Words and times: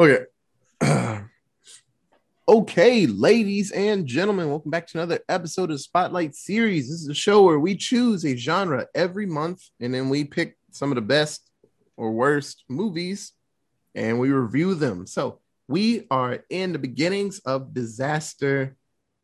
Okay. 0.00 0.26
okay, 2.48 3.06
ladies 3.06 3.72
and 3.72 4.06
gentlemen, 4.06 4.48
welcome 4.48 4.70
back 4.70 4.86
to 4.86 4.96
another 4.96 5.18
episode 5.28 5.72
of 5.72 5.80
Spotlight 5.80 6.36
Series. 6.36 6.88
This 6.88 7.02
is 7.02 7.08
a 7.08 7.14
show 7.14 7.42
where 7.42 7.58
we 7.58 7.74
choose 7.74 8.24
a 8.24 8.36
genre 8.36 8.86
every 8.94 9.26
month 9.26 9.60
and 9.80 9.92
then 9.92 10.08
we 10.08 10.22
pick 10.22 10.56
some 10.70 10.92
of 10.92 10.94
the 10.94 11.02
best 11.02 11.50
or 11.96 12.12
worst 12.12 12.62
movies 12.68 13.32
and 13.96 14.20
we 14.20 14.30
review 14.30 14.76
them. 14.76 15.04
So 15.04 15.40
we 15.66 16.06
are 16.12 16.44
in 16.48 16.70
the 16.70 16.78
beginnings 16.78 17.40
of 17.40 17.74
disaster 17.74 18.76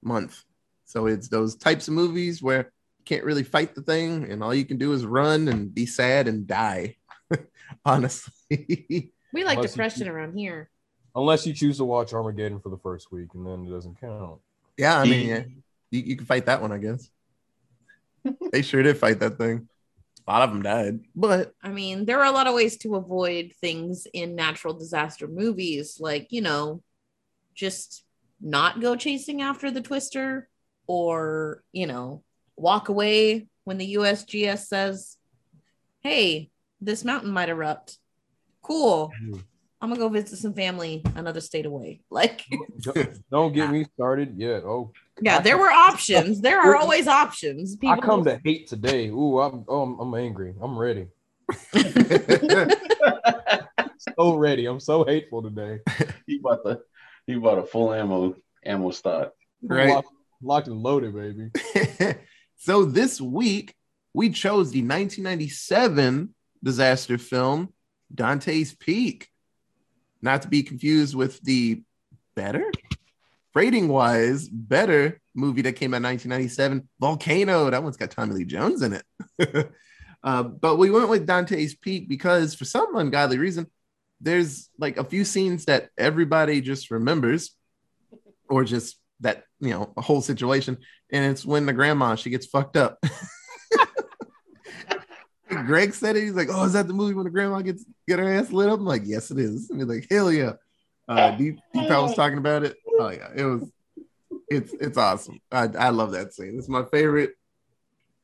month. 0.03 0.43
So 0.87 1.07
it's 1.07 1.29
those 1.29 1.55
types 1.55 1.87
of 1.87 1.95
movies 1.95 2.43
where 2.43 2.73
you 2.99 3.05
can't 3.05 3.23
really 3.23 3.45
fight 3.45 3.77
the 3.77 3.83
thing 3.83 4.29
and 4.29 4.43
all 4.43 4.53
you 4.53 4.65
can 4.65 4.79
do 4.79 4.93
is 4.93 5.07
run 5.07 5.47
and 5.47 5.73
be 5.73 5.87
sad 5.87 6.27
and 6.27 6.49
die. 6.49 6.97
Honestly. 7.85 9.13
We 9.35 9.43
like 9.45 9.59
Unless 9.59 9.73
depression 9.73 10.05
keep- 10.05 10.13
around 10.13 10.39
here. 10.39 10.71
Unless 11.17 11.47
you 11.47 11.53
choose 11.53 11.77
to 11.79 11.85
watch 11.85 12.13
Armageddon 12.13 12.61
for 12.61 12.71
the 12.71 12.79
first 12.79 13.13
week, 13.13 13.29
and 13.35 13.47
then 13.47 13.67
it 13.67 13.71
doesn't 13.71 14.01
count. 14.01 14.41
Yeah, 14.77 14.99
I 14.99 15.05
mean, 15.05 15.29
yeah, 15.29 15.43
you, 15.91 16.01
you 16.01 16.17
can 16.17 16.27
fight 16.27 16.47
that 16.47 16.61
one, 16.63 16.73
I 16.73 16.79
guess. 16.79 17.09
they 18.53 18.63
sure 18.63 18.83
did 18.83 18.97
fight 18.97 19.21
that 19.21 19.37
thing. 19.39 19.69
A 20.27 20.31
lot 20.31 20.43
of 20.43 20.51
them 20.51 20.63
died, 20.63 21.01
but 21.15 21.53
I 21.63 21.69
mean, 21.69 22.07
there 22.07 22.21
are 22.21 22.25
a 22.25 22.33
lot 22.33 22.47
of 22.47 22.55
ways 22.55 22.79
to 22.79 22.95
avoid 22.97 23.53
things 23.61 24.07
in 24.15 24.35
natural 24.35 24.73
disaster 24.73 25.29
movies, 25.29 25.99
like, 26.01 26.29
you 26.31 26.41
know, 26.41 26.83
just 27.55 28.05
not 28.41 28.81
go 28.81 28.97
chasing 28.97 29.43
after 29.43 29.71
the 29.71 29.83
twister 29.83 30.49
or, 30.87 31.63
you 31.73 31.87
know, 31.87 32.23
walk 32.57 32.89
away 32.89 33.47
when 33.65 33.79
the 33.79 33.95
USGS 33.95 34.67
says, 34.67 35.17
hey, 36.01 36.51
this 36.81 37.05
mountain 37.05 37.31
might 37.31 37.49
erupt. 37.51 37.99
Cool. 38.65 39.13
Mm-hmm. 39.23 39.41
I'm 39.81 39.91
gonna 39.91 40.01
go 40.01 40.09
visit 40.09 40.39
some 40.39 40.55
family 40.55 41.03
another 41.15 41.41
state 41.41 41.67
away. 41.67 42.01
Like, 42.11 42.45
Don't- 42.81 43.19
Don't 43.31 43.53
get 43.53 43.71
me 43.71 43.85
started 43.95 44.35
yet. 44.37 44.65
Oh, 44.65 44.93
yeah, 45.21 45.37
I 45.37 45.41
there 45.41 45.55
come- 45.55 45.61
were 45.63 45.71
options. 45.71 46.41
There 46.41 46.59
are 46.59 46.75
always 46.75 47.07
options. 47.07 47.77
I 47.87 47.99
come 47.99 48.25
to 48.25 48.41
hate 48.45 48.67
today. 48.69 49.09
Ooh, 49.09 49.41
I'm, 49.41 49.65
oh, 49.69 49.83
I'm, 49.83 50.01
I'm 50.01 50.15
angry. 50.15 50.55
I'm 50.61 50.77
ready. 50.79 51.09
So 54.17 54.35
ready. 54.37 54.67
I'm 54.67 54.81
so 54.81 55.05
hateful 55.05 55.43
today. 55.43 55.81
He 56.27 56.39
bought 56.39 56.63
the 56.63 56.83
he 57.27 57.35
bought 57.37 57.59
a 57.59 57.65
full 57.65 57.93
ammo 57.93 58.37
ammo 58.65 58.91
stock. 58.91 59.33
Right. 59.63 59.89
Locked, 59.91 60.09
locked 60.43 60.69
and 60.69 60.77
loaded, 60.83 61.15
baby. 61.15 62.15
so 62.57 62.85
this 62.85 63.21
week 63.21 63.75
we 64.13 64.31
chose 64.31 64.71
the 64.71 64.83
1997 64.83 66.35
disaster 66.63 67.19
film 67.19 67.73
Dante's 68.13 68.75
Peak, 68.75 69.29
not 70.23 70.43
to 70.43 70.49
be 70.49 70.63
confused 70.63 71.15
with 71.15 71.41
the 71.43 71.83
better 72.35 72.71
rating 73.55 73.89
wise 73.89 74.49
better 74.49 75.21
movie 75.35 75.63
that 75.63 75.77
came 75.77 75.95
out 75.95 75.99
in 75.99 76.03
1997 76.05 76.89
Volcano. 77.01 77.71
That 77.71 77.83
one's 77.83 77.97
got 77.97 78.11
Tommy 78.11 78.35
Lee 78.35 78.45
Jones 78.45 78.83
in 78.83 78.95
it. 78.95 79.71
uh, 80.25 80.43
but 80.43 80.77
we 80.77 80.91
went 80.91 81.09
with 81.09 81.27
Dante's 81.27 81.75
Peak 81.75 82.09
because 82.09 82.55
for 82.55 82.65
some 82.65 82.97
ungodly 82.97 83.39
reason, 83.39 83.67
there's 84.21 84.71
like 84.79 84.97
a 84.97 85.05
few 85.05 85.25
scenes 85.25 85.67
that 85.67 85.91
everybody 85.99 86.61
just 86.61 86.91
remembers, 86.91 87.55
or 88.49 88.65
just 88.65 88.97
that 89.21 89.45
you 89.61 89.71
know 89.71 89.93
a 89.97 90.01
whole 90.01 90.23
situation, 90.23 90.79
and 91.13 91.25
it's 91.31 91.45
when 91.45 91.67
the 91.67 91.73
grandma 91.73 92.15
she 92.15 92.31
gets 92.31 92.47
fucked 92.47 92.77
up. 92.77 92.99
Greg 95.67 95.95
said 95.95 96.17
it. 96.17 96.23
He's 96.23 96.35
like, 96.35 96.49
"Oh, 96.51 96.65
is 96.65 96.73
that 96.75 96.87
the 96.87 96.95
movie 96.95 97.15
when 97.15 97.25
the 97.25 97.31
grandma 97.31 97.61
gets 97.61 97.85
get 98.07 98.19
her 98.19 98.33
ass 98.33 98.53
lit 98.53 98.69
up?" 98.69 98.79
I'm 98.79 98.85
like, 98.85 99.03
"Yes, 99.05 99.31
it 99.31 99.39
is." 99.39 99.71
And 99.71 99.81
he's 99.81 99.89
like, 99.89 100.07
"Hell 100.11 100.33
yeah!" 100.33 100.53
Uh, 101.09 101.33
Deep 101.33 101.59
Deep 101.73 101.89
Pal 101.89 102.05
was 102.05 102.15
talking 102.15 102.39
about 102.39 102.65
it. 102.65 102.77
Oh 102.99 103.11
yeah, 103.11 103.29
it 103.35 103.45
was. 103.45 103.71
It's 104.49 104.73
it's 104.75 104.99
awesome. 104.99 105.41
I 105.51 105.69
I 105.79 105.91
love 105.91 106.13
that 106.13 106.35
scene. 106.35 106.57
It's 106.59 106.69
my 106.69 106.85
favorite. 106.85 107.33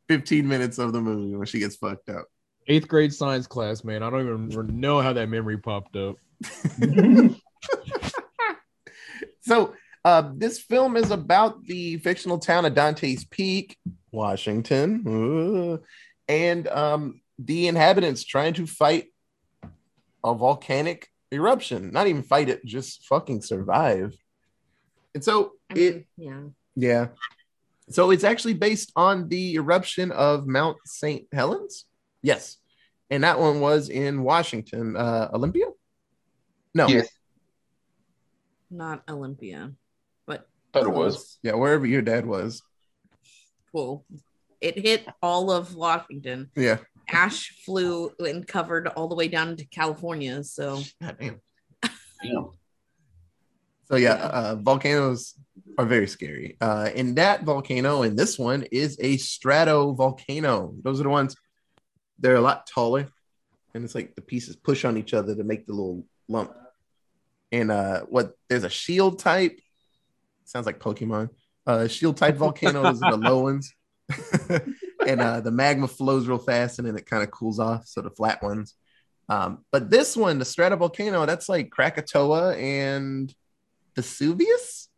15 0.09 0.49
minutes 0.49 0.79
of 0.79 0.93
the 0.93 1.01
movie 1.01 1.37
when 1.37 1.47
she 1.47 1.61
gets 1.61 1.77
fucked 1.77 2.09
up. 2.09 2.27
Eighth 2.67 2.89
grade 2.89 3.15
science 3.15 3.47
class, 3.47 3.85
man. 3.85 4.03
I 4.03 4.11
don't 4.11 4.51
even 4.51 4.81
know 4.81 5.01
how 5.01 5.13
that 5.13 5.29
memory 5.29 5.57
popped 5.57 5.95
up. 5.95 6.17
So, 9.43 9.75
uh, 10.05 10.31
this 10.35 10.61
film 10.61 10.97
is 10.97 11.11
about 11.11 11.65
the 11.65 11.97
fictional 11.99 12.39
town 12.39 12.65
of 12.65 12.75
Dante's 12.75 13.25
Peak, 13.25 13.77
Washington, 14.13 15.03
uh, 15.07 15.85
and 16.29 16.69
um, 16.69 17.20
the 17.43 17.69
inhabitants 17.69 18.25
trying 18.25 18.55
to 18.55 18.67
fight 18.67 19.07
a 20.25 20.35
volcanic 20.35 21.09
eruption. 21.33 21.91
Not 21.93 22.07
even 22.07 22.23
fight 22.23 22.49
it, 22.49 22.65
just 22.65 23.07
fucking 23.07 23.43
survive. 23.43 24.15
And 25.15 25.25
so 25.25 25.53
I 25.71 25.79
it, 25.79 26.07
yeah. 26.17 26.43
yeah. 26.77 27.07
So 27.89 28.11
it's 28.11 28.25
actually 28.25 28.55
based 28.55 28.93
on 28.95 29.29
the 29.29 29.55
eruption 29.55 30.13
of 30.13 30.47
Mount 30.47 30.77
St. 30.85 31.27
Helens. 31.33 31.87
Yes. 32.23 32.59
And 33.11 33.25
that 33.25 33.41
one 33.41 33.61
was 33.61 33.89
in 33.89 34.23
Washington, 34.23 34.97
uh, 34.97 35.31
Olympia. 35.33 35.67
No, 36.73 36.87
Yes, 36.87 37.09
Not 38.71 39.03
Olympia, 39.09 39.73
but 40.25 40.49
thought 40.73 40.85
it 40.85 40.91
was. 40.91 41.39
Yeah, 41.43 41.55
wherever 41.55 41.85
your 41.85 42.03
dad 42.03 42.25
was. 42.25 42.63
cool. 43.73 44.05
It 44.61 44.79
hit 44.79 45.05
all 45.21 45.51
of 45.51 45.75
Washington. 45.75 46.51
Yeah. 46.55 46.79
Ash 47.13 47.51
flew 47.65 48.13
and 48.19 48.47
covered 48.47 48.87
all 48.89 49.09
the 49.09 49.15
way 49.15 49.29
down 49.29 49.57
to 49.57 49.65
California. 49.67 50.43
So 50.45 50.81
God 51.01 51.17
damn. 51.21 51.41
Damn. 52.23 52.51
So 53.91 53.97
yeah, 53.97 54.17
Yeah. 54.17 54.25
Uh, 54.25 54.55
volcanoes 54.57 55.35
are 55.79 55.87
very 55.87 56.07
scary. 56.07 56.57
Uh, 56.61 56.91
and 56.95 57.17
that 57.17 57.45
volcano 57.45 58.03
and 58.03 58.19
this 58.19 58.39
one 58.39 58.65
is 58.71 58.97
a 59.01 59.17
strato 59.17 59.93
volcano. 59.93 60.75
Those 60.83 61.01
are 61.01 61.05
the 61.05 61.09
ones. 61.09 61.37
They're 62.19 62.37
a 62.37 62.41
lot 62.41 62.67
taller, 62.67 63.09
and 63.73 63.83
it's 63.83 63.95
like 63.95 64.15
the 64.15 64.21
pieces 64.21 64.55
push 64.55 64.85
on 64.85 64.99
each 64.99 65.15
other 65.15 65.35
to 65.35 65.43
make 65.43 65.67
the 65.67 65.73
little 65.73 66.05
lump. 66.29 66.53
And 67.51 67.71
uh, 67.71 68.03
what 68.03 68.35
there's 68.49 68.65
a 68.65 68.71
shield 68.71 69.19
type. 69.19 69.59
Sounds 70.45 70.67
like 70.67 70.81
Pokemon. 70.81 71.31
Uh, 71.67 71.89
shield 71.89 72.17
type 72.17 72.37
volcanoes 72.45 73.03
are 73.03 73.13
the 73.13 73.17
low 73.17 73.41
ones, 73.41 73.73
and 75.07 75.21
uh, 75.21 75.41
the 75.41 75.51
magma 75.51 75.89
flows 75.89 76.27
real 76.27 76.39
fast, 76.39 76.79
and 76.79 76.87
then 76.89 76.97
it 76.97 77.07
kind 77.07 77.23
of 77.23 77.31
cools 77.31 77.59
off. 77.59 77.87
So 77.87 78.01
the 78.01 78.11
flat 78.11 78.43
ones. 78.43 78.75
Um, 79.29 79.65
but 79.71 79.91
this 79.91 80.17
one, 80.17 80.39
the 80.39 80.45
stratovolcano, 80.45 81.27
that's 81.27 81.49
like 81.49 81.71
Krakatoa 81.71 82.57
and 82.57 83.33
Vesuvius. 83.95 84.89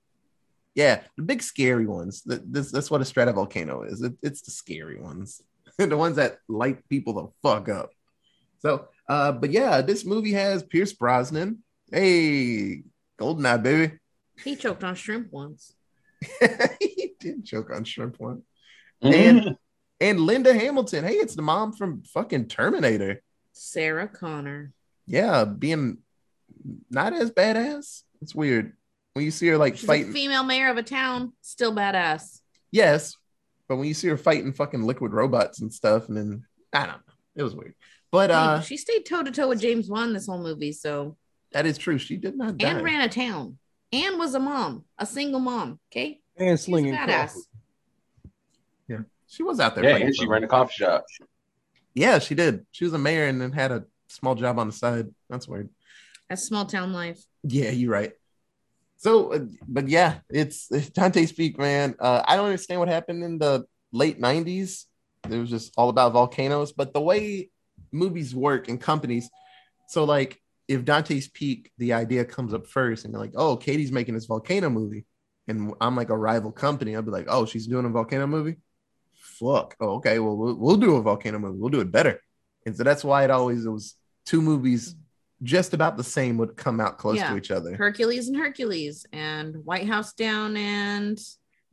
Yeah, 0.75 1.03
the 1.17 1.23
big 1.23 1.43
scary 1.43 1.87
ones. 1.87 2.23
That 2.23 2.51
this 2.51 2.71
that's 2.71 2.91
what 2.91 3.03
a 3.03 3.05
stratovolcano 3.05 3.91
is. 3.91 4.01
It, 4.03 4.15
it's 4.23 4.41
the 4.43 4.51
scary 4.51 4.99
ones, 4.99 5.43
the 5.79 5.97
ones 5.97 6.17
that 6.17 6.39
light 6.49 6.89
people 6.89 7.13
the 7.13 7.29
fuck 7.49 7.69
up. 7.69 7.91
So, 8.61 8.89
uh, 9.09 9.33
but 9.33 9.51
yeah, 9.51 9.83
this 9.83 10.05
movie 10.07 10.33
has 10.33 10.63
Pierce 10.63 10.93
Brosnan. 10.93 11.63
Hey, 11.93 12.85
Goldeneye, 13.21 13.63
baby. 13.63 13.99
he 14.43 14.57
choked 14.57 14.83
on 14.83 14.95
shrimp 14.95 15.31
once. 15.31 15.75
he 16.81 17.13
did 17.21 17.45
choke 17.45 17.71
on 17.71 17.85
shrimp 17.85 18.19
once. 18.19 18.45
Mhm. 19.05 19.13
And 19.13 19.57
and 20.03 20.21
Linda 20.21 20.53
Hamilton. 20.53 21.05
Hey, 21.05 21.15
it's 21.15 21.35
the 21.35 21.43
mom 21.43 21.73
from 21.73 22.03
fucking 22.03 22.49
Terminator. 22.49 23.23
Sarah 23.53 24.09
Connor. 24.09 24.73
Yeah, 25.07 25.45
being 25.45 25.99
not 26.91 27.13
as 27.13 27.31
badass. 27.31 28.03
It's 28.21 28.35
weird 28.35 28.73
when 29.15 29.25
you 29.25 29.31
see 29.31 29.47
her 29.49 29.59
like 29.59 29.75
She's 29.77 29.85
a 29.85 29.87
fighting. 29.87 30.13
female 30.13 30.45
mayor 30.45 30.69
of 30.69 30.77
a 30.77 30.83
town, 30.83 31.33
still 31.41 31.75
badass. 31.75 32.41
Yes, 32.71 33.17
but 33.69 33.77
when 33.77 33.87
you 33.89 33.95
see 33.95 34.09
her 34.09 34.17
fighting 34.17 34.53
fucking 34.53 34.83
liquid 34.83 35.13
robots 35.13 35.61
and 35.61 35.73
stuff, 35.73 36.09
and 36.09 36.17
then 36.17 36.45
I 36.73 36.81
don't 36.87 36.97
know, 37.07 37.15
it 37.37 37.43
was 37.43 37.55
weird. 37.55 37.75
But 38.11 38.31
Hey, 38.31 38.37
uh, 38.37 38.61
she 38.61 38.77
stayed 38.77 39.07
toe 39.07 39.23
to 39.23 39.31
toe 39.31 39.49
with 39.49 39.61
James 39.61 39.89
Bond 39.89 40.15
this 40.15 40.27
whole 40.27 40.43
movie, 40.43 40.73
so 40.73 41.17
that 41.53 41.67
is 41.67 41.79
true. 41.79 41.99
She 41.99 42.17
did 42.17 42.37
not 42.37 42.57
die. 42.59 42.69
and 42.71 42.83
ran 42.85 43.01
a 43.03 43.09
town 43.09 43.59
and 43.93 44.19
was 44.19 44.35
a 44.35 44.41
mom, 44.41 44.85
a 44.99 45.05
single 45.07 45.41
mom. 45.41 45.79
Okay, 45.91 46.21
And 46.37 46.59
she's 46.59 46.67
slinging 46.67 46.95
badass. 46.95 47.29
coffee. 47.35 47.41
She 49.33 49.43
was 49.43 49.61
out 49.61 49.75
there. 49.75 49.83
Yeah, 49.83 49.97
and 49.97 50.15
she 50.15 50.27
ran 50.27 50.45
a 50.45 50.47
coffee 50.47 50.75
shop. 50.75 51.07
Yeah, 51.95 52.19
she 52.19 52.35
did. 52.35 52.67
She 52.71 52.85
was 52.85 52.93
a 52.93 52.99
mayor 52.99 53.27
and 53.27 53.41
then 53.41 53.51
had 53.51 53.73
a 53.73 53.85
small 54.09 54.35
job 54.35 54.59
on 54.59 54.67
the 54.67 54.75
side. 54.75 55.09
That's 55.31 55.49
weird. 55.49 55.71
That's 56.29 56.43
small 56.43 56.67
town 56.67 56.93
life. 56.93 57.25
Yeah, 57.43 57.71
you're 57.71 57.91
right. 57.91 58.13
So, 58.99 59.33
uh, 59.33 59.47
but 59.67 59.89
yeah, 59.89 60.19
it's, 60.29 60.71
it's 60.71 60.91
Dante's 60.91 61.33
Peak, 61.33 61.59
man. 61.59 61.95
Uh, 61.99 62.23
I 62.29 62.37
don't 62.37 62.45
understand 62.45 62.81
what 62.81 62.91
happened 62.91 63.25
in 63.25 63.39
the 63.39 63.65
late 63.91 64.21
90s. 64.21 64.85
It 65.31 65.39
was 65.39 65.49
just 65.49 65.73
all 65.79 65.89
about 65.89 66.13
volcanoes, 66.13 66.73
but 66.73 66.93
the 66.93 67.01
way 67.01 67.49
movies 67.91 68.35
work 68.35 68.69
and 68.69 68.79
companies. 68.79 69.31
So, 69.89 70.05
like, 70.05 70.43
if 70.69 70.85
Dante's 70.85 71.29
Peak, 71.29 71.73
the 71.79 71.95
idea 71.95 72.27
comes 72.27 72.53
up 72.53 72.67
first, 72.67 73.07
and 73.07 73.13
you're 73.13 73.21
like, 73.21 73.33
oh, 73.35 73.57
Katie's 73.57 73.93
making 73.93 74.15
this 74.15 74.27
volcano 74.27 74.69
movie, 74.69 75.07
and 75.49 75.73
I'm 75.81 75.97
like 75.97 76.11
a 76.11 76.19
rival 76.19 76.53
company, 76.53 76.95
I'll 76.95 77.03
be 77.03 77.11
like, 77.11 77.29
oh, 77.29 77.47
she's 77.47 77.67
doing 77.67 77.87
a 77.87 77.89
volcano 77.89 78.27
movie. 78.27 78.57
Fuck. 79.39 79.77
Oh, 79.81 79.97
okay. 79.97 80.19
Well, 80.19 80.37
we'll, 80.37 80.55
we'll 80.55 80.77
do 80.77 80.97
a 80.97 81.03
volcano 81.03 81.39
movie. 81.39 81.59
We'll 81.59 81.71
do 81.71 81.81
it 81.81 81.91
better. 81.91 82.21
And 82.67 82.77
so 82.77 82.85
that's 82.85 83.03
why 83.05 83.25
it 83.25 83.31
always 83.31 83.65
it 83.65 83.71
was 83.71 83.95
two 84.25 84.41
movies 84.43 84.95
just 85.43 85.75
about 85.75 85.97
the 85.97 86.05
same 86.05 86.39
would 86.39 86.57
come 86.57 86.81
out 86.81 86.99
close 86.99 87.17
Yeah. 87.17 87.31
to 87.31 87.37
each 87.37 87.51
other. 87.51 87.75
Hercules 87.75 88.29
and 88.29 88.37
Hercules 88.37 89.07
and 89.13 89.57
White 89.65 89.87
House 89.87 90.13
Down 90.13 90.57
and 90.57 91.19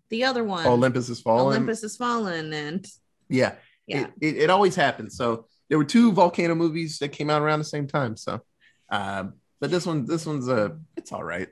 the 0.10 0.24
other 0.24 0.44
one. 0.44 0.66
Olympus 0.66 1.08
has 1.10 1.22
fallen. 1.22 1.48
Olympus 1.56 1.82
has 1.82 1.96
fallen 1.96 2.52
and 2.54 2.88
Yeah, 3.28 3.56
yeah. 3.86 4.08
It, 4.22 4.36
it, 4.36 4.38
it 4.44 4.50
always 4.50 4.76
happens. 4.76 5.16
So 5.16 5.46
there 5.70 5.78
were 5.78 5.86
two 5.86 6.12
volcano 6.12 6.56
movies 6.56 6.98
that 7.00 7.10
came 7.10 7.30
out 7.30 7.44
around 7.44 7.60
the 7.60 7.66
same 7.66 7.86
time. 7.86 8.18
So, 8.18 8.42
um, 8.90 9.34
but 9.60 9.70
this 9.70 9.86
one, 9.86 10.06
this 10.06 10.26
one's 10.26 10.50
uh 10.50 10.70
it's 10.98 11.12
all 11.12 11.24
right. 11.24 11.50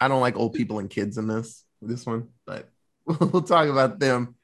I 0.00 0.08
don't 0.08 0.20
like 0.20 0.36
old 0.36 0.54
people 0.54 0.78
and 0.80 0.90
kids 0.90 1.18
in 1.18 1.28
this 1.28 1.64
this 1.80 2.04
one, 2.04 2.28
but 2.46 2.68
we'll 3.06 3.42
talk 3.42 3.68
about 3.68 4.00
them 4.00 4.34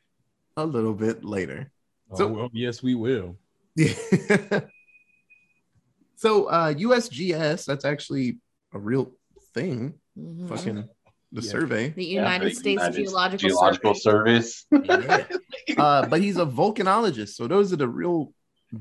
a 0.56 0.64
little 0.64 0.94
bit 0.94 1.24
later. 1.24 1.70
Oh, 2.10 2.16
So- 2.16 2.28
well, 2.28 2.50
yes, 2.52 2.82
we 2.82 2.94
will. 2.94 3.36
Yeah. 3.76 3.92
so 6.16 6.46
uh 6.46 6.72
USGS, 6.72 7.66
that's 7.66 7.84
actually 7.84 8.38
a 8.72 8.78
real 8.78 9.12
thing. 9.54 9.94
Mhm. 10.18 10.48
Fucking 10.48 10.88
the 11.32 11.42
Yeah. 11.42 11.50
survey. 11.50 11.88
the 11.90 12.04
United 12.04 12.52
the 12.52 12.54
States 12.54 12.80
United 12.82 13.04
Geological, 13.04 13.48
Geological 13.50 13.94
Survey. 13.94 14.40
Service. 14.40 14.66
uh, 15.76 16.06
but 16.06 16.20
he's 16.22 16.38
a 16.38 16.46
volcanologist. 16.46 17.30
So 17.34 17.46
those 17.46 17.72
are 17.72 17.76
the 17.76 17.88
real 17.88 18.32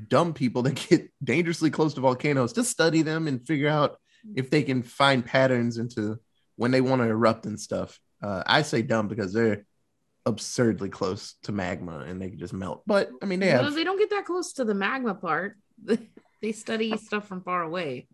dumb 0.08 0.32
people 0.32 0.62
that 0.62 0.74
get 0.88 1.10
dangerously 1.22 1.70
close 1.70 1.92
to 1.94 2.00
volcanoes 2.00 2.52
to 2.54 2.64
study 2.64 3.02
them 3.02 3.28
and 3.28 3.46
figure 3.46 3.68
out 3.68 3.98
if 4.34 4.48
they 4.48 4.62
can 4.62 4.82
find 4.82 5.24
patterns 5.24 5.76
into 5.76 6.18
when 6.56 6.70
they 6.70 6.80
want 6.80 7.02
to 7.02 7.08
erupt 7.08 7.44
and 7.44 7.60
stuff. 7.60 8.00
Uh, 8.22 8.42
I 8.46 8.62
say 8.62 8.80
dumb 8.80 9.08
because 9.08 9.32
they're 9.34 9.66
absurdly 10.26 10.88
close 10.88 11.36
to 11.44 11.52
magma 11.52 12.00
and 12.00 12.20
they 12.20 12.28
can 12.30 12.38
just 12.38 12.52
melt. 12.52 12.82
But 12.86 13.10
I 13.22 13.26
mean, 13.26 13.40
they 13.40 13.52
No, 13.52 13.62
have 13.62 13.74
they 13.74 13.84
don't 13.84 13.98
get 13.98 14.10
that 14.10 14.26
close 14.26 14.52
to 14.54 14.64
the 14.64 14.74
magma 14.74 15.14
part. 15.14 15.56
they 16.42 16.52
study 16.52 16.96
stuff 16.98 17.26
from 17.28 17.42
far 17.42 17.62
away. 17.62 18.08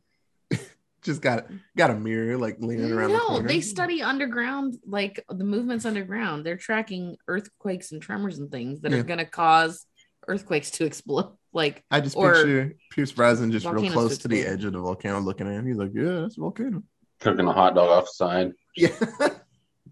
just 1.03 1.20
got 1.23 1.47
got 1.76 1.91
a 1.91 1.94
mirror 1.94 2.37
like 2.37 2.59
leaning 2.61 2.93
around. 2.93 3.12
No, 3.12 3.26
corner. 3.29 3.49
they 3.49 3.61
study 3.61 4.03
underground, 4.03 4.76
like 4.87 5.25
the 5.29 5.44
movements 5.44 5.85
underground. 5.85 6.44
They're 6.47 6.56
tracking 6.56 7.17
earthquakes 7.26 7.91
and 7.93 8.00
tremors 8.00 8.38
and 8.38 8.50
things 8.50 8.82
that 8.82 8.93
Yeah. 8.93 8.99
are 8.99 9.03
going 9.05 9.19
to 9.19 9.25
cause 9.25 9.87
earthquakes 10.29 10.70
to 10.73 10.85
explode. 10.85 11.32
Like, 11.55 11.85
I 11.91 12.00
just 12.00 12.17
or 12.17 12.32
picture 12.35 12.73
Pierce 12.93 13.12
Brosnan 13.12 13.53
just 13.53 13.67
real 13.67 13.91
close 13.91 14.17
to 14.19 14.23
to 14.23 14.29
the 14.29 14.43
edge 14.47 14.65
of 14.65 14.73
the 14.73 14.81
volcano 14.81 15.20
looking 15.20 15.47
at 15.47 15.55
him. 15.55 15.67
He's 15.67 15.76
like, 15.76 15.91
Yeah, 15.94 16.20
that's 16.23 16.37
a 16.38 16.41
volcano. 16.41 16.82
Cooking 17.20 17.47
a 17.47 17.53
hot 17.53 17.75
dog 17.75 17.88
off 17.91 18.05
the 18.05 18.12
side. 18.15 18.53
Yeah. 18.76 18.88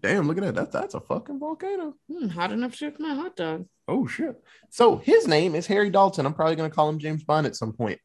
Damn, 0.01 0.27
look 0.27 0.37
at 0.37 0.43
that. 0.43 0.55
That's 0.55 0.71
that's 0.71 0.93
a 0.95 0.99
fucking 0.99 1.39
volcano. 1.39 1.93
hmm, 2.07 2.27
hot 2.27 2.51
enough 2.51 2.75
to 2.77 2.91
cook 2.91 2.99
my 2.99 3.13
hot 3.13 3.35
dog. 3.35 3.67
Oh 3.87 4.07
shit. 4.07 4.35
So 4.69 4.97
his 4.97 5.27
name 5.27 5.53
is 5.53 5.67
Harry 5.67 5.89
Dalton. 5.89 6.25
I'm 6.25 6.33
probably 6.33 6.55
gonna 6.55 6.69
call 6.69 6.89
him 6.89 6.99
James 6.99 7.23
Bond 7.23 7.45
at 7.45 7.55
some 7.55 7.73
point. 7.73 7.99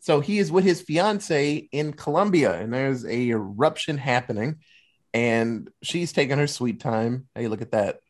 So 0.00 0.20
he 0.20 0.38
is 0.38 0.52
with 0.52 0.64
his 0.64 0.82
fiance 0.82 1.68
in 1.70 1.92
Colombia, 1.92 2.58
and 2.58 2.72
there's 2.72 3.04
a 3.04 3.28
eruption 3.28 3.98
happening, 3.98 4.56
and 5.12 5.70
she's 5.82 6.12
taking 6.12 6.38
her 6.38 6.46
sweet 6.46 6.80
time. 6.80 7.28
Hey, 7.34 7.48
look 7.48 7.62
at 7.62 7.72
that. 7.72 8.00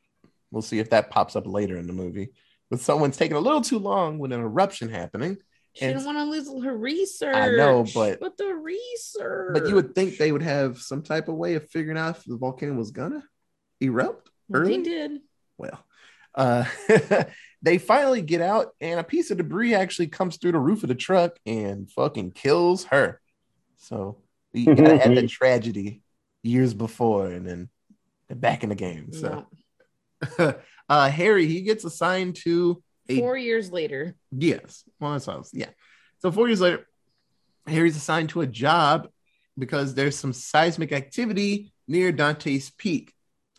We'll 0.50 0.62
see 0.62 0.78
if 0.78 0.90
that 0.90 1.10
pops 1.10 1.34
up 1.34 1.46
later 1.46 1.76
in 1.76 1.86
the 1.86 1.92
movie. 1.92 2.30
But 2.70 2.80
someone's 2.80 3.16
taking 3.16 3.36
a 3.36 3.40
little 3.40 3.60
too 3.60 3.78
long 3.78 4.18
with 4.18 4.32
an 4.32 4.40
eruption 4.40 4.88
happening. 4.88 5.38
She 5.74 5.84
And- 5.86 5.94
didn't 5.94 6.06
want 6.06 6.18
to 6.18 6.24
lose 6.52 6.64
her 6.64 6.76
research. 6.76 7.34
I 7.34 7.48
know, 7.50 7.84
but- 7.94 8.20
but 8.20 8.36
the 8.36 8.54
research. 8.54 9.54
But 9.54 9.68
you 9.68 9.74
would 9.74 9.94
think 9.94 10.16
they 10.18 10.30
would 10.32 10.42
have 10.42 10.78
some 10.80 11.02
type 11.02 11.28
of 11.28 11.34
way 11.34 11.54
of 11.54 11.68
figuring 11.68 11.98
out 11.98 12.16
if 12.18 12.24
the 12.24 12.36
volcano 12.36 12.74
was 12.74 12.90
gonna 12.92 13.24
erupt. 13.80 14.30
They 14.48 14.82
did. 14.82 15.20
well 15.58 15.84
uh 16.34 16.64
they 17.62 17.78
finally 17.78 18.20
get 18.20 18.40
out 18.40 18.74
and 18.80 18.98
a 18.98 19.04
piece 19.04 19.30
of 19.30 19.36
debris 19.38 19.72
actually 19.72 20.08
comes 20.08 20.36
through 20.36 20.50
the 20.52 20.58
roof 20.58 20.82
of 20.82 20.88
the 20.88 20.94
truck 20.96 21.38
and 21.46 21.88
fucking 21.92 22.32
kills 22.32 22.84
her 22.86 23.20
so 23.76 24.18
we 24.52 24.64
gotta 24.66 24.98
had 24.98 25.16
the 25.16 25.28
tragedy 25.28 26.02
years 26.42 26.74
before 26.74 27.28
and 27.28 27.46
then 27.48 27.68
they're 28.26 28.36
back 28.36 28.64
in 28.64 28.68
the 28.68 28.74
game 28.74 29.12
so 29.12 29.46
No. 30.40 30.54
uh 30.88 31.08
harry 31.08 31.46
he 31.46 31.62
gets 31.62 31.84
assigned 31.84 32.34
to 32.42 32.82
a 33.08 33.18
Four 33.18 33.36
years 33.36 33.70
later, 33.70 34.14
yes 34.30 34.84
well 35.00 35.12
that's 35.12 35.26
what 35.26 35.34
I 35.36 35.38
was- 35.38 35.50
yeah 35.52 35.70
so 36.18 36.30
four 36.32 36.48
years 36.48 36.60
later 36.60 36.86
harry's 37.66 37.96
assigned 37.96 38.28
to 38.30 38.40
a 38.42 38.46
job 38.46 39.08
because 39.58 39.94
there's 39.94 40.16
some 40.18 40.32
seismic 40.32 40.92
activity 40.92 41.72
near 41.88 42.12
dante's 42.12 42.70
peak 42.70 43.12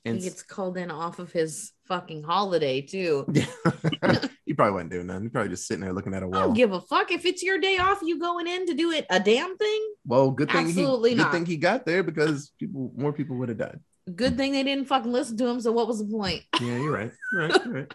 and 0.03 0.17
he 0.17 0.23
gets 0.23 0.43
called 0.43 0.77
in 0.77 0.91
off 0.91 1.17
of 1.19 1.31
his 1.31 1.71
fucking 1.87 2.21
holiday 2.21 2.79
too. 2.81 3.25
Yeah. 3.31 3.45
he 4.45 4.53
probably 4.53 4.73
wasn't 4.73 4.91
doing 4.91 5.07
nothing. 5.07 5.23
He 5.23 5.29
probably 5.29 5.49
just 5.49 5.67
sitting 5.67 5.81
there 5.81 5.93
looking 5.93 6.13
at 6.13 6.21
a 6.21 6.27
wall. 6.27 6.35
I 6.39 6.41
don't 6.43 6.53
give 6.53 6.71
a 6.73 6.81
fuck 6.81 7.09
if 7.11 7.25
it's 7.25 7.41
your 7.41 7.57
day 7.59 7.77
off. 7.79 7.99
You 8.03 8.19
going 8.19 8.45
in 8.47 8.67
to 8.67 8.75
do 8.75 8.91
it 8.91 9.07
a 9.09 9.19
damn 9.19 9.57
thing. 9.57 9.93
well, 10.05 10.29
good 10.29 10.51
thing 10.51 10.67
Absolutely 10.67 11.11
he 11.11 11.15
good 11.15 11.21
not. 11.23 11.31
thing 11.31 11.45
he 11.47 11.57
got 11.57 11.87
there 11.87 12.03
because 12.03 12.51
people 12.59 12.91
more 12.95 13.13
people 13.13 13.35
would 13.37 13.49
have 13.49 13.57
died. 13.57 13.79
Good 14.15 14.37
thing 14.37 14.51
they 14.51 14.61
didn't 14.61 14.85
fucking 14.85 15.11
listen 15.11 15.37
to 15.37 15.47
him. 15.47 15.59
So 15.59 15.71
what 15.71 15.87
was 15.87 15.97
the 15.97 16.05
point? 16.05 16.43
Yeah, 16.61 16.77
you're 16.77 16.91
right. 16.91 17.11
You're 17.33 17.47
right. 17.47 17.65
You're 17.65 17.73
right. 17.73 17.93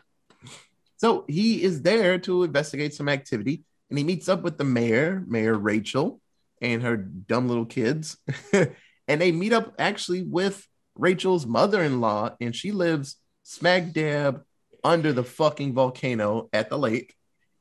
So 1.00 1.25
he 1.29 1.62
is 1.62 1.81
there 1.81 2.19
to 2.19 2.43
investigate 2.43 2.93
some 2.93 3.08
activity, 3.08 3.64
and 3.88 3.99
he 3.99 4.05
meets 4.05 4.29
up 4.29 4.43
with 4.43 4.58
the 4.58 4.64
mayor, 4.64 5.25
Mayor 5.26 5.56
Rachel, 5.56 6.20
and 6.61 6.82
her 6.82 6.99
dumb 6.99 7.49
little 7.49 7.64
kids, 7.64 8.19
and 8.52 9.20
they 9.20 9.32
meet 9.32 9.55
up 9.55 9.73
actually 9.79 10.23
with 10.23 10.69
Rachel's 10.94 11.47
mother-in-law, 11.47 12.37
and 12.43 12.55
she 12.55 12.70
lives 12.70 13.17
smack 13.44 13.93
dab 13.93 14.43
under 14.85 15.14
the 15.14 15.25
fucking 15.25 15.73
volcano 15.73 16.50
at 16.52 16.69
the 16.69 16.76
lake. 16.76 17.14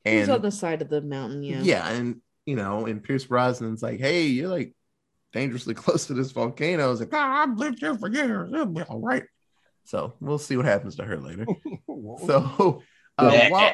He's 0.04 0.24
And 0.24 0.32
on 0.32 0.42
the 0.42 0.52
side 0.52 0.82
of 0.82 0.90
the 0.90 1.02
mountain. 1.02 1.42
Yeah. 1.42 1.62
yeah. 1.62 1.90
and 1.92 2.20
you 2.46 2.58
know, 2.58 2.88
and 2.88 3.02
Pierce 3.02 3.26
Brosnan's 3.26 3.82
like, 3.82 4.02
"Hey, 4.02 4.24
you're 4.24 4.50
like 4.50 4.76
dangerously 5.32 5.74
close 5.76 6.08
to 6.08 6.14
this 6.14 6.34
volcano." 6.34 6.92
It's 6.92 7.00
like, 7.00 7.14
"Ah, 7.14 7.44
"I've 7.44 7.58
lived 7.58 7.80
here 7.80 7.98
for 7.98 8.10
years. 8.10 8.52
It'll 8.52 8.66
be 8.66 8.82
all 8.82 9.00
right." 9.00 9.24
So 9.86 10.16
we'll 10.20 10.40
see 10.40 10.58
what 10.58 10.66
happens 10.66 10.98
to 10.98 11.06
her 11.06 11.18
later. 11.22 11.46
So, 12.28 12.84
uh, 13.20 13.32
Yeah. 13.34 13.50
while 13.50 13.74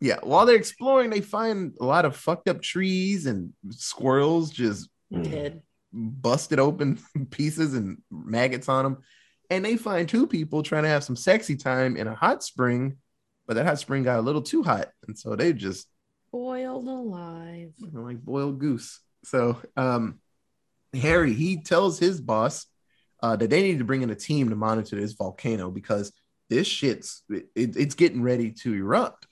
yeah, 0.00 0.18
while 0.22 0.46
they're 0.46 0.56
exploring, 0.56 1.10
they 1.10 1.20
find 1.20 1.74
a 1.80 1.84
lot 1.84 2.04
of 2.04 2.14
fucked 2.16 2.48
up 2.48 2.62
trees 2.62 3.26
and 3.26 3.52
squirrels 3.70 4.50
just 4.50 4.88
Dead. 5.12 5.62
busted 5.92 6.60
open 6.60 6.98
pieces 7.30 7.74
and 7.74 7.98
maggots 8.10 8.68
on 8.68 8.84
them. 8.84 8.98
And 9.50 9.64
they 9.64 9.76
find 9.76 10.08
two 10.08 10.26
people 10.26 10.62
trying 10.62 10.84
to 10.84 10.88
have 10.88 11.02
some 11.02 11.16
sexy 11.16 11.56
time 11.56 11.96
in 11.96 12.06
a 12.06 12.14
hot 12.14 12.42
spring, 12.44 12.98
but 13.46 13.54
that 13.54 13.66
hot 13.66 13.78
spring 13.80 14.02
got 14.04 14.18
a 14.18 14.22
little 14.22 14.42
too 14.42 14.62
hot, 14.62 14.88
and 15.06 15.18
so 15.18 15.34
they 15.36 15.52
just 15.52 15.88
Boiled 16.30 16.86
alive. 16.86 17.72
like 17.92 18.18
boiled 18.22 18.58
goose. 18.60 19.00
So 19.24 19.56
um 19.76 20.20
Harry 20.94 21.32
he 21.32 21.62
tells 21.62 21.98
his 21.98 22.20
boss 22.20 22.66
uh, 23.22 23.34
that 23.36 23.50
they 23.50 23.62
need 23.62 23.78
to 23.78 23.84
bring 23.84 24.02
in 24.02 24.10
a 24.10 24.14
team 24.14 24.50
to 24.50 24.54
monitor 24.56 24.94
this 24.96 25.12
volcano 25.14 25.70
because 25.70 26.12
this 26.50 26.66
shit's 26.66 27.22
it, 27.28 27.46
it's 27.54 27.94
getting 27.94 28.22
ready 28.22 28.50
to 28.62 28.74
erupt. 28.74 29.26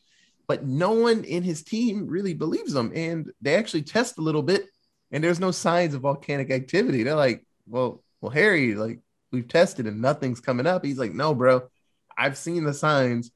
But 0.49 0.65
no 0.65 0.93
one 0.93 1.25
in 1.25 1.43
his 1.43 1.65
team 1.65 2.07
really 2.07 2.35
believes 2.35 2.73
them, 2.73 2.93
and 2.95 3.31
they 3.43 3.57
actually 3.57 3.83
test 3.83 4.19
a 4.19 4.23
little 4.23 4.43
bit, 4.43 4.67
and 5.11 5.23
there's 5.25 5.41
no 5.41 5.51
signs 5.51 5.93
of 5.95 6.03
volcanic 6.03 6.51
activity. 6.53 7.03
They're 7.03 7.17
like, 7.17 7.45
"Well, 7.67 8.05
well, 8.21 8.31
Harry, 8.31 8.75
like 8.77 9.01
we've 9.33 9.49
tested 9.49 9.87
and 9.87 10.01
nothing's 10.01 10.41
coming 10.41 10.67
up." 10.67 10.85
He's 10.85 10.99
like, 10.99 11.13
"No, 11.15 11.35
bro, 11.35 11.69
I've 12.17 12.39
seen 12.39 12.63
the 12.65 12.75
signs. 12.75 13.33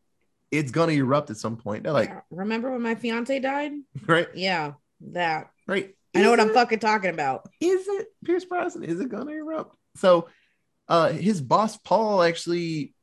It's 0.53 0.71
gonna 0.71 0.93
erupt 0.93 1.31
at 1.31 1.37
some 1.37 1.57
point." 1.57 1.83
They're 1.83 1.93
like, 1.93 2.13
remember 2.31 2.71
when 2.71 2.83
my 2.83 2.95
fiance 2.95 3.39
died? 3.41 3.73
"Right, 4.07 4.29
Yeah, 4.35 4.75
that. 5.01 5.51
right." 5.67 5.95
I 6.15 6.23
know 6.23 6.31
what 6.31 6.41
Is 6.41 6.47
I'm 6.47 6.55
fucking 6.55 6.81
talking 6.81 7.11
about. 7.11 7.49
is 7.61 7.87
it 7.89 8.09
Pierce 8.25 8.45
Brosnan? 8.45 8.85
Is 8.85 8.99
it 9.01 9.09
gonna 9.11 9.31
erupt? 9.33 9.77
So 9.97 10.29
uh 10.89 11.11
his 11.11 11.41
boss 11.41 11.77
Paul 11.77 12.23
actually 12.23 12.95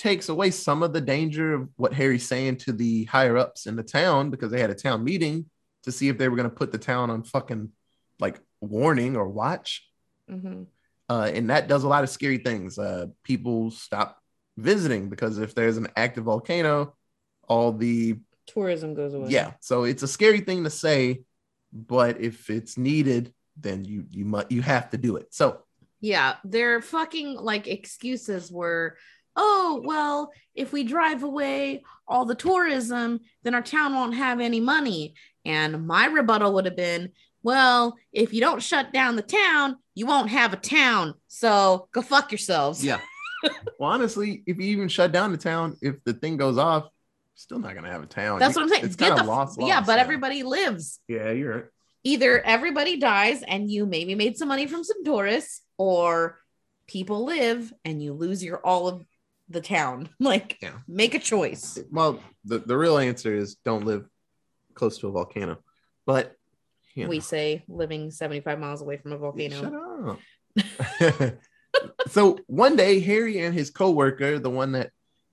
takes 0.00 0.30
away 0.30 0.50
some 0.50 0.82
of 0.82 0.94
the 0.94 1.00
danger 1.00 1.52
of 1.52 1.68
what 1.76 1.92
Harry's 1.92 2.26
saying 2.26 2.56
to 2.56 2.72
the 2.72 3.04
higher 3.04 3.36
ups 3.36 3.66
in 3.66 3.76
the 3.76 3.82
town 3.82 4.30
because 4.30 4.50
they 4.50 4.58
had 4.60 4.70
a 4.70 4.74
town 4.74 5.04
meeting 5.04 5.44
to 5.82 5.92
see 5.92 6.08
if 6.08 6.16
they 6.16 6.26
were 6.28 6.36
gonna 6.36 6.48
put 6.48 6.72
the 6.72 6.78
town 6.78 7.10
on 7.10 7.22
fucking 7.22 7.70
like 8.18 8.40
warning 8.62 9.14
or 9.14 9.28
watch. 9.28 9.86
Mhm. 10.30 10.66
Uh, 11.10 11.30
and 11.34 11.50
that 11.50 11.68
does 11.68 11.84
a 11.84 11.88
lot 11.88 12.02
of 12.02 12.08
scary 12.08 12.38
things. 12.38 12.78
Uh, 12.78 13.08
people 13.24 13.70
stop 13.70 14.18
visiting 14.56 15.10
because 15.10 15.36
if 15.38 15.54
there's 15.54 15.76
an 15.76 15.88
active 15.96 16.24
volcano, 16.24 16.96
all 17.46 17.70
the 17.72 18.18
Tourism 18.46 18.94
goes 18.94 19.12
away. 19.12 19.28
yeah. 19.28 19.52
So 19.60 19.84
it's 19.84 20.02
a 20.02 20.08
scary 20.08 20.40
thing 20.40 20.64
to 20.64 20.70
say, 20.70 21.24
but 21.72 22.20
if 22.20 22.48
it's 22.48 22.78
needed, 22.78 23.34
then 23.56 23.84
you 23.84 24.06
you 24.10 24.24
must 24.24 24.50
you 24.50 24.62
have 24.62 24.88
to 24.90 24.96
do 24.96 25.16
it. 25.16 25.34
So 25.34 25.62
Yeah, 26.00 26.36
their 26.44 26.80
fucking 26.80 27.34
like 27.34 27.66
excuses 27.68 28.50
were, 28.50 28.96
oh, 29.36 29.80
well, 29.84 30.30
if 30.54 30.72
we 30.72 30.84
drive 30.84 31.22
away 31.22 31.82
all 32.06 32.24
the 32.24 32.34
tourism, 32.34 33.20
then 33.42 33.54
our 33.54 33.62
town 33.62 33.94
won't 33.94 34.14
have 34.14 34.40
any 34.40 34.60
money. 34.60 35.14
And 35.44 35.86
my 35.86 36.06
rebuttal 36.06 36.52
would 36.54 36.64
have 36.66 36.76
been, 36.76 37.10
well, 37.42 37.96
if 38.12 38.32
you 38.34 38.40
don't 38.40 38.62
shut 38.62 38.92
down 38.92 39.16
the 39.16 39.22
town, 39.22 39.76
you 39.94 40.06
won't 40.06 40.30
have 40.30 40.52
a 40.52 40.56
town. 40.56 41.14
So 41.28 41.88
go 41.92 42.02
fuck 42.02 42.30
yourselves. 42.32 42.84
yeah. 42.84 43.00
well, 43.78 43.90
honestly, 43.90 44.42
if 44.46 44.58
you 44.58 44.64
even 44.64 44.88
shut 44.88 45.12
down 45.12 45.32
the 45.32 45.38
town, 45.38 45.76
if 45.80 46.02
the 46.04 46.12
thing 46.12 46.36
goes 46.36 46.58
off, 46.58 46.88
still 47.34 47.58
not 47.58 47.74
gonna 47.74 47.90
have 47.90 48.02
a 48.02 48.06
town. 48.06 48.38
That's 48.38 48.54
what 48.54 48.62
I'm 48.64 48.68
saying. 48.68 48.84
It's 48.84 48.96
Get 48.96 49.08
kind 49.08 49.18
the 49.18 49.22
of 49.22 49.28
lost. 49.28 49.58
yeah, 49.62 49.80
but 49.80 49.96
now. 49.96 50.02
everybody 50.02 50.42
lives. 50.42 51.00
Yeah, 51.08 51.30
you're 51.30 51.54
right. 51.54 51.64
either 52.04 52.38
everybody 52.42 52.98
dies 52.98 53.42
and 53.42 53.70
you 53.70 53.86
maybe 53.86 54.14
made 54.14 54.36
some 54.36 54.48
money 54.48 54.66
from 54.66 54.84
some 54.84 55.02
tourists, 55.04 55.62
or 55.78 56.38
people 56.86 57.24
live 57.24 57.72
and 57.84 58.02
you 58.02 58.12
lose 58.12 58.44
your 58.44 58.58
all 58.58 58.88
of 58.88 59.06
the 59.50 59.60
town. 59.60 60.08
Like, 60.20 60.58
Yeah. 60.62 60.78
make 60.88 61.14
a 61.14 61.18
choice. 61.18 61.78
Well, 61.90 62.20
the, 62.44 62.58
the 62.60 62.76
real 62.76 62.98
answer 62.98 63.34
is 63.34 63.56
don't 63.64 63.84
live 63.84 64.06
close 64.74 64.98
to 64.98 65.08
a 65.08 65.12
volcano. 65.12 65.58
But 66.06 66.34
you 66.94 67.04
know, 67.04 67.10
We 67.10 67.20
say 67.20 67.64
living 67.68 68.10
75 68.10 68.58
miles 68.58 68.80
away 68.82 68.96
from 68.96 69.12
a 69.12 69.18
volcano. 69.18 69.60
Shut 69.60 71.20
up. 71.20 71.34
so 72.08 72.38
one 72.46 72.76
day, 72.76 73.00
Harry 73.00 73.38
and 73.40 73.54
his 73.54 73.70
coworker, 73.70 74.38
the 74.38 74.50
one 74.50 74.72
that 74.72 74.90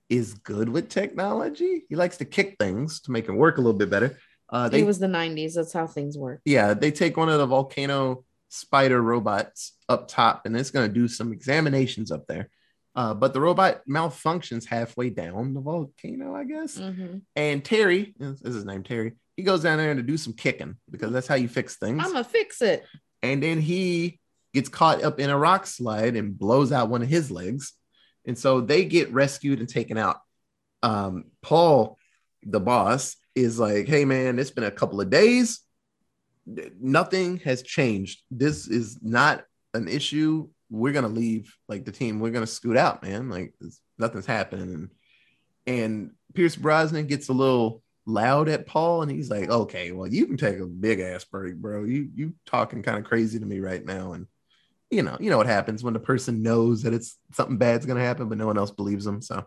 is 0.09 0.35
good 0.35 0.69
with 0.69 0.89
technology, 0.89 1.83
he 1.89 1.95
likes 1.95 2.17
to 2.17 2.25
kick 2.25 2.55
things 2.59 3.01
to 3.01 3.11
make 3.11 3.27
it 3.27 3.31
work 3.33 3.57
a 3.57 3.61
little 3.61 3.77
bit 3.77 3.89
better. 3.89 4.17
Uh, 4.49 4.69
they 4.69 4.81
it 4.81 4.85
was 4.85 4.99
the 4.99 5.07
90s. 5.07 5.55
That's 5.55 5.73
how 5.73 5.87
things 5.87 6.17
work. 6.17 6.41
yeah, 6.45 6.73
they 6.73 6.91
take 6.91 7.17
one 7.17 7.27
of 7.29 7.37
the 7.39 7.45
volcano 7.45 8.23
spider 8.49 9.01
robots 9.01 9.73
up 9.89 10.07
top, 10.07 10.45
and 10.45 10.55
it's 10.55 10.71
going 10.71 10.87
to 10.87 10.93
do 10.93 11.07
some 11.07 11.33
examinations 11.33 12.11
up 12.11 12.25
there. 12.27 12.49
Uh, 12.97 13.13
but 13.13 13.31
the 13.31 13.39
robot 13.39 13.81
malfunctions 13.87 14.65
halfway 14.65 15.09
down 15.09 15.53
the 15.53 15.61
volcano, 15.61 16.35
I 16.35 16.43
guess. 16.43 16.77
Mhm. 16.79 17.21
And 17.35 17.63
Terry, 17.63 18.15
this 18.17 18.41
is 18.41 18.55
his 18.55 18.65
name, 18.65 18.83
Terry. 18.83 19.13
He 19.35 19.43
goes 19.43 19.61
down 19.61 19.77
there 19.77 19.93
to 19.93 20.01
do 20.01 20.17
some 20.17 20.33
kicking 20.33 20.75
because 20.89 21.11
that's 21.11 21.27
how 21.27 21.35
you 21.35 21.47
fix 21.47 21.75
things. 21.77 22.01
I'm 22.03 22.11
going 22.11 22.23
to 22.23 22.29
fix 22.29 22.61
it. 22.61 22.83
and 23.23 23.41
then 23.41 23.61
he 23.61 24.19
gets 24.53 24.67
caught 24.69 25.03
up 25.03 25.19
in 25.19 25.29
a 25.29 25.37
rock 25.37 25.65
slide 25.67 26.15
and 26.15 26.37
blows 26.37 26.71
out 26.71 26.89
one 26.89 27.01
of 27.03 27.07
his 27.07 27.29
legs. 27.31 27.73
And 28.25 28.37
so 28.37 28.61
they 28.61 28.83
get 28.85 29.11
rescued 29.13 29.59
and 29.59 29.69
taken 29.69 29.97
out. 29.97 30.17
Um, 30.83 31.25
Paul, 31.43 31.97
the 32.43 32.59
boss, 32.59 33.15
is 33.35 33.59
like, 33.59 33.87
"Hey 33.87 34.05
man, 34.05 34.39
it's 34.39 34.51
been 34.51 34.63
a 34.63 34.71
couple 34.71 34.99
of 35.01 35.09
days. 35.11 35.61
Nothing 36.79 37.37
has 37.39 37.61
changed. 37.61 38.21
This 38.31 38.67
is 38.67 38.97
not 39.01 39.45
an 39.73 39.87
issue. 39.87 40.49
We're 40.69 40.93
gonna 40.93 41.07
leave. 41.07 41.55
Like 41.67 41.85
the 41.85 41.91
team, 41.91 42.19
we're 42.19 42.31
gonna 42.31 42.47
scoot 42.47 42.77
out, 42.77 43.03
man. 43.03 43.29
Like 43.29 43.53
nothing's 43.97 44.25
happening." 44.25 44.73
And, 44.73 44.89
and 45.65 46.11
Pierce 46.33 46.55
Brosnan 46.55 47.07
gets 47.07 47.29
a 47.29 47.33
little 47.33 47.83
loud 48.05 48.49
at 48.49 48.65
Paul, 48.65 49.01
and 49.01 49.11
he's 49.11 49.29
like, 49.29 49.49
"Okay, 49.49 49.91
well, 49.91 50.07
you 50.07 50.25
can 50.25 50.37
take 50.37 50.59
a 50.59 50.65
big 50.65 50.99
ass 50.99 51.25
break, 51.25 51.55
bro. 51.55 51.83
You 51.83 52.09
you 52.15 52.33
talking 52.45 52.83
kind 52.83 52.97
of 52.97 53.05
crazy 53.05 53.39
to 53.39 53.45
me 53.45 53.59
right 53.59 53.83
now." 53.85 54.13
And 54.13 54.27
you 54.89 55.03
know, 55.03 55.17
you 55.19 55.29
know 55.29 55.37
what 55.37 55.47
happens 55.47 55.83
when 55.83 55.93
the 55.93 55.99
person 55.99 56.41
knows 56.41 56.83
that 56.83 56.93
it's 56.93 57.17
something 57.33 57.57
bad's 57.57 57.85
gonna 57.85 57.99
happen, 57.99 58.29
but 58.29 58.37
no 58.37 58.47
one 58.47 58.57
else 58.57 58.71
believes 58.71 59.05
them. 59.05 59.21
So, 59.21 59.45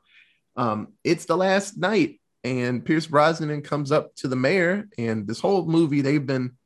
um, 0.57 0.89
it's 1.03 1.25
the 1.25 1.37
last 1.37 1.79
night, 1.79 2.21
and 2.45 2.85
Pierce 2.85 3.07
Brosnan 3.07 3.63
comes 3.63 3.93
up 3.93 4.15
to 4.17 4.29
the 4.29 4.37
mayor, 4.37 4.89
and 4.99 5.27
this 5.27 5.41
whole 5.41 5.65
movie 5.67 6.03
they've 6.03 6.25
been 6.25 6.57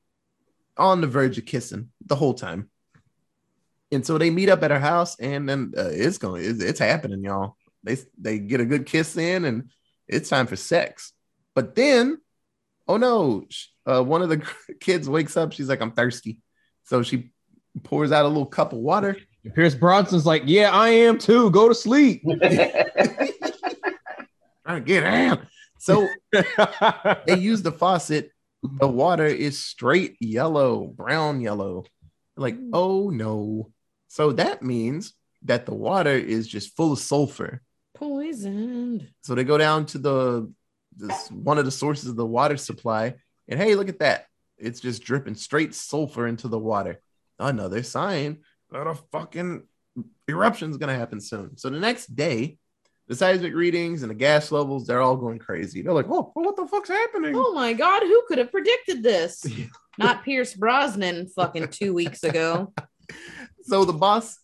on 0.76 1.00
the 1.00 1.06
verge 1.06 1.38
of 1.38 1.46
kissing 1.46 1.90
the 2.04 2.16
whole 2.16 2.34
time. 2.34 2.70
And 3.94 4.04
so 4.04 4.18
they 4.18 4.30
meet 4.30 4.48
up 4.48 4.62
at 4.62 4.70
her 4.70 4.80
house, 4.80 5.18
and 5.18 5.48
then 5.48 5.72
uh, 5.76 5.88
it's 5.90 6.18
going, 6.18 6.44
it's, 6.44 6.62
it's 6.62 6.78
happening, 6.78 7.24
y'all. 7.24 7.56
They 7.82 7.96
they 8.18 8.38
get 8.38 8.60
a 8.60 8.64
good 8.64 8.86
kiss 8.86 9.16
in, 9.16 9.44
and 9.44 9.70
it's 10.08 10.28
time 10.28 10.46
for 10.46 10.56
sex. 10.56 11.12
But 11.54 11.74
then, 11.74 12.18
oh 12.88 12.96
no, 12.96 13.46
uh, 13.86 14.02
one 14.02 14.22
of 14.22 14.28
the 14.28 14.42
kids 14.80 15.08
wakes 15.08 15.36
up. 15.36 15.52
She's 15.52 15.68
like, 15.68 15.80
I'm 15.80 15.92
thirsty. 15.92 16.38
So 16.84 17.02
she 17.02 17.32
pours 17.82 18.12
out 18.12 18.24
a 18.24 18.28
little 18.28 18.46
cup 18.46 18.72
of 18.72 18.78
water. 18.78 19.16
Pierce 19.54 19.74
Brosnan's 19.74 20.24
like, 20.26 20.42
yeah, 20.46 20.70
I 20.72 20.88
am 20.88 21.18
too. 21.18 21.50
Go 21.50 21.68
to 21.68 21.74
sleep. 21.74 22.22
Trying 22.26 22.40
to 24.66 24.80
get 24.80 25.04
out. 25.04 25.42
So 25.78 26.08
they 26.32 27.38
use 27.38 27.60
the 27.62 27.72
faucet. 27.72 28.30
The 28.62 28.88
water 28.88 29.26
is 29.26 29.58
straight 29.58 30.16
yellow, 30.18 30.86
brown 30.86 31.42
yellow. 31.42 31.84
Like, 32.38 32.56
oh 32.72 33.10
no. 33.10 33.70
So 34.14 34.30
that 34.34 34.62
means 34.62 35.12
that 35.42 35.66
the 35.66 35.74
water 35.74 36.12
is 36.12 36.46
just 36.46 36.76
full 36.76 36.92
of 36.92 37.00
sulfur. 37.00 37.60
Poisoned. 37.96 39.08
So 39.22 39.34
they 39.34 39.42
go 39.42 39.58
down 39.58 39.86
to 39.86 39.98
the 39.98 40.52
this 40.96 41.28
one 41.32 41.58
of 41.58 41.64
the 41.64 41.72
sources 41.72 42.10
of 42.10 42.14
the 42.14 42.24
water 42.24 42.56
supply, 42.56 43.14
and 43.48 43.58
hey, 43.58 43.74
look 43.74 43.88
at 43.88 43.98
that! 43.98 44.26
It's 44.56 44.78
just 44.78 45.02
dripping 45.02 45.34
straight 45.34 45.74
sulfur 45.74 46.28
into 46.28 46.46
the 46.46 46.60
water. 46.60 47.00
Another 47.40 47.82
sign 47.82 48.44
that 48.70 48.86
a 48.86 48.94
fucking 48.94 49.64
eruption 50.28 50.70
is 50.70 50.76
gonna 50.76 50.94
happen 50.94 51.20
soon. 51.20 51.56
So 51.56 51.68
the 51.68 51.80
next 51.80 52.14
day, 52.14 52.58
the 53.08 53.16
seismic 53.16 53.52
readings 53.52 54.02
and 54.02 54.10
the 54.10 54.14
gas 54.14 54.52
levels, 54.52 54.86
they're 54.86 55.02
all 55.02 55.16
going 55.16 55.40
crazy. 55.40 55.82
They're 55.82 55.92
like, 55.92 56.08
oh, 56.08 56.30
what 56.34 56.54
the 56.54 56.68
fuck's 56.68 56.88
happening? 56.88 57.34
Oh 57.34 57.52
my 57.52 57.72
God, 57.72 58.02
who 58.02 58.22
could 58.28 58.38
have 58.38 58.52
predicted 58.52 59.02
this? 59.02 59.44
Not 59.98 60.22
Pierce 60.22 60.54
Brosnan 60.54 61.26
fucking 61.26 61.66
two 61.68 61.92
weeks 61.92 62.22
ago. 62.22 62.72
So 63.64 63.84
the 63.84 63.92
boss 63.92 64.38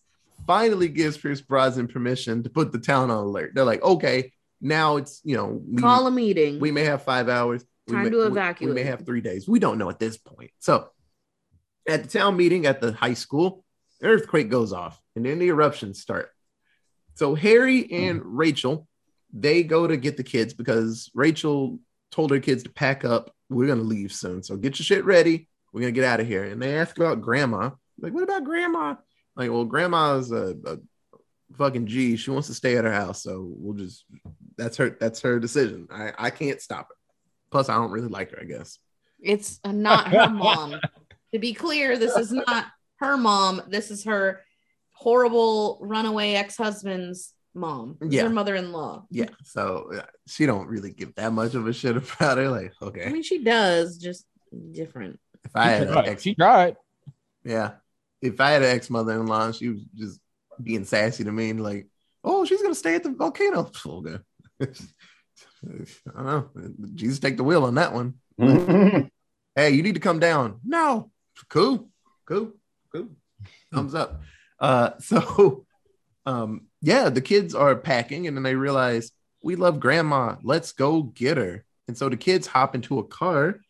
finally 0.47 0.89
gives 0.89 1.19
Pierce 1.19 1.41
Brosnan 1.41 1.89
permission 1.89 2.43
to 2.43 2.51
put 2.51 2.73
the 2.73 2.79
town 2.79 3.11
on 3.11 3.25
alert. 3.25 3.53
They're 3.55 3.65
like, 3.65 3.83
okay, 3.83 4.33
now 4.61 4.97
it's 4.97 5.21
you 5.25 5.37
know 5.37 5.61
we, 5.67 5.81
Call 5.81 6.07
a 6.07 6.11
meeting. 6.11 6.61
we 6.61 6.71
may 6.71 6.85
have 6.85 7.03
five 7.03 7.29
hours. 7.29 7.65
We 7.87 7.95
Time 7.95 8.05
may, 8.05 8.11
to 8.11 8.31
we- 8.31 8.67
We, 8.67 8.75
may 8.75 8.83
have 8.85 9.05
three 9.05 9.21
days. 9.21 9.49
We 9.49 9.59
don't 9.59 9.79
know 9.79 9.91
at 9.91 9.99
this 9.99 10.17
point. 10.17 10.51
So 10.59 10.89
at 11.89 12.03
the 12.03 12.09
town 12.09 12.37
meeting 12.37 12.67
at 12.67 12.81
the 12.81 12.93
high 12.93 13.15
school, 13.15 13.65
an 14.01 14.09
earthquake 14.09 14.49
goes 14.49 14.73
off 14.73 15.01
and 15.17 15.25
then 15.25 15.39
the 15.39 15.49
eruptions 15.49 16.01
start. 16.01 16.31
So 17.15 17.35
Harry 17.35 17.91
and 17.91 18.21
mm. 18.21 18.25
Rachel, 18.25 18.87
they 19.33 19.63
go 19.63 19.87
to 19.87 19.97
get 19.97 20.17
the 20.17 20.23
kids 20.23 20.55
because 20.55 21.11
Rachel 21.15 21.79
told 22.11 22.31
her 22.31 22.41
kids 22.41 22.63
to 22.65 22.71
pack 22.71 23.05
up. 23.05 23.35
We're 23.49 23.67
gonna 23.67 23.83
leave 23.83 24.13
soon. 24.13 24.43
So 24.43 24.57
get 24.57 24.79
your 24.79 24.85
shit 24.85 25.05
ready. 25.05 25.49
We're 25.73 25.81
gonna 25.81 25.93
get 25.93 26.05
out 26.05 26.21
of 26.21 26.27
here. 26.27 26.45
And 26.45 26.63
they 26.63 26.77
ask 26.77 26.97
about 26.97 27.21
grandma. 27.21 27.71
Like, 28.01 28.13
what 28.13 28.23
about 28.23 28.45
grandma? 28.45 28.95
Like, 29.41 29.51
well, 29.51 29.65
grandma's 29.65 30.31
a, 30.33 30.55
a 30.67 30.77
fucking 31.57 31.87
G. 31.87 32.17
She 32.17 32.31
wants 32.31 32.49
to 32.49 32.55
stay 32.55 32.77
at 32.77 32.85
her 32.85 32.93
house. 32.93 33.23
So 33.23 33.51
we'll 33.57 33.75
just 33.77 34.05
that's 34.59 34.77
her 34.77 34.97
that's 35.01 35.23
her 35.23 35.41
decision. 35.41 35.89
I, 35.91 36.13
I 36.19 36.31
can't 36.31 36.61
stop 36.61 36.89
it. 36.91 36.97
Plus, 37.51 37.71
I 37.71 37.75
don't 37.77 37.91
really 37.91 38.09
like 38.09 38.33
her, 38.33 38.39
I 38.41 38.45
guess. 38.45 38.79
It's 39.19 39.59
uh, 39.65 39.73
not 39.73 40.09
her 40.09 40.29
mom. 40.29 40.77
to 41.33 41.39
be 41.39 41.55
clear, 41.55 41.97
this 41.97 42.15
is 42.17 42.31
not 42.33 42.67
her 42.97 43.17
mom. 43.17 43.63
This 43.69 43.91
is 43.91 44.05
her 44.05 44.43
horrible 44.93 45.79
runaway 45.81 46.35
ex-husband's 46.35 47.33
mom. 47.55 47.97
This 48.01 48.13
Yeah. 48.13 48.25
her 48.25 48.29
mother-in-law. 48.31 49.07
Yeah. 49.11 49.31
So 49.45 49.91
uh, 49.97 50.03
she 50.27 50.45
don't 50.45 50.69
really 50.69 50.91
give 50.93 51.15
that 51.15 51.33
much 51.33 51.55
of 51.55 51.67
a 51.67 51.73
shit 51.73 51.97
about 51.97 52.37
her. 52.37 52.51
Like, 52.51 52.75
okay, 52.83 53.07
I 53.07 53.09
mean, 53.11 53.23
she 53.23 53.43
does, 53.43 53.97
just 53.97 54.27
different. 54.73 55.19
If 55.45 55.53
I 55.57 55.71
had 55.71 55.89
an 55.89 55.95
Right, 55.95 56.09
ex 56.09 56.23
she 56.23 56.35
tried. 56.35 56.77
yeah. 57.43 57.73
If 58.23 58.41
I 58.41 58.51
had 58.51 58.63
an 58.63 58.69
ex 58.69 58.91
mother-in-law, 58.91 59.47
and 59.47 59.55
she 59.55 59.69
was 59.69 59.81
just 59.95 60.21
being 60.63 60.85
sassy 60.85 61.25
to 61.25 61.33
me 61.33 61.51
and 61.51 61.63
like, 61.63 61.89
oh, 62.23 62.45
she's 62.45 62.63
gonna 62.63 62.75
stay 62.75 62.95
at 62.95 63.03
the 63.03 63.11
volcano. 63.11 63.71
Okay. 64.61 64.75
I 66.15 66.23
don't 66.23 66.57
know. 66.57 66.89
Jesus 66.95 67.19
take 67.19 67.37
the 67.37 67.45
wheel 67.45 67.65
on 67.65 67.75
that 67.75 67.93
one. 67.93 68.15
hey, 69.55 69.71
you 69.71 69.83
need 69.83 69.95
to 69.95 70.01
come 70.01 70.19
down. 70.19 70.61
No. 70.65 71.11
Cool. 71.49 71.91
Cool. 72.27 72.53
Cool. 72.93 73.09
Thumbs 73.73 73.95
up. 73.95 74.23
Uh, 74.59 74.91
so 74.99 75.67
um, 76.27 76.67
yeah, 76.83 77.09
the 77.09 77.21
kids 77.21 77.55
are 77.55 77.77
packing 77.77 78.27
and 78.27 78.37
then 78.37 78.43
they 78.43 78.55
realize 78.55 79.13
we 79.43 79.57
love 79.57 79.81
grandma. 79.81 80.37
Let's 80.43 80.73
go 80.73 81.03
get 81.03 81.37
her. 81.37 81.65
And 81.89 81.97
so 81.97 82.09
the 82.09 82.17
kids 82.17 82.47
hop 82.47 82.75
into 82.75 82.99
a 82.99 83.05
car 83.05 83.61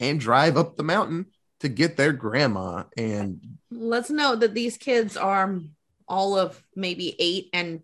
and 0.00 0.20
drive 0.20 0.56
up 0.56 0.76
the 0.76 0.84
mountain 0.84 1.26
to 1.60 1.68
get 1.68 1.96
their 1.96 2.12
grandma. 2.12 2.84
And 2.96 3.40
Let's 3.70 4.10
note 4.10 4.40
that 4.40 4.54
these 4.54 4.76
kids 4.76 5.16
are 5.16 5.60
all 6.06 6.38
of 6.38 6.62
maybe 6.74 7.14
eight 7.18 7.50
and 7.52 7.82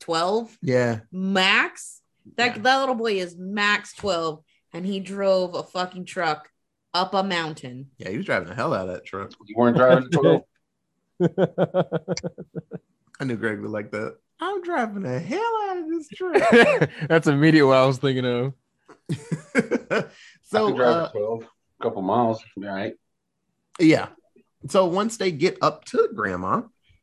12 0.00 0.58
yeah, 0.62 1.00
max. 1.12 2.00
That, 2.36 2.56
Yeah. 2.56 2.62
that 2.62 2.80
little 2.80 2.94
boy 2.94 3.14
is 3.14 3.36
max 3.36 3.94
12, 3.94 4.42
and 4.72 4.84
he 4.84 5.00
drove 5.00 5.54
a 5.54 5.62
fucking 5.62 6.04
truck 6.06 6.50
up 6.92 7.14
a 7.14 7.22
mountain. 7.22 7.90
yeah, 7.98 8.10
he 8.10 8.16
was 8.18 8.26
driving 8.26 8.48
the 8.48 8.54
hell 8.54 8.74
out 8.74 8.88
of 8.88 8.94
that 8.94 9.04
truck. 9.04 9.32
You 9.46 9.54
weren't 9.56 9.76
driving 9.76 10.08
the 10.10 10.42
truck? 11.20 11.20
I 13.20 13.24
knew 13.24 13.36
Greg 13.36 13.60
would 13.60 13.70
like 13.70 13.90
that. 13.92 14.16
I'm 14.40 14.62
driving 14.62 15.02
the 15.02 15.18
hell 15.18 15.56
out 15.68 15.78
of 15.78 15.88
this 15.88 16.08
truck. 16.08 16.90
That's 17.08 17.26
immediate 17.28 17.66
what 17.66 17.76
I 17.76 17.86
was 17.86 17.98
thinking 17.98 18.26
of. 18.26 18.52
I 19.90 20.04
so 20.42 20.68
could 20.68 20.76
drive 20.76 20.96
uh, 20.96 21.08
a 21.14 21.18
12, 21.18 21.44
couple 21.82 22.02
miles. 22.02 22.42
All 22.56 22.64
right. 22.64 22.94
Yeah. 23.78 24.08
So 24.68 24.86
once 24.86 25.16
they 25.16 25.30
get 25.30 25.58
up 25.60 25.84
to 25.86 26.08
grandma, 26.14 26.62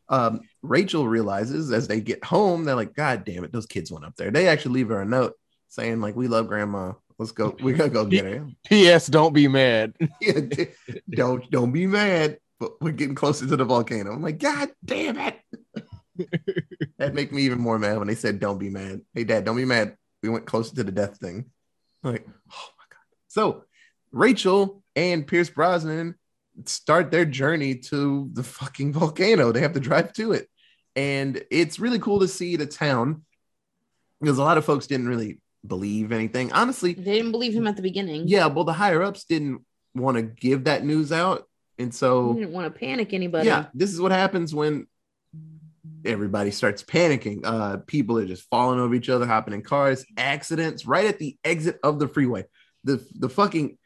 um, 0.09 0.41
Rachel 0.61 1.07
realizes 1.07 1.71
as 1.71 1.87
they 1.87 2.01
get 2.01 2.23
home, 2.23 2.65
they're 2.65 2.75
like, 2.75 2.93
God 2.93 3.23
damn 3.23 3.43
it, 3.43 3.51
those 3.51 3.65
kids 3.65 3.91
went 3.91 4.05
up 4.05 4.15
there. 4.15 4.31
They 4.31 4.47
actually 4.47 4.73
leave 4.73 4.89
her 4.89 5.01
a 5.01 5.05
note 5.05 5.33
saying, 5.69 6.01
like, 6.01 6.15
we 6.15 6.27
love 6.27 6.47
grandma. 6.47 6.93
Let's 7.17 7.31
go. 7.31 7.55
We're 7.61 7.77
gonna 7.77 7.91
go 7.91 8.03
get 8.05 8.25
her. 8.25 8.47
P.S. 8.65 9.05
Don't 9.05 9.33
be 9.33 9.47
mad. 9.47 9.93
Yeah, 10.21 10.65
don't 11.07 11.49
don't 11.51 11.71
be 11.71 11.85
mad, 11.85 12.39
but 12.59 12.81
we're 12.81 12.93
getting 12.93 13.13
closer 13.13 13.45
to 13.45 13.55
the 13.55 13.63
volcano. 13.63 14.11
I'm 14.11 14.23
like, 14.23 14.39
God 14.39 14.69
damn 14.83 15.19
it. 15.19 15.39
that 16.97 17.13
make 17.13 17.31
me 17.31 17.43
even 17.43 17.59
more 17.59 17.77
mad 17.77 17.99
when 17.99 18.07
they 18.07 18.15
said, 18.15 18.39
Don't 18.39 18.57
be 18.57 18.71
mad. 18.71 19.01
Hey 19.13 19.23
dad, 19.23 19.45
don't 19.45 19.55
be 19.55 19.65
mad. 19.65 19.97
We 20.23 20.29
went 20.29 20.47
closer 20.47 20.75
to 20.75 20.83
the 20.83 20.91
death 20.91 21.17
thing. 21.17 21.45
I'm 22.03 22.13
like, 22.13 22.25
oh 22.27 22.69
my 22.79 22.85
god. 22.89 23.05
So 23.27 23.65
Rachel 24.11 24.83
and 24.95 25.27
Pierce 25.27 25.51
Brosnan 25.51 26.15
start 26.65 27.11
their 27.11 27.25
journey 27.25 27.75
to 27.75 28.29
the 28.33 28.43
fucking 28.43 28.93
volcano. 28.93 29.51
They 29.51 29.61
have 29.61 29.73
to 29.73 29.79
drive 29.79 30.13
to 30.13 30.31
it. 30.33 30.47
And 30.95 31.41
it's 31.51 31.79
really 31.79 31.99
cool 31.99 32.19
to 32.19 32.27
see 32.27 32.55
the 32.57 32.65
town 32.65 33.23
because 34.19 34.37
a 34.37 34.43
lot 34.43 34.57
of 34.57 34.65
folks 34.65 34.87
didn't 34.87 35.07
really 35.07 35.39
believe 35.65 36.11
anything. 36.11 36.51
Honestly, 36.51 36.93
They 36.93 37.03
didn't 37.15 37.31
believe 37.31 37.53
him 37.53 37.67
at 37.67 37.75
the 37.75 37.81
beginning. 37.81 38.27
yeah, 38.27 38.47
well, 38.47 38.65
the 38.65 38.73
higher 38.73 39.01
ups 39.01 39.23
didn't 39.23 39.61
want 39.95 40.17
to 40.17 40.23
give 40.23 40.65
that 40.65 40.83
news 40.85 41.11
out. 41.11 41.47
And 41.79 41.93
so, 41.93 42.33
didn't 42.33 42.51
want 42.51 42.71
to 42.71 42.79
panic 42.79 43.13
anybody. 43.13 43.47
yeah, 43.47 43.65
this 43.73 43.91
is 43.91 43.99
what 43.99 44.11
happens 44.11 44.53
when 44.53 44.85
everybody 46.05 46.51
starts 46.51 46.83
panicking. 46.83 47.41
Uh, 47.43 47.77
people 47.87 48.17
are 48.19 48.25
just 48.25 48.47
falling 48.49 48.79
over 48.79 48.93
each 48.93 49.09
other, 49.09 49.25
hopping 49.25 49.53
in 49.53 49.61
cars, 49.61 50.05
accidents 50.17 50.85
right 50.85 51.05
at 51.05 51.19
the 51.19 51.37
exit 51.43 51.79
of 51.83 51.99
the 51.99 52.07
freeway. 52.07 52.45
The 52.83 53.03
the 53.15 53.29
fucking 53.29 53.77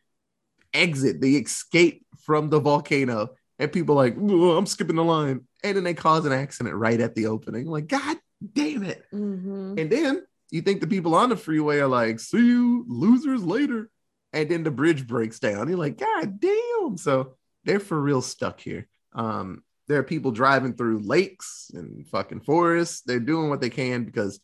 exit, 0.76 1.22
the 1.22 1.38
escape 1.38 2.06
from 2.20 2.50
the 2.50 2.60
volcano, 2.60 3.30
and 3.60 3.72
people 3.72 3.96
like, 3.96 4.16
I'm 4.18 4.66
skipping 4.66 4.96
the 4.98 5.04
line, 5.04 5.42
and 5.64 5.78
then 5.78 5.84
they 5.84 5.94
cause 5.94 6.26
an 6.26 6.34
accident 6.34 6.76
right 6.76 7.00
at 7.00 7.16
the 7.16 7.28
opening. 7.28 7.66
like, 7.68 7.88
God 7.88 8.18
damn 8.54 8.84
it! 8.84 9.04
Mhm. 9.14 9.80
And 9.80 9.90
then 9.90 10.24
you 10.52 10.62
think 10.62 10.82
the 10.82 10.88
people 10.88 11.16
on 11.16 11.30
the 11.30 11.38
freeway 11.38 11.80
are 11.80 11.88
like, 11.88 12.20
see 12.20 12.46
you 12.46 12.86
losers 12.88 13.44
later. 13.44 13.90
And 14.34 14.50
then 14.50 14.64
the 14.64 14.72
bridge 14.72 15.08
breaks 15.08 15.40
down. 15.40 15.70
You're 15.70 15.78
like, 15.78 15.98
God 15.98 16.40
damn. 16.40 16.98
So 16.98 17.36
they're 17.64 17.80
for 17.80 18.00
real 18.00 18.22
stuck 18.22 18.60
here. 18.60 18.88
Um, 19.14 19.64
there 19.88 19.98
are 20.00 20.04
people 20.04 20.32
driving 20.32 20.74
through 20.74 21.00
lakes 21.00 21.72
and 21.74 22.06
fucking 22.08 22.42
forests. 22.42 23.02
They're 23.02 23.20
doing 23.20 23.50
what 23.50 23.62
they 23.62 23.70
can 23.70 24.04
because 24.04 24.40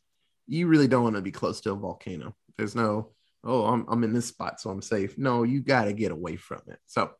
you 0.47 0.67
really 0.67 0.87
don't 0.87 1.03
want 1.03 1.17
to 1.17 1.21
be 1.21 1.31
close 1.31 1.59
to 1.61 1.71
a 1.73 1.75
volcano. 1.75 2.35
There's 2.57 2.75
no, 2.75 3.09
oh, 3.43 3.65
I'm, 3.65 3.85
I'm 3.89 4.03
in 4.03 4.13
this 4.13 4.27
spot, 4.27 4.59
so 4.61 4.69
I'm 4.69 4.81
safe. 4.81 5.17
No, 5.17 5.43
you 5.43 5.61
got 5.61 5.85
to 5.85 5.93
get 5.93 6.11
away 6.11 6.35
from 6.35 6.61
it. 6.67 6.79
So 6.87 7.11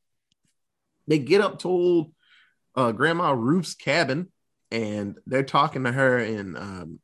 they 1.08 1.18
get 1.20 1.42
up 1.42 1.60
to 1.60 1.68
old 1.70 2.14
uh, 2.76 2.92
Grandma 2.92 3.32
Ruth's 3.32 3.74
cabin 3.76 4.32
and 4.72 5.18
they're 5.26 5.44
talking 5.44 5.84
to 5.84 5.92
her 5.92 6.18
and 6.18 6.56
um, 6.58 7.00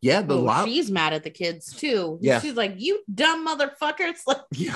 yeah, 0.00 0.20
the 0.22 0.34
Oh, 0.36 0.40
lava. 0.42 0.68
she's 0.68 0.90
mad 0.90 1.12
at 1.12 1.22
the 1.22 1.30
kids 1.30 1.74
too. 1.74 2.18
Yeah. 2.20 2.40
She's 2.40 2.54
like, 2.56 2.74
"You 2.78 3.00
dumb 3.12 3.46
motherfuckers! 3.46 4.16
Like, 4.26 4.38
Yeah. 4.52 4.74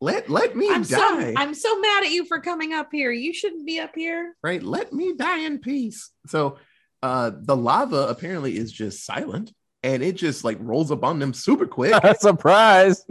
let 0.00 0.30
let 0.30 0.56
me 0.56 0.70
I'm 0.72 0.82
die. 0.82 0.86
so 0.86 1.32
I'm 1.36 1.52
so 1.52 1.78
mad 1.80 2.04
at 2.04 2.10
you 2.10 2.24
for 2.24 2.40
coming 2.40 2.72
up 2.72 2.88
here. 2.92 3.10
You 3.10 3.34
shouldn't 3.34 3.66
be 3.66 3.80
up 3.80 3.90
here." 3.94 4.34
right? 4.42 4.62
Let 4.62 4.92
me 4.92 5.14
die 5.16 5.40
in 5.40 5.58
peace. 5.58 6.10
So 6.28 6.58
uh 7.02 7.32
the 7.34 7.56
lava 7.56 8.06
apparently 8.08 8.56
is 8.56 8.70
just 8.72 9.04
silent 9.04 9.52
and 9.82 10.02
it 10.02 10.16
just 10.16 10.44
like 10.44 10.58
rolls 10.60 10.90
up 10.90 11.04
on 11.04 11.18
them 11.18 11.32
super 11.32 11.66
quick. 11.66 11.94
Surprise. 12.18 13.04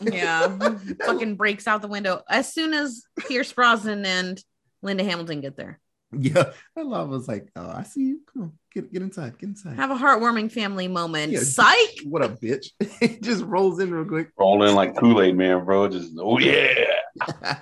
Yeah, 0.00 0.56
fucking 1.04 1.36
breaks 1.36 1.66
out 1.66 1.82
the 1.82 1.88
window 1.88 2.22
as 2.28 2.52
soon 2.52 2.74
as 2.74 3.04
Pierce 3.18 3.52
Brosnan 3.52 4.04
and 4.04 4.42
Linda 4.82 5.04
Hamilton 5.04 5.40
get 5.40 5.56
there. 5.56 5.80
yeah. 6.12 6.52
The 6.74 6.84
was 6.84 7.28
like, 7.28 7.48
oh, 7.56 7.68
I 7.68 7.82
see 7.82 8.02
you. 8.02 8.20
Come 8.32 8.42
on, 8.42 8.52
get 8.72 8.92
get 8.92 9.02
inside, 9.02 9.38
get 9.38 9.50
inside. 9.50 9.76
Have 9.76 9.90
a 9.90 9.96
heartwarming 9.96 10.50
family 10.50 10.88
moment. 10.88 11.32
Yeah. 11.32 11.40
Psych. 11.40 12.00
What 12.04 12.24
a 12.24 12.28
bitch? 12.28 12.66
it 12.80 13.22
just 13.22 13.44
rolls 13.44 13.80
in 13.80 13.92
real 13.92 14.04
quick. 14.04 14.30
Roll 14.38 14.62
in 14.64 14.74
like 14.74 14.96
Kool 14.96 15.22
Aid 15.22 15.36
Man, 15.36 15.64
bro. 15.64 15.88
Just 15.88 16.12
oh 16.18 16.38
yeah. 16.38 17.58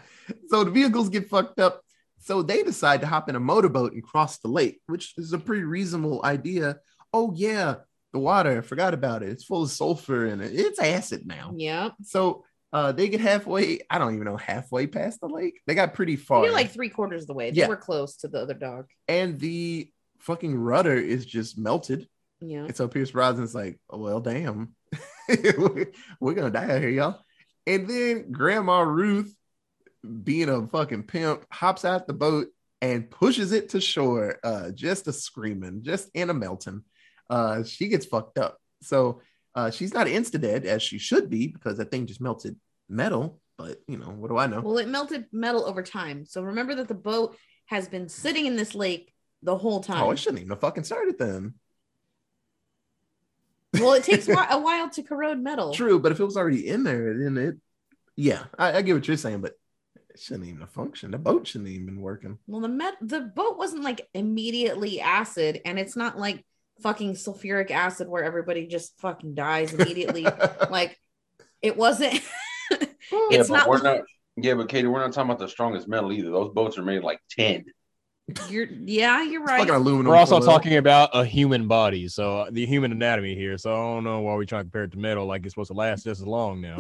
so 0.49 0.64
the 0.64 0.71
vehicles 0.71 1.09
get 1.09 1.28
fucked 1.28 1.61
up. 1.61 1.83
So 2.18 2.40
they 2.42 2.62
decide 2.62 3.02
to 3.02 3.06
hop 3.06 3.28
in 3.28 3.37
a 3.37 3.40
motorboat 3.40 3.92
and 3.92 4.02
cross 4.02 4.38
the 4.38 4.49
lake, 4.49 4.80
which 4.87 5.12
is 5.18 5.35
a 5.35 5.38
pretty 5.38 5.62
reasonable 5.62 6.23
idea. 6.25 6.78
Oh 7.12 7.35
yeah, 7.37 7.76
the 8.14 8.18
water. 8.21 8.56
I 8.56 8.61
forgot 8.62 8.94
about 8.94 9.23
it. 9.23 9.28
It's 9.28 9.44
full 9.44 9.64
of 9.64 9.71
sulfur 9.71 10.25
and 10.25 10.40
it. 10.40 10.52
it's 10.54 10.78
acid 10.78 11.26
now. 11.26 11.52
Yeah, 11.54 11.90
So 12.02 12.44
uh, 12.73 12.92
they 12.92 13.09
get 13.09 13.21
halfway. 13.21 13.80
I 13.90 13.99
don't 13.99 14.14
even 14.14 14.25
know 14.25 14.37
halfway 14.38 14.87
past 14.87 15.21
the 15.21 15.28
lake. 15.28 15.61
They 15.66 15.75
got 15.75 15.92
pretty 15.94 16.16
far, 16.16 16.44
you're 16.44 16.52
like 16.54 16.71
three 16.73 16.88
quarters 16.88 17.23
of 17.25 17.26
the 17.28 17.35
way. 17.35 17.50
They 17.50 17.59
Yeah. 17.61 17.68
were 17.68 17.76
close 17.76 18.16
to 18.18 18.28
the 18.28 18.40
other 18.40 18.54
dog. 18.54 18.87
and 19.06 19.38
the 19.38 19.90
fucking 20.21 20.54
rudder 20.56 20.94
is 20.97 21.26
just 21.26 21.59
melted. 21.59 22.09
Yeah. 22.40 22.64
And 22.64 22.75
so 22.76 22.88
Pierce 22.88 23.11
Brosnan's 23.11 23.55
like, 23.55 23.79
oh, 23.90 23.98
"Well, 23.98 24.20
damn, 24.20 24.74
we're, 25.29 25.87
we're 26.20 26.35
gonna 26.35 26.50
die 26.50 26.70
out 26.74 26.81
here, 26.81 26.88
y'all." 26.88 27.20
And 27.66 27.88
then 27.88 28.33
Grandma 28.33 28.81
Ruth, 28.81 29.35
being 30.22 30.48
a 30.48 30.66
fucking 30.66 31.05
pimp, 31.05 31.44
hops 31.50 31.85
out 31.85 32.07
the 32.07 32.12
boat 32.12 32.48
and 32.83 33.11
pushes 33.11 33.53
it 33.53 33.70
to 33.70 33.81
shore. 33.81 34.38
Uh, 34.42 34.70
just 34.70 35.07
a 35.09 35.12
screaming, 35.12 35.83
just 35.83 36.11
in 36.14 36.29
a 36.31 36.35
melting. 36.35 36.83
Uh, 37.31 37.63
she 37.65 37.89
gets 37.89 38.07
fucked 38.07 38.39
up. 38.39 38.59
So 38.83 39.21
uh, 39.55 39.71
she's 39.71 39.95
not 39.95 40.07
insta 40.07 40.41
dead 40.41 40.67
as 40.67 40.83
she 40.83 40.99
should 40.99 41.31
be 41.31 41.47
because 41.49 41.79
that 41.79 41.91
thing 41.91 42.07
just 42.07 42.21
melted 42.21 42.57
metal. 42.89 43.41
But 43.57 43.81
you 43.87 43.99
know, 43.99 44.07
what 44.07 44.29
do 44.29 44.37
I 44.37 44.47
know? 44.47 44.61
Well, 44.61 44.79
it 44.79 44.89
melted 44.89 45.27
metal 45.33 45.65
over 45.65 45.83
time. 45.83 46.27
So 46.27 46.43
remember 46.43 46.75
that 46.77 46.89
the 46.89 46.95
boat 46.95 47.37
has 47.67 47.89
been 47.89 48.09
sitting 48.09 48.47
in 48.47 48.57
this 48.57 48.75
lake 48.75 49.13
the 49.43 49.57
whole 49.57 49.81
time. 49.81 50.03
Oh, 50.03 50.11
it 50.11 50.19
shouldn't 50.19 50.41
even 50.41 50.51
have 50.51 50.61
fucking 50.61 50.85
started 50.85 51.19
then. 51.19 51.55
well, 53.75 53.93
it 53.93 54.05
takes 54.05 54.29
a 54.29 54.35
while 54.59 54.91
to 54.91 55.03
corrode 55.03 55.39
metal. 55.39 55.73
True, 55.73 55.99
but 55.99 56.13
if 56.13 56.21
it 56.21 56.25
was 56.25 56.37
already 56.37 56.69
in 56.69 56.83
there, 56.85 57.17
then 57.17 57.37
it, 57.37 57.57
yeah, 58.17 58.45
I, 58.59 58.79
I 58.79 58.83
get 58.83 58.95
what 58.95 59.07
you're 59.07 59.17
saying, 59.17 59.41
but 59.41 59.53
it 60.11 60.21
shouldn't 60.21 60.47
even 60.47 60.61
have 60.61 60.71
functioned. 60.71 61.15
The 61.15 61.19
boat 61.19 61.47
shouldn't 61.47 61.71
even 61.71 61.87
been 61.87 62.01
working. 62.01 62.39
Well, 62.47 62.61
the 62.61 62.69
met 62.69 62.95
the 63.01 63.21
boat 63.21 63.59
wasn't 63.59 63.85
like 63.85 64.09
immediately 64.15 65.01
acid, 65.01 65.61
and 65.65 65.79
it's 65.79 65.97
not 65.97 66.19
like 66.19 66.45
fucking 66.83 67.15
sulfuric 67.15 67.71
acid 67.71 68.09
where 68.09 68.25
everybody 68.25 68.67
just 68.67 68.99
fucking 69.01 69.35
dies 69.35 69.73
immediately. 69.75 70.27
like 70.71 70.99
it 71.63 71.77
wasn't. 71.77 72.21
Yeah, 73.31 73.41
it's 73.41 73.49
but 73.51 73.57
not. 73.59 73.69
we're 73.69 73.83
not. 73.83 74.01
Yeah, 74.37 74.55
but 74.55 74.69
Katie, 74.71 74.89
we're 74.89 74.99
not 75.01 75.13
talking 75.13 75.31
about 75.31 75.39
the 75.39 75.47
strongest 75.49 75.87
metal 75.87 76.11
either. 76.11 76.31
Those 76.31 76.53
boats 76.55 76.79
are 76.79 76.83
made 76.83 77.03
like 77.05 77.21
ten. 77.31 77.67
You're 78.49 78.67
yeah, 78.67 79.23
you're 79.23 79.43
It's 79.43 79.51
right. 79.51 79.59
fucking 79.61 79.75
aluminum. 79.75 80.11
We're 80.11 80.17
also 80.17 80.41
talking 80.41 80.79
about 80.79 81.11
a 81.13 81.25
human 81.27 81.69
body, 81.69 82.09
so 82.09 82.41
uh, 82.41 82.51
the 82.51 82.65
human 82.65 82.91
anatomy 82.91 83.35
here. 83.35 83.59
So 83.59 83.73
I 83.73 83.77
don't 83.95 84.05
know 84.05 84.21
why 84.23 84.35
we 84.37 84.47
trying 84.47 84.61
to 84.63 84.65
compare 84.65 84.85
it 84.85 84.93
to 84.93 84.99
metal 84.99 85.27
like 85.27 85.45
it's 85.45 85.53
supposed 85.53 85.69
to 85.71 85.75
last 85.75 86.05
just 86.05 86.23
as 86.23 86.27
long 86.27 86.63
now. 86.63 86.79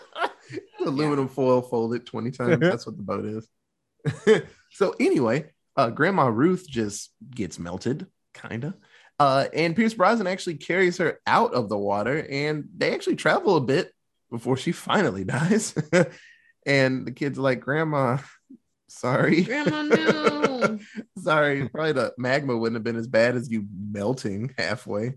aluminum 0.84 1.28
foil 1.28 1.62
folded 1.62 2.04
20 2.06 2.30
times. 2.32 2.58
That's 2.60 2.86
what 2.86 2.96
the 2.96 3.02
boat 3.02 3.24
is. 3.24 4.42
so 4.72 4.94
anyway, 4.98 5.46
uh, 5.76 5.90
Grandma 5.90 6.26
Ruth 6.26 6.66
just 6.68 7.10
gets 7.30 7.58
melted, 7.58 8.06
kind 8.34 8.64
of. 8.64 8.74
Uh, 9.20 9.48
and 9.52 9.76
Pierce 9.76 9.92
Brosnan 9.92 10.26
actually 10.26 10.56
carries 10.56 10.96
her 10.96 11.20
out 11.26 11.52
of 11.52 11.68
the 11.68 11.76
water, 11.76 12.26
and 12.30 12.70
they 12.74 12.94
actually 12.94 13.16
travel 13.16 13.56
a 13.56 13.60
bit 13.60 13.92
before 14.30 14.56
she 14.56 14.72
finally 14.72 15.24
dies. 15.26 15.74
and 16.66 17.06
the 17.06 17.12
kids 17.12 17.38
are 17.38 17.42
like, 17.42 17.60
Grandma, 17.60 18.16
sorry. 18.88 19.42
Grandma, 19.42 19.82
no. 19.82 20.78
sorry. 21.18 21.68
Probably 21.68 21.92
the 21.92 22.14
magma 22.16 22.56
wouldn't 22.56 22.76
have 22.76 22.82
been 22.82 22.96
as 22.96 23.08
bad 23.08 23.36
as 23.36 23.50
you 23.50 23.66
melting 23.92 24.54
halfway. 24.56 25.16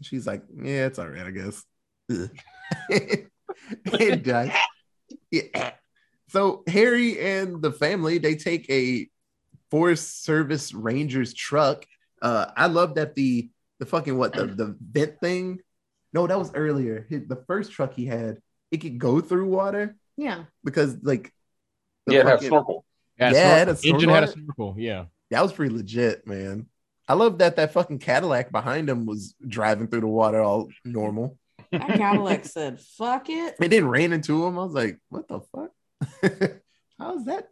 She's 0.00 0.26
like, 0.26 0.42
Yeah, 0.56 0.86
it's 0.86 0.98
all 0.98 1.08
right, 1.08 1.26
I 1.26 1.30
guess. 1.30 1.62
It 2.88 4.22
does. 4.22 4.50
Yeah. 5.30 5.72
So 6.28 6.62
Harry 6.66 7.20
and 7.20 7.60
the 7.60 7.72
family 7.72 8.16
they 8.16 8.34
take 8.34 8.68
a 8.70 9.08
Forest 9.70 10.24
Service 10.24 10.72
Rangers 10.72 11.34
truck. 11.34 11.84
Uh, 12.22 12.46
I 12.56 12.66
love 12.68 12.94
that 12.94 13.14
the 13.14 13.50
the 13.80 13.86
fucking 13.86 14.16
what 14.16 14.32
the 14.32 14.46
the 14.46 14.76
vent 14.80 15.20
thing. 15.20 15.60
No, 16.14 16.26
that 16.26 16.38
was 16.38 16.54
earlier. 16.54 17.06
His, 17.10 17.26
the 17.26 17.42
first 17.46 17.72
truck 17.72 17.94
he 17.94 18.06
had, 18.06 18.38
it 18.70 18.78
could 18.78 18.98
go 18.98 19.20
through 19.20 19.48
water 19.48 19.96
Yeah. 20.16 20.44
because 20.62 20.96
like 21.02 21.32
the 22.06 22.14
Yeah, 22.14 22.20
it 22.20 22.24
fucking- 22.24 22.48
snorkel. 22.48 22.84
Had 23.18 23.32
a 23.32 23.34
Yeah, 23.34 23.42
snor- 23.42 23.54
it 23.54 23.58
had 23.58 23.68
a 23.68 23.88
engine 23.88 24.08
had 24.10 24.22
a 24.24 24.26
snorkel. 24.28 24.54
snorkel. 24.54 24.80
Yeah. 24.82 25.04
that 25.30 25.42
was 25.42 25.52
pretty 25.52 25.74
legit, 25.74 26.26
man. 26.26 26.66
I 27.08 27.14
love 27.14 27.38
that 27.38 27.56
that 27.56 27.72
fucking 27.72 27.98
Cadillac 27.98 28.52
behind 28.52 28.88
him 28.88 29.04
was 29.06 29.34
driving 29.46 29.88
through 29.88 30.02
the 30.02 30.06
water 30.06 30.40
all 30.40 30.68
normal. 30.84 31.36
That 31.72 31.88
Cadillac 31.88 32.44
said, 32.44 32.80
"Fuck 32.80 33.28
it." 33.30 33.56
It 33.60 33.68
didn't 33.68 33.88
rain 33.88 34.12
into 34.12 34.44
him. 34.46 34.58
I 34.58 34.64
was 34.64 34.74
like, 34.74 34.98
what 35.08 35.26
the 35.28 35.40
fuck? 35.40 35.70
How's 36.98 37.24
that? 37.24 37.48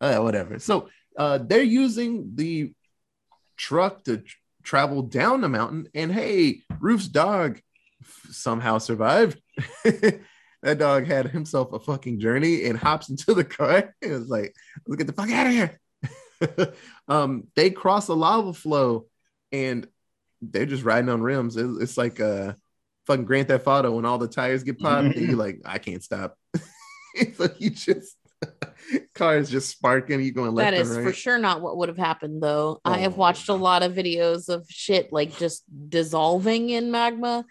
Uh, 0.00 0.18
whatever. 0.18 0.58
So 0.58 0.88
uh, 1.16 1.38
they're 1.38 1.62
using 1.62 2.32
the 2.34 2.72
truck 3.60 4.02
to 4.04 4.18
tr- 4.18 4.36
travel 4.62 5.02
down 5.02 5.42
the 5.42 5.48
mountain, 5.48 5.88
and 5.94 6.10
hey, 6.10 6.62
Ruth's 6.80 7.08
dog 7.08 7.60
somehow 8.30 8.78
survived. 8.78 9.40
that 9.84 10.78
dog 10.78 11.06
had 11.06 11.28
himself 11.28 11.72
a 11.72 11.78
fucking 11.78 12.20
journey 12.20 12.64
and 12.64 12.78
hops 12.78 13.10
into 13.10 13.34
the 13.34 13.44
car. 13.44 13.94
It 14.02 14.10
was 14.10 14.28
like, 14.28 14.54
let's 14.86 14.96
get 14.96 15.06
the 15.06 15.12
fuck 15.12 15.30
out 15.30 15.46
of 15.46 15.52
here. 15.52 15.80
um, 17.08 17.48
they 17.54 17.70
cross 17.70 18.08
a 18.08 18.14
lava 18.14 18.54
flow 18.54 19.06
and 19.52 19.86
they're 20.40 20.64
just 20.66 20.84
riding 20.84 21.10
on 21.10 21.20
rims. 21.20 21.56
It- 21.56 21.82
it's 21.82 21.98
like 21.98 22.18
uh 22.18 22.54
fucking 23.06 23.26
Grand 23.26 23.48
Theft 23.48 23.66
Auto 23.66 23.92
when 23.92 24.06
all 24.06 24.18
the 24.18 24.28
tires 24.28 24.62
get 24.64 24.78
popped, 24.78 25.16
and 25.16 25.28
you're 25.28 25.36
like, 25.36 25.60
I 25.66 25.78
can't 25.78 26.02
stop. 26.02 26.36
you 27.58 27.70
just 27.70 28.16
cars 29.14 29.50
just 29.50 29.68
sparking, 29.68 30.22
you 30.22 30.32
going 30.32 30.54
left 30.54 30.72
That 30.72 30.80
is 30.80 30.94
and 30.96 31.04
for 31.04 31.12
sure 31.12 31.38
not 31.38 31.60
what 31.60 31.76
would 31.76 31.88
have 31.88 31.98
happened, 31.98 32.42
though. 32.42 32.80
I 32.84 32.98
have 32.98 33.14
Oh, 33.14 33.18
watched 33.18 33.48
a 33.48 33.54
lot 33.54 33.82
of 33.82 33.92
videos 33.92 34.48
of 34.48 34.66
shit 34.68 35.12
like 35.12 35.36
just 35.38 35.64
dissolving 35.88 36.70
in 36.70 36.90
magma 36.90 37.44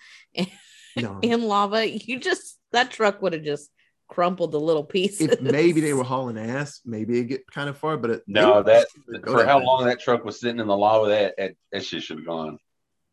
No. 0.96 1.20
in 1.22 1.44
lava. 1.44 1.88
You 1.90 2.20
just 2.20 2.58
that 2.72 2.92
truck 2.92 3.22
would 3.22 3.34
have 3.34 3.44
just 3.44 3.70
crumpled 4.08 4.52
to 4.54 4.58
little 4.58 4.84
pieces. 4.84 5.22
if 5.30 5.42
maybe 5.42 5.82
they 5.82 5.94
were 5.94 6.04
hauling 6.14 6.38
ass, 6.38 6.82
maybe 6.86 7.20
it 7.20 7.26
get 7.26 7.48
kind 7.48 7.70
of 7.70 7.78
far, 7.78 7.96
but 7.98 8.10
it, 8.10 8.24
No, 8.28 8.64
that 8.64 8.88
go 9.22 9.34
for 9.34 9.46
how 9.46 9.60
fast. 9.60 9.66
long 9.68 9.86
that 9.86 10.00
truck 10.00 10.26
was 10.26 10.40
sitting 10.40 10.60
in 10.60 10.68
the 10.68 10.76
lava, 10.76 11.10
that 11.10 11.36
that, 11.38 11.52
that 11.72 11.86
shit 11.86 12.04
should 12.04 12.18
have 12.18 12.26
gone. 12.26 12.58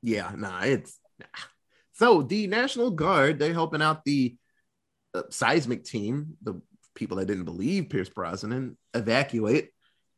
Yeah, 0.02 0.32
nah, 0.36 0.62
it's 0.62 0.98
nah. 1.18 1.26
so 1.92 2.22
the 2.22 2.46
National 2.46 2.90
Guard 2.90 3.38
they're 3.38 3.52
helping 3.52 3.82
out 3.82 4.04
the 4.04 4.36
uh, 5.14 5.22
seismic 5.30 5.84
team, 5.84 6.36
the 6.42 6.60
people 6.96 7.18
that 7.18 7.26
didn't 7.26 7.44
believe 7.44 7.90
Pierce 7.90 8.08
Brosnan, 8.08 8.76
evacuate, 8.94 9.70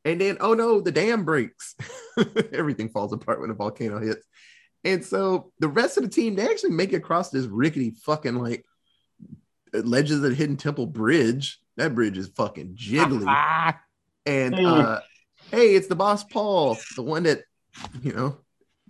and 0.04 0.20
then 0.20 0.38
oh 0.40 0.54
no, 0.54 0.80
the 0.80 0.92
dam 0.92 1.24
breaks. 1.24 1.74
Everything 2.52 2.88
falls 2.88 3.12
apart 3.12 3.40
when 3.40 3.50
a 3.50 3.54
volcano 3.54 3.98
hits, 3.98 4.24
and 4.84 5.04
so 5.04 5.52
the 5.58 5.68
rest 5.68 5.98
of 5.98 6.04
the 6.04 6.08
team 6.08 6.34
they 6.34 6.48
actually 6.48 6.70
make 6.70 6.92
it 6.92 6.96
across 6.96 7.30
this 7.30 7.44
rickety 7.44 7.90
fucking 7.90 8.36
like 8.36 8.64
Legends 9.74 10.24
of 10.24 10.30
the 10.30 10.34
Hidden 10.34 10.56
Temple 10.56 10.86
bridge. 10.86 11.58
That 11.76 11.94
bridge 11.94 12.16
is 12.16 12.28
fucking 12.28 12.76
jiggly. 12.76 13.74
And 14.26 14.54
uh, 14.56 15.00
hey, 15.50 15.74
it's 15.74 15.86
the 15.86 15.94
boss 15.94 16.22
Paul, 16.22 16.76
the 16.96 17.02
one 17.02 17.22
that 17.22 17.44
you 18.02 18.12
know 18.12 18.36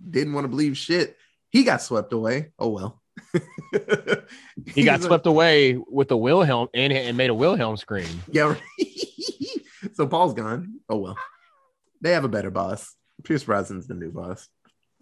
didn't 0.09 0.33
want 0.33 0.43
to 0.43 0.49
believe 0.49 0.75
shit. 0.75 1.15
He 1.49 1.63
got 1.63 1.81
swept 1.81 2.11
away. 2.11 2.51
Oh 2.59 2.67
well. 2.67 2.98
he 4.65 4.83
got 4.83 5.01
swept 5.01 5.25
away 5.25 5.77
with 5.87 6.11
a 6.11 6.17
Wilhelm 6.17 6.67
and, 6.73 6.91
and 6.91 7.17
made 7.17 7.29
a 7.29 7.33
Wilhelm 7.33 7.77
scream. 7.77 8.07
yeah. 8.31 8.43
right. 8.43 8.61
so 9.93 10.07
Paul's 10.07 10.33
gone. 10.33 10.79
Oh 10.89 10.97
well. 10.97 11.17
They 12.01 12.11
have 12.11 12.23
a 12.23 12.29
better 12.29 12.49
boss. 12.51 12.95
Pierce 13.23 13.43
Brosnan's 13.43 13.87
the 13.87 13.93
new 13.93 14.11
boss. 14.11 14.47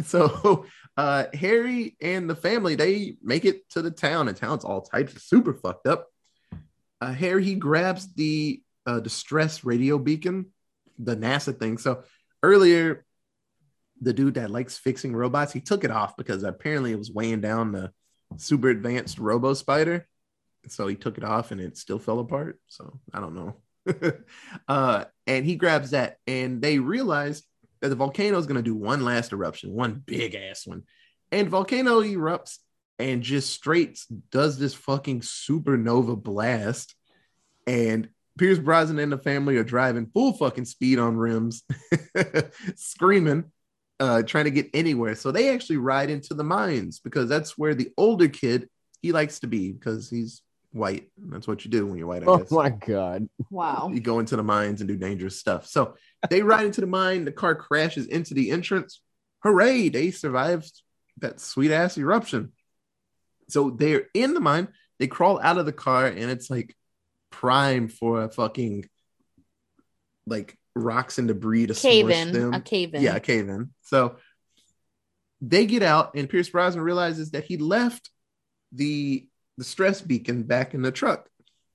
So 0.03 0.65
uh 0.97 1.25
Harry 1.33 1.95
and 2.01 2.29
the 2.29 2.35
family 2.35 2.75
they 2.75 3.17
make 3.21 3.45
it 3.45 3.69
to 3.71 3.81
the 3.81 3.91
town. 3.91 4.27
and 4.27 4.37
town's 4.37 4.65
all 4.65 4.81
types 4.81 5.15
of 5.15 5.21
super 5.21 5.53
fucked 5.53 5.87
up. 5.87 6.07
Uh 6.99 7.13
Harry 7.13 7.43
he 7.43 7.55
grabs 7.55 8.13
the 8.13 8.61
uh 8.85 8.99
distress 8.99 9.63
radio 9.63 9.97
beacon, 9.97 10.47
the 10.99 11.15
NASA 11.15 11.57
thing. 11.57 11.77
So 11.77 12.03
earlier 12.43 13.05
the 14.01 14.13
dude 14.13 14.35
that 14.35 14.51
likes 14.51 14.77
fixing 14.77 15.15
robots, 15.15 15.53
he 15.53 15.59
took 15.59 15.83
it 15.83 15.91
off 15.91 16.17
because 16.17 16.43
apparently 16.43 16.91
it 16.91 16.99
was 16.99 17.11
weighing 17.11 17.41
down 17.41 17.71
the 17.71 17.91
super 18.35 18.69
advanced 18.69 19.19
robo 19.19 19.53
spider. 19.53 20.07
So 20.67 20.87
he 20.87 20.95
took 20.95 21.17
it 21.17 21.23
off 21.23 21.51
and 21.51 21.61
it 21.61 21.77
still 21.77 21.99
fell 21.99 22.19
apart. 22.19 22.59
So 22.67 22.99
I 23.13 23.19
don't 23.19 23.35
know. 23.35 23.55
uh, 24.67 25.05
and 25.25 25.45
he 25.45 25.55
grabs 25.55 25.91
that, 25.91 26.17
and 26.27 26.61
they 26.61 26.79
realize 26.79 27.43
that 27.81 27.89
the 27.89 27.95
volcano 27.95 28.37
is 28.37 28.45
going 28.45 28.57
to 28.57 28.61
do 28.61 28.75
one 28.75 29.03
last 29.03 29.33
eruption, 29.33 29.73
one 29.73 30.01
big 30.05 30.35
ass 30.35 30.67
one. 30.67 30.83
And 31.31 31.49
volcano 31.49 32.01
erupts 32.01 32.57
and 32.99 33.21
just 33.21 33.53
straight 33.53 33.99
does 34.31 34.57
this 34.57 34.73
fucking 34.73 35.21
supernova 35.21 36.21
blast. 36.21 36.95
And 37.65 38.09
Pierce 38.37 38.59
Brosnan 38.59 38.99
and 38.99 39.11
the 39.11 39.17
family 39.17 39.57
are 39.57 39.63
driving 39.63 40.07
full 40.13 40.33
fucking 40.33 40.65
speed 40.65 40.99
on 40.99 41.17
rims, 41.17 41.63
screaming, 42.75 43.45
uh, 43.99 44.21
trying 44.23 44.45
to 44.45 44.51
get 44.51 44.69
anywhere. 44.73 45.15
So 45.15 45.31
they 45.31 45.53
actually 45.53 45.77
ride 45.77 46.09
into 46.09 46.33
the 46.33 46.43
mines 46.43 46.99
because 46.99 47.29
that's 47.29 47.57
where 47.57 47.73
the 47.75 47.91
older 47.97 48.27
kid 48.27 48.69
he 49.01 49.11
likes 49.11 49.39
to 49.39 49.47
be 49.47 49.71
because 49.71 50.09
he's 50.09 50.41
white. 50.71 51.09
And 51.21 51.31
that's 51.31 51.47
what 51.47 51.63
you 51.65 51.71
do 51.71 51.85
when 51.87 51.97
you're 51.97 52.07
white, 52.07 52.23
I 52.23 52.25
Oh 52.27 52.37
guess. 52.37 52.51
my 52.51 52.69
god. 52.69 53.27
wow. 53.49 53.89
You 53.93 53.99
go 53.99 54.19
into 54.19 54.35
the 54.35 54.43
mines 54.43 54.81
and 54.81 54.87
do 54.87 54.97
dangerous 54.97 55.39
stuff. 55.39 55.65
So 55.67 55.95
they 56.29 56.41
ride 56.43 56.65
into 56.65 56.81
the 56.81 56.87
mine. 56.87 57.25
The 57.25 57.31
car 57.31 57.55
crashes 57.55 58.05
into 58.07 58.33
the 58.33 58.51
entrance. 58.51 59.01
Hooray! 59.43 59.89
They 59.89 60.11
survived 60.11 60.71
that 61.19 61.39
sweet 61.39 61.71
ass 61.71 61.97
eruption. 61.97 62.51
So 63.49 63.69
they're 63.69 64.07
in 64.13 64.33
the 64.33 64.39
mine. 64.39 64.67
They 64.99 65.07
crawl 65.07 65.39
out 65.39 65.57
of 65.57 65.65
the 65.65 65.71
car, 65.73 66.07
and 66.07 66.29
it's 66.31 66.49
like 66.49 66.75
prime 67.29 67.87
for 67.87 68.23
a 68.23 68.29
fucking 68.29 68.89
like 70.25 70.57
rocks 70.77 71.17
and 71.17 71.27
debris 71.27 71.67
to 71.67 71.73
Cave 71.73 72.09
in. 72.09 72.31
them. 72.31 72.53
A 72.53 72.61
cave 72.61 72.93
in. 72.93 73.01
Yeah, 73.01 73.15
a 73.15 73.19
cave 73.19 73.49
in. 73.49 73.71
So 73.81 74.17
they 75.41 75.65
get 75.65 75.83
out, 75.83 76.15
and 76.15 76.29
Pierce 76.29 76.49
Brosnan 76.49 76.83
realizes 76.83 77.31
that 77.31 77.45
he 77.45 77.57
left 77.57 78.09
the 78.71 79.27
the 79.57 79.63
stress 79.63 80.01
beacon 80.01 80.43
back 80.43 80.73
in 80.73 80.81
the 80.81 80.91
truck. 80.91 81.27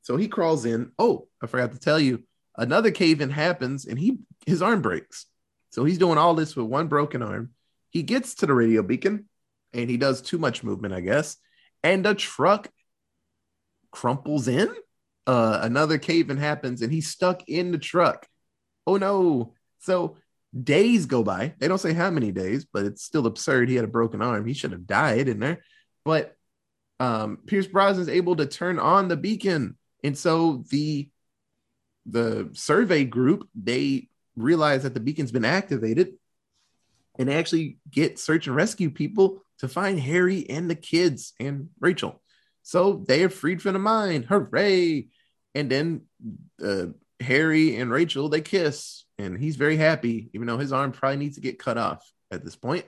So 0.03 0.17
he 0.17 0.29
crawls 0.29 0.65
in. 0.65 0.93
Oh, 0.99 1.29
I 1.43 1.47
forgot 1.47 1.73
to 1.73 1.79
tell 1.79 1.99
you, 1.99 2.25
another 2.57 2.91
cave 2.91 3.21
in 3.21 3.31
happens, 3.31 3.87
and 3.87 3.99
he 3.99 4.19
his 4.47 4.63
arm 4.63 4.83
breaks. 4.83 5.27
So 5.71 5.85
he's 5.85 5.99
doing 5.99 6.19
all 6.19 6.35
this 6.35 6.55
with 6.55 6.67
one 6.67 6.89
broken 6.89 7.23
arm. 7.23 7.51
He 7.91 8.03
gets 8.03 8.35
to 8.37 8.47
the 8.47 8.55
radio 8.55 8.83
beacon, 8.83 9.29
and 9.73 9.89
he 9.89 9.97
does 9.97 10.21
too 10.23 10.39
much 10.39 10.65
movement, 10.65 10.95
I 10.95 11.01
guess, 11.01 11.37
and 11.83 12.05
the 12.05 12.15
truck 12.15 12.69
crumples 13.91 14.49
in. 14.49 14.75
Uh, 15.25 15.61
another 15.63 15.99
cave 15.99 16.31
in 16.31 16.37
happens, 16.37 16.83
and 16.83 16.93
he's 16.93 17.09
stuck 17.09 17.49
in 17.49 17.71
the 17.71 17.79
truck. 17.79 18.27
Oh 18.87 18.97
no! 18.97 19.55
So 19.81 20.17
days 20.61 21.07
go 21.07 21.23
by. 21.23 21.55
They 21.59 21.69
don't 21.69 21.79
say 21.79 21.93
how 21.93 22.11
many 22.11 22.33
days, 22.33 22.65
but 22.65 22.85
it's 22.85 23.03
still 23.03 23.27
absurd. 23.27 23.69
He 23.69 23.77
had 23.77 23.85
a 23.85 23.89
broken 23.89 24.23
arm. 24.23 24.47
He 24.47 24.55
should 24.55 24.73
have 24.73 24.87
died 24.87 25.29
in 25.29 25.41
there. 25.41 25.63
But 26.05 26.37
um, 27.01 27.39
Pierce 27.47 27.67
Brosnan 27.67 28.03
is 28.03 28.09
able 28.09 28.37
to 28.37 28.47
turn 28.47 28.79
on 28.79 29.09
the 29.09 29.17
beacon, 29.17 29.77
and 30.05 30.17
so 30.17 30.65
the 30.71 31.09
the 32.07 32.51
survey 32.53 33.05
group 33.05 33.49
they 33.55 34.09
realize 34.35 34.83
that 34.83 34.95
the 34.95 35.01
beacon's 35.01 35.33
been 35.33 35.45
activated, 35.45 36.15
and 37.19 37.29
they 37.29 37.35
actually 37.35 37.79
get 37.91 38.19
search 38.19 38.47
and 38.47 38.57
rescue 38.57 38.91
people 38.91 39.43
to 39.59 39.69
find 39.69 39.99
Harry 40.01 40.49
and 40.51 40.69
the 40.69 40.75
kids 40.75 41.35
and 41.39 41.69
Rachel. 41.81 42.21
So 42.63 43.05
they 43.07 43.25
are 43.25 43.29
freed 43.29 43.63
from 43.63 43.73
the 43.75 43.79
mine. 43.79 44.23
Hooray! 44.23 45.09
And 45.55 45.71
then 45.71 46.03
uh, 46.65 46.87
Harry 47.23 47.77
and 47.77 47.91
Rachel 47.91 48.29
they 48.29 48.41
kiss, 48.41 49.05
and 49.19 49.39
he's 49.39 49.57
very 49.57 49.77
happy, 49.77 50.31
even 50.35 50.47
though 50.47 50.59
his 50.59 50.73
arm 50.73 50.93
probably 50.93 51.19
needs 51.19 51.37
to 51.37 51.43
get 51.43 51.59
cut 51.59 51.79
off 51.79 52.05
at 52.31 52.45
this 52.45 52.57
point. 52.57 52.85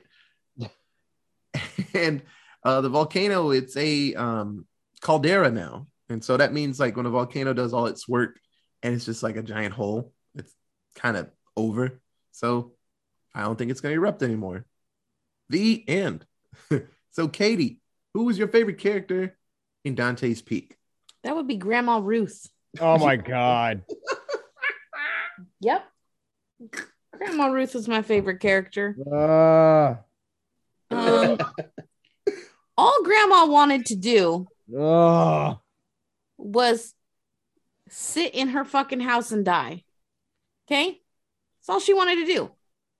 and 1.95 2.23
uh, 2.63 2.81
the 2.81 2.89
volcano, 2.89 3.51
it's 3.51 3.77
a 3.77 4.15
um, 4.15 4.67
caldera 5.01 5.51
now, 5.51 5.87
and 6.09 6.23
so 6.23 6.37
that 6.37 6.53
means 6.53 6.81
like 6.81 6.97
when 6.97 7.07
a 7.07 7.11
volcano 7.11 7.53
does 7.53 7.73
all 7.73 7.87
its 7.87 8.09
work, 8.09 8.39
and 8.83 8.95
it's 8.95 9.05
just 9.05 9.23
like 9.23 9.37
a 9.37 9.43
giant 9.43 9.75
hole, 9.75 10.13
it's 10.35 10.55
kind 10.95 11.17
of 11.17 11.31
over. 11.57 12.01
So 12.33 12.73
I 13.35 13.43
don't 13.43 13.57
think 13.57 13.71
it's 13.71 13.81
going 13.81 13.93
to 13.95 14.01
erupt 14.01 14.23
anymore. 14.23 14.67
The 15.49 15.85
end. 15.89 16.27
so 17.11 17.29
Katie, 17.29 17.81
who 18.13 18.25
was 18.25 18.39
your 18.39 18.49
favorite 18.49 18.79
character 18.79 19.37
in 19.85 19.95
Dante's 19.95 20.43
Peak? 20.43 20.77
That 21.23 21.37
would 21.37 21.49
be 21.49 21.57
Grandma 21.57 21.99
Ruth. 21.99 22.49
Oh 22.81 22.99
my 22.99 23.17
god. 23.17 23.83
Yep. 25.61 25.85
Grandma 27.13 27.47
Ruth 27.47 27.75
was 27.75 27.89
my 27.89 28.03
favorite 28.03 28.41
character. 28.41 28.97
Uh, 29.11 29.97
Um, 30.91 31.39
all 32.77 33.03
Grandma 33.03 33.47
wanted 33.47 33.87
to 33.87 33.97
do 33.97 34.47
uh, 34.79 35.55
was 36.37 36.95
sit 37.89 38.35
in 38.35 38.49
her 38.49 38.65
fucking 38.65 39.01
house 39.01 39.33
and 39.33 39.45
die. 39.45 39.85
Okay? 40.67 41.01
That's 41.61 41.69
all 41.69 41.81
she 41.81 41.95
wanted 41.95 42.17
to 42.17 42.27
do. 42.27 42.51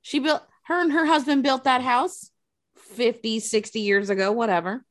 She 0.03 0.19
built 0.19 0.43
her 0.65 0.81
and 0.81 0.93
her 0.93 1.07
husband 1.07 1.43
built 1.43 1.65
that 1.65 1.83
house 1.83 2.31
50, 2.77 3.41
60 3.41 3.81
years 3.81 4.11
ago, 4.11 4.33
whatever. 4.33 4.85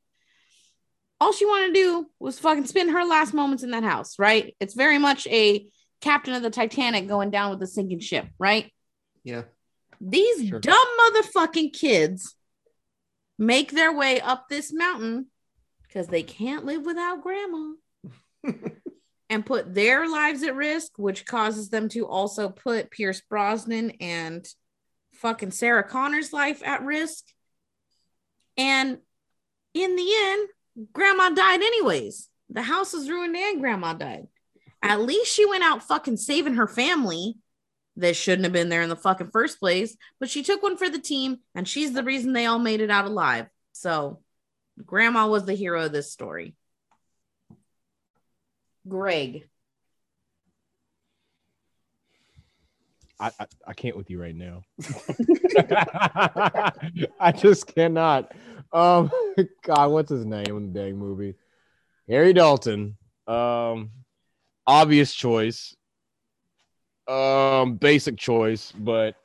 All 1.20 1.32
she 1.32 1.46
wanted 1.46 1.68
to 1.68 1.72
do 1.72 2.06
was 2.18 2.38
fucking 2.38 2.66
spend 2.66 2.90
her 2.90 3.04
last 3.04 3.32
moments 3.32 3.62
in 3.62 3.70
that 3.70 3.84
house, 3.84 4.18
right? 4.18 4.54
It's 4.60 4.74
very 4.74 4.98
much 4.98 5.26
a 5.28 5.66
captain 6.04 6.34
of 6.34 6.42
the 6.42 6.50
Titanic 6.50 7.08
going 7.08 7.30
down 7.30 7.50
with 7.50 7.60
the 7.60 7.66
sinking 7.66 8.00
ship, 8.00 8.26
right? 8.38 8.70
Yeah. 9.24 9.44
These 10.00 10.48
Sure. 10.48 10.60
dumb 10.60 10.86
motherfucking 11.00 11.72
kids 11.72 12.34
make 13.38 13.72
their 13.72 13.92
way 13.92 14.20
up 14.20 14.48
this 14.48 14.72
mountain 14.72 15.30
because 15.82 16.06
they 16.08 16.22
can't 16.22 16.66
live 16.66 16.84
without 16.84 17.22
grandma 17.22 17.72
and 19.30 19.46
put 19.46 19.74
their 19.74 20.06
lives 20.08 20.42
at 20.42 20.54
risk, 20.54 20.92
which 20.98 21.24
causes 21.24 21.70
them 21.70 21.88
to 21.88 22.06
also 22.06 22.50
put 22.50 22.90
Pierce 22.90 23.22
Brosnan 23.22 23.92
and 24.00 24.46
fucking 25.14 25.52
Sarah 25.52 25.88
Connor's 25.88 26.32
life 26.34 26.62
at 26.64 26.84
risk. 26.84 27.24
And 28.58 28.98
in 29.72 29.96
the 29.96 30.12
end, 30.16 30.48
grandma 30.92 31.30
died 31.30 31.62
anyways. 31.62 32.28
The 32.50 32.62
house 32.62 32.92
was 32.92 33.08
ruined 33.08 33.36
and 33.36 33.60
grandma 33.60 33.94
died. 33.94 34.26
At 34.84 35.00
least 35.00 35.34
she 35.34 35.46
went 35.46 35.64
out 35.64 35.82
fucking 35.82 36.18
saving 36.18 36.54
her 36.54 36.68
family 36.68 37.36
that 37.96 38.16
shouldn't 38.16 38.44
have 38.44 38.52
been 38.52 38.68
there 38.68 38.82
in 38.82 38.90
the 38.90 38.96
fucking 38.96 39.30
first 39.30 39.58
place, 39.58 39.96
but 40.20 40.28
she 40.28 40.42
took 40.42 40.62
one 40.62 40.76
for 40.76 40.90
the 40.90 40.98
team 40.98 41.38
and 41.54 41.66
she's 41.66 41.94
the 41.94 42.02
reason 42.02 42.34
they 42.34 42.44
all 42.44 42.58
made 42.58 42.82
it 42.82 42.90
out 42.90 43.06
alive. 43.06 43.46
So, 43.72 44.20
grandma 44.84 45.26
was 45.26 45.46
the 45.46 45.54
hero 45.54 45.86
of 45.86 45.92
this 45.92 46.12
story. 46.12 46.54
Greg. 48.86 49.48
I, 53.18 53.30
I 53.40 53.46
I 53.68 53.72
can't 53.72 53.96
with 53.96 54.10
you 54.10 54.20
right 54.20 54.36
now. 54.36 54.64
I 57.20 57.32
just 57.32 57.74
cannot. 57.74 58.32
Um, 58.70 59.10
God, 59.62 59.90
what's 59.92 60.10
his 60.10 60.26
name 60.26 60.44
in 60.48 60.72
the 60.72 60.80
dang 60.80 60.98
movie? 60.98 61.36
Harry 62.06 62.34
Dalton. 62.34 62.98
Um, 63.26 63.90
obvious 64.66 65.14
choice, 65.14 65.74
um, 67.08 67.76
basic 67.76 68.16
choice, 68.16 68.72
but 68.72 69.16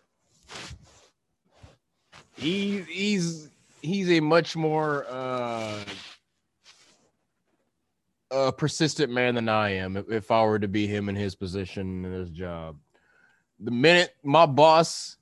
he 2.36 2.82
he's 2.82 3.50
he's 3.82 4.10
a 4.12 4.20
much 4.20 4.56
more 4.56 5.06
uh, 5.10 5.84
uh 8.32 8.52
persistent 8.52 9.12
man 9.12 9.36
than 9.36 9.50
I 9.50 9.72
am. 9.72 9.98
If, 9.98 10.10
if 10.10 10.32
I 10.32 10.44
were 10.44 10.60
to 10.60 10.68
be 10.68 10.88
him 10.88 11.10
in 11.10 11.16
his 11.16 11.36
position 11.36 12.06
in 12.06 12.12
his 12.12 12.30
job, 12.30 12.78
the 13.60 13.72
minute 13.72 14.16
my 14.24 14.46
boss 14.46 15.18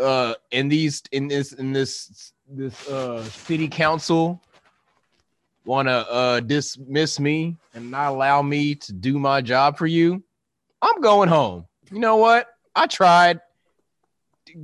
uh 0.00 0.34
in 0.50 0.68
these 0.68 1.02
in 1.12 1.28
this 1.28 1.52
in 1.52 1.72
this 1.72 2.32
this 2.48 2.88
uh 2.88 3.22
city 3.24 3.68
council 3.68 4.40
want 5.64 5.88
to 5.88 5.92
uh 6.10 6.40
dismiss 6.40 7.18
me 7.18 7.56
and 7.74 7.90
not 7.90 8.10
allow 8.10 8.42
me 8.42 8.74
to 8.74 8.92
do 8.92 9.18
my 9.18 9.40
job 9.40 9.78
for 9.78 9.86
you 9.86 10.22
i'm 10.82 11.00
going 11.00 11.28
home. 11.28 11.66
You 11.90 11.98
know 11.98 12.16
what? 12.16 12.48
I 12.74 12.86
tried. 12.86 13.40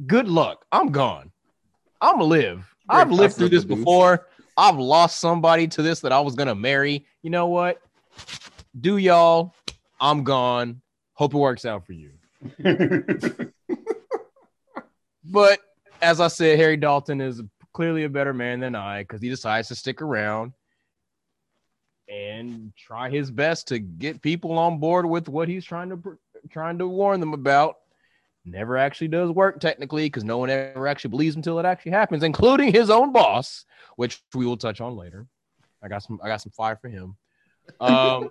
Good 0.07 0.29
luck. 0.29 0.65
I'm 0.73 0.91
gone. 0.91 1.31
I'm 2.01 2.21
live. 2.21 2.75
I've 2.89 3.09
Great 3.09 3.19
lived 3.19 3.35
through 3.37 3.51
this 3.51 3.65
before. 3.65 4.27
I've 4.57 4.77
lost 4.77 5.21
somebody 5.21 5.69
to 5.69 5.83
this 5.83 6.01
that 6.01 6.13
i 6.13 6.21
was 6.21 6.35
gonna 6.35 6.55
marry. 6.55 7.07
You 7.23 7.31
know 7.31 7.47
what? 7.47 7.81
Do 8.81 8.97
y'all. 8.97 9.55
I'm 10.01 10.25
gone. 10.25 10.81
Hope 11.15 11.35
it 11.35 11.39
works 11.39 11.65
out 11.65 11.87
for 11.87 11.93
you. 11.93 12.11
But 15.23 15.61
as 16.03 16.19
I 16.19 16.27
said, 16.27 16.59
Harry 16.59 16.77
Dalton 16.77 17.21
is 17.21 17.41
clearly 17.73 18.03
a 18.05 18.09
better 18.09 18.33
man 18.35 18.59
than 18.59 18.75
I 18.75 19.03
because 19.03 19.21
he 19.21 19.29
decides 19.29 19.69
to 19.69 19.77
stick 19.77 20.03
around 20.03 20.55
and 22.11 22.73
try 22.77 23.09
his 23.09 23.31
best 23.31 23.69
to 23.69 23.79
get 23.79 24.21
people 24.21 24.59
on 24.59 24.79
board 24.79 25.07
with 25.07 25.29
what 25.29 25.49
he's 25.49 25.65
trying 25.65 25.91
to 25.91 26.19
trying 26.51 26.79
to 26.79 26.89
warn 26.89 27.21
them 27.21 27.33
about. 27.33 27.77
Never 28.45 28.77
actually 28.77 29.09
does 29.09 29.31
work 29.31 29.61
technically 29.61 30.07
because 30.07 30.25
no 30.25 30.39
one 30.39 30.51
ever 30.51 30.89
actually 30.89 31.11
believes 31.11 31.37
until 31.37 31.59
it 31.59 31.67
actually 31.67 31.93
happens, 31.93 32.23
including 32.23 32.73
his 32.73 32.91
own 32.91 33.13
boss, 33.13 33.65
which 33.97 34.21
we 34.35 34.47
will 34.47 34.57
touch 34.57 34.81
on 34.81 34.97
later. 34.97 35.27
I 35.83 35.89
got 35.89 36.03
some 36.03 36.19
I 36.23 36.29
got 36.29 36.41
some 36.41 36.53
fire 36.53 36.77
for 36.77 36.89
him. 36.89 37.17
Um, 37.81 38.31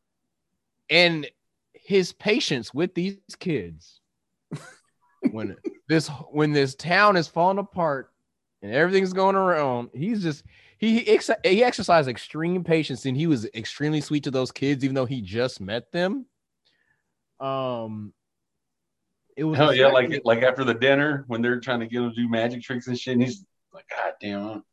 and 0.90 1.28
his 1.74 2.12
patience 2.12 2.72
with 2.72 2.94
these 2.94 3.18
kids 3.38 4.00
when 5.30 5.56
this 5.88 6.08
when 6.30 6.52
this 6.52 6.74
town 6.74 7.16
is 7.16 7.28
falling 7.28 7.58
apart 7.58 8.10
and 8.62 8.72
everything's 8.72 9.12
going 9.12 9.36
around, 9.36 9.90
he's 9.92 10.22
just 10.22 10.44
he 10.78 11.00
he, 11.00 11.08
ex- 11.08 11.30
he 11.44 11.64
exercised 11.64 12.08
extreme 12.08 12.64
patience 12.64 13.04
and 13.06 13.16
he 13.16 13.26
was 13.26 13.46
extremely 13.54 14.00
sweet 14.00 14.24
to 14.24 14.30
those 14.30 14.52
kids, 14.52 14.84
even 14.84 14.94
though 14.94 15.06
he 15.06 15.20
just 15.20 15.60
met 15.60 15.90
them. 15.92 16.26
Um, 17.40 18.12
it 19.36 19.44
was 19.44 19.58
Hell 19.58 19.74
yeah, 19.74 19.88
like 19.88 20.20
like 20.24 20.42
after 20.42 20.64
the 20.64 20.74
dinner 20.74 21.24
when 21.28 21.42
they're 21.42 21.60
trying 21.60 21.80
to 21.80 21.86
get 21.86 22.00
him 22.00 22.10
to 22.10 22.16
do 22.16 22.28
magic 22.28 22.62
tricks 22.62 22.86
and 22.86 22.98
shit, 22.98 23.14
and 23.14 23.22
he's 23.22 23.44
like, 23.72 23.84
God 23.90 24.12
damn, 24.20 24.64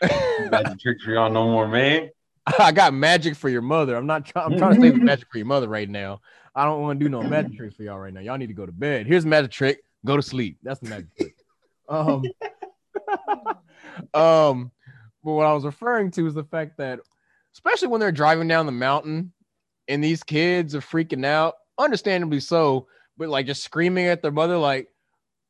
magic 0.50 0.80
tricks 0.80 1.04
for 1.04 1.12
y'all 1.12 1.30
no 1.30 1.44
more, 1.44 1.68
man. 1.68 2.10
I 2.58 2.72
got 2.72 2.94
magic 2.94 3.36
for 3.36 3.48
your 3.48 3.62
mother. 3.62 3.96
I'm 3.96 4.06
not 4.06 4.26
trying. 4.26 4.52
I'm 4.52 4.58
trying 4.58 4.74
to 4.76 4.80
save 4.80 4.94
the 4.94 5.04
magic 5.04 5.28
for 5.30 5.38
your 5.38 5.46
mother 5.46 5.68
right 5.68 5.88
now. 5.88 6.20
I 6.54 6.64
don't 6.64 6.80
want 6.80 6.98
to 6.98 7.04
do 7.04 7.08
no 7.08 7.22
magic 7.22 7.56
tricks 7.56 7.76
for 7.76 7.84
y'all 7.84 7.98
right 7.98 8.12
now. 8.12 8.20
Y'all 8.20 8.38
need 8.38 8.48
to 8.48 8.54
go 8.54 8.66
to 8.66 8.72
bed. 8.72 9.06
Here's 9.06 9.24
a 9.24 9.28
magic 9.28 9.52
trick. 9.52 9.82
Go 10.04 10.16
to 10.16 10.22
sleep. 10.22 10.58
That's 10.62 10.80
the 10.80 10.88
magic 10.88 11.16
trick. 11.16 11.36
Um, 11.88 12.22
um, 14.14 14.72
but 15.22 15.32
what 15.32 15.46
I 15.46 15.52
was 15.52 15.64
referring 15.64 16.10
to 16.12 16.26
is 16.26 16.34
the 16.34 16.44
fact 16.44 16.78
that, 16.78 17.00
especially 17.54 17.88
when 17.88 18.00
they're 18.00 18.12
driving 18.12 18.48
down 18.48 18.66
the 18.66 18.72
mountain, 18.72 19.32
and 19.88 20.02
these 20.02 20.22
kids 20.22 20.74
are 20.74 20.80
freaking 20.80 21.24
out, 21.24 21.54
understandably 21.78 22.40
so, 22.40 22.86
but 23.16 23.28
like 23.28 23.46
just 23.46 23.64
screaming 23.64 24.06
at 24.06 24.22
their 24.22 24.30
mother, 24.30 24.56
like, 24.56 24.88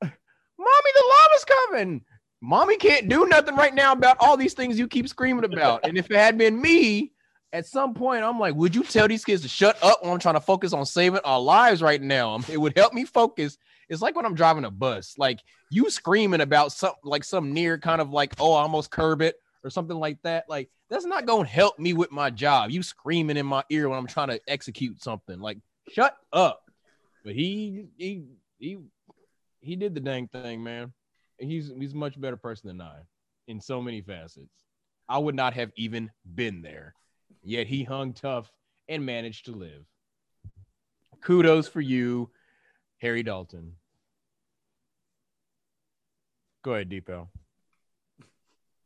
"Mommy, 0.03 0.13
the 0.59 1.15
lava's 1.21 1.45
coming!" 1.45 2.05
Mommy 2.43 2.77
can't 2.77 3.09
do 3.09 3.27
nothing 3.27 3.55
right 3.55 3.75
now 3.75 3.93
about 3.93 4.17
all 4.21 4.37
these 4.37 4.55
things 4.55 4.79
you 4.79 4.89
keep 4.89 5.07
screaming 5.09 5.45
about. 5.45 5.81
And 5.85 5.99
if 5.99 6.11
it 6.11 6.17
had 6.17 6.39
been 6.39 6.61
me, 6.61 7.13
at 7.53 7.67
some 7.67 7.95
point, 7.95 8.25
I'm 8.25 8.39
like, 8.39 8.55
would 8.55 8.75
you 8.75 8.83
tell 8.83 9.09
these 9.09 9.25
kids 9.25 9.43
to 9.43 9.49
shut 9.49 9.77
up 9.83 10.03
when 10.03 10.13
I'm 10.13 10.19
trying 10.19 10.37
to 10.37 10.41
focus 10.41 10.73
on 10.73 10.87
saving 10.87 11.21
our 11.25 11.41
lives 11.41 11.83
right 11.83 12.01
now? 12.01 12.39
It 12.49 12.59
would 12.59 12.77
help 12.77 12.95
me 12.95 13.05
focus. 13.05 13.59
It's 13.89 14.01
like 14.01 14.17
when 14.17 14.25
I'm 14.25 14.35
driving 14.35 14.65
a 14.65 14.71
bus, 14.71 15.17
like 15.19 15.41
you 15.71 15.91
screaming 15.91 16.41
about 16.41 16.73
something 16.73 16.99
like 17.05 17.25
some 17.25 17.53
near 17.53 17.77
kind 17.77 18.01
of 18.01 18.11
like, 18.11 18.35
oh, 18.39 18.55
I 18.55 18.63
almost 18.63 18.91
curb 18.91 19.21
it 19.21 19.37
or 19.63 19.71
something 19.71 19.97
like 19.97 20.21
that. 20.23 20.49
Like 20.49 20.71
that's 20.89 21.05
not 21.05 21.27
going 21.27 21.45
to 21.45 21.51
help 21.51 21.79
me 21.79 21.93
with 21.93 22.11
my 22.11 22.31
job. 22.31 22.71
You 22.71 22.83
screaming 22.83 23.37
in 23.37 23.47
my 23.47 23.65
ear 23.71 23.89
when 23.89 23.99
I'm 23.99 24.07
trying 24.07 24.29
to 24.29 24.41
execute 24.49 25.03
something. 25.03 25.41
Like, 25.41 25.59
shut 25.91 26.17
up. 26.33 26.63
But 27.25 27.35
he 27.35 27.87
he 27.97 28.25
he 28.59 28.79
he 29.61 29.77
did 29.77 29.95
the 29.95 30.01
dang 30.01 30.29
thing, 30.29 30.63
man. 30.63 30.93
He's 31.39 31.73
he's 31.79 31.93
a 31.93 31.97
much 31.97 32.21
better 32.21 32.37
person 32.37 32.69
than 32.69 32.81
I 32.81 33.01
in 33.47 33.61
so 33.61 33.81
many 33.81 34.01
facets. 34.01 34.65
I 35.09 35.19
would 35.19 35.35
not 35.35 35.55
have 35.55 35.73
even 35.77 36.11
been 36.35 36.63
there. 36.63 36.95
Yet 37.43 37.67
he 37.67 37.85
hung 37.85 38.13
tough 38.13 38.51
and 38.89 39.05
managed 39.05 39.47
to 39.47 39.53
live. 39.53 39.85
Kudos 41.21 41.69
for 41.69 41.81
you, 41.81 42.31
Harry 42.99 43.23
Dalton. 43.23 43.73
Go 46.63 46.75
ahead, 46.75 46.91
Deepo. 46.91 47.29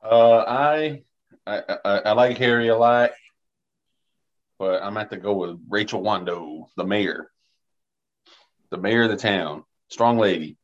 Uh, 0.04 0.44
I, 0.46 1.02
I 1.46 1.62
I 1.84 1.98
I 2.00 2.12
like 2.12 2.36
Harry 2.36 2.68
a 2.68 2.76
lot, 2.76 3.12
but 4.58 4.82
I'm 4.82 4.98
at 4.98 5.10
to 5.10 5.16
go 5.16 5.32
with 5.32 5.58
Rachel 5.68 6.02
Wando, 6.02 6.66
the 6.76 6.84
mayor, 6.84 7.30
the 8.70 8.76
mayor 8.76 9.04
of 9.04 9.10
the 9.10 9.16
town, 9.16 9.64
strong 9.88 10.18
lady, 10.18 10.58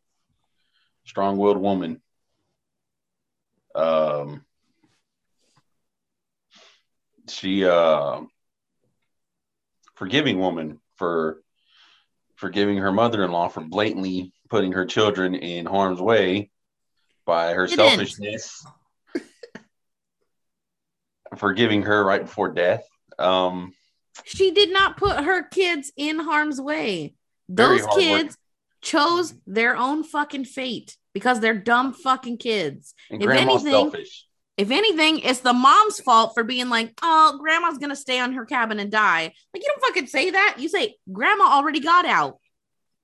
strong-willed 1.06 1.56
woman. 1.56 2.02
Um, 3.74 4.44
she 7.30 7.64
uh, 7.64 8.20
forgiving 9.94 10.38
woman 10.38 10.80
for 10.96 11.40
forgiving 12.36 12.76
her 12.76 12.92
mother-in-law 12.92 13.48
for 13.48 13.62
blatantly 13.62 14.34
putting 14.50 14.72
her 14.72 14.84
children 14.84 15.34
in 15.34 15.64
harm's 15.64 16.00
way 16.00 16.50
by 17.24 17.54
her 17.54 17.68
selfishness 17.68 18.66
forgiving 21.36 21.82
her 21.82 22.04
right 22.04 22.22
before 22.22 22.52
death. 22.52 22.84
Um, 23.18 23.72
She 24.24 24.50
did 24.50 24.72
not 24.72 24.96
put 24.96 25.16
her 25.24 25.42
kids 25.42 25.92
in 25.96 26.18
harm's 26.18 26.60
way. 26.60 27.14
Those 27.48 27.80
hard 27.80 27.90
work. 27.90 27.98
kids 28.00 28.36
chose 28.82 29.34
their 29.46 29.76
own 29.76 30.02
fucking 30.04 30.44
fate 30.44 30.96
because 31.12 31.40
they're 31.40 31.58
dumb 31.58 31.92
fucking 31.92 32.38
kids. 32.38 32.94
and 33.10 33.20
If 33.22 33.26
grandma's 33.26 33.62
anything- 33.62 33.72
selfish. 33.90 34.26
If 34.56 34.70
anything, 34.70 35.20
it's 35.20 35.40
the 35.40 35.54
mom's 35.54 36.00
fault 36.00 36.32
for 36.34 36.44
being 36.44 36.68
like, 36.68 36.92
oh, 37.00 37.38
grandma's 37.40 37.78
gonna 37.78 37.96
stay 37.96 38.20
on 38.20 38.34
her 38.34 38.44
cabin 38.44 38.78
and 38.78 38.90
die. 38.90 39.32
Like, 39.54 39.62
you 39.62 39.68
don't 39.68 39.80
fucking 39.80 40.06
say 40.06 40.30
that. 40.32 40.56
You 40.58 40.68
say, 40.68 40.96
grandma 41.10 41.44
already 41.44 41.80
got 41.80 42.04
out. 42.04 42.38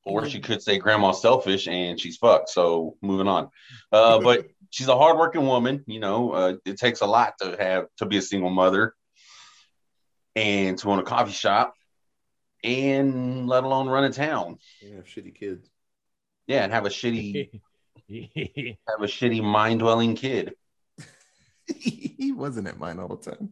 Or 0.05 0.29
she 0.29 0.39
could 0.39 0.63
say 0.63 0.79
grandma's 0.79 1.23
selfish 1.23 1.67
and 1.67 1.99
she's 1.99 2.19
fucked. 2.19 2.51
So 2.51 2.97
moving 3.01 3.27
on. 3.27 3.49
Uh, 3.91 4.21
but 4.21 4.47
she's 4.71 4.89
a 4.89 4.97
hardworking 4.97 5.47
woman. 5.47 5.85
You 5.87 6.01
know, 6.01 6.33
uh, 6.33 6.55
it 6.65 6.79
takes 6.79 7.01
a 7.01 7.07
lot 7.07 7.35
to 7.41 7.57
have 7.59 7.87
to 7.99 8.07
be 8.07 8.19
a 8.19 8.23
single 8.23 8.51
mother 8.51 8.95
and 10.35 10.79
to 10.79 10.91
own 10.91 10.99
a 10.99 11.03
coffee 11.03 11.33
shop 11.33 11.75
and 12.63 13.47
let 13.47 13.65
alone 13.65 13.89
run 13.89 14.05
a 14.05 14.13
town. 14.13 14.59
Yeah, 14.83 15.01
shitty 15.01 15.35
kids. 15.35 15.69
Yeah, 16.47 16.65
and 16.65 16.73
have 16.73 16.87
a 16.87 16.91
shitty 16.91 17.61
have 18.09 19.03
a 19.03 19.07
shitty 19.07 19.43
mind 19.43 19.81
dwelling 19.81 20.15
kid. 20.15 20.55
he 21.67 22.33
wasn't 22.33 22.69
at 22.69 22.79
mine 22.79 22.99
all 22.99 23.09
the 23.09 23.31
time. 23.31 23.51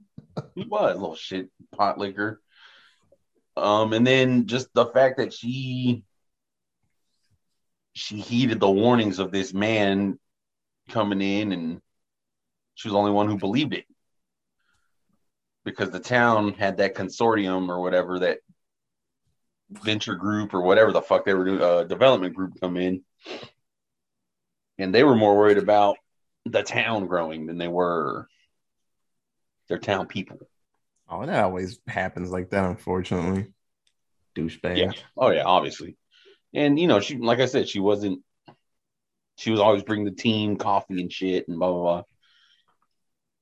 He 0.54 0.64
was 0.64 0.94
a 0.94 0.98
little 0.98 1.16
shit 1.16 1.50
pot 1.74 1.98
liquor. 1.98 2.40
Um, 3.56 3.92
and 3.92 4.06
then 4.06 4.46
just 4.46 4.68
the 4.74 4.86
fact 4.86 5.18
that 5.18 5.32
she 5.32 6.04
she 7.94 8.18
heeded 8.18 8.58
the 8.58 8.70
warnings 8.70 9.20
of 9.20 9.30
this 9.30 9.54
man 9.54 10.18
coming 10.88 11.20
in, 11.20 11.52
and 11.52 11.80
she 12.74 12.88
was 12.88 12.92
the 12.92 12.98
only 12.98 13.12
one 13.12 13.28
who 13.28 13.38
believed 13.38 13.74
it 13.74 13.84
because 15.64 15.90
the 15.90 16.00
town 16.00 16.52
had 16.54 16.76
that 16.76 16.94
consortium 16.94 17.68
or 17.68 17.80
whatever 17.80 18.18
that 18.18 18.38
venture 19.70 20.14
group 20.14 20.54
or 20.54 20.60
whatever 20.60 20.92
the 20.92 21.02
fuck 21.02 21.24
they 21.24 21.34
were 21.34 21.44
doing, 21.44 21.62
uh, 21.62 21.84
development 21.84 22.34
group 22.34 22.60
come 22.60 22.76
in, 22.76 23.02
and 24.78 24.94
they 24.94 25.04
were 25.04 25.16
more 25.16 25.36
worried 25.36 25.58
about 25.58 25.96
the 26.44 26.62
town 26.62 27.06
growing 27.06 27.46
than 27.46 27.58
they 27.58 27.68
were 27.68 28.28
their 29.68 29.78
town 29.78 30.06
people. 30.06 30.38
Oh, 31.08 31.24
that 31.24 31.44
always 31.44 31.80
happens 31.86 32.30
like 32.30 32.50
that, 32.50 32.64
unfortunately. 32.64 33.46
Douchebag. 34.36 34.76
Yeah. 34.76 34.92
Oh 35.16 35.30
yeah, 35.30 35.44
obviously. 35.44 35.96
And 36.52 36.78
you 36.78 36.86
know, 36.86 37.00
she 37.00 37.16
like 37.16 37.40
I 37.40 37.46
said, 37.46 37.68
she 37.68 37.80
wasn't. 37.80 38.22
She 39.36 39.50
was 39.50 39.60
always 39.60 39.82
bringing 39.82 40.04
the 40.04 40.12
team 40.12 40.56
coffee 40.56 41.00
and 41.00 41.12
shit 41.12 41.48
and 41.48 41.58
blah 41.58 41.72
blah 41.72 42.02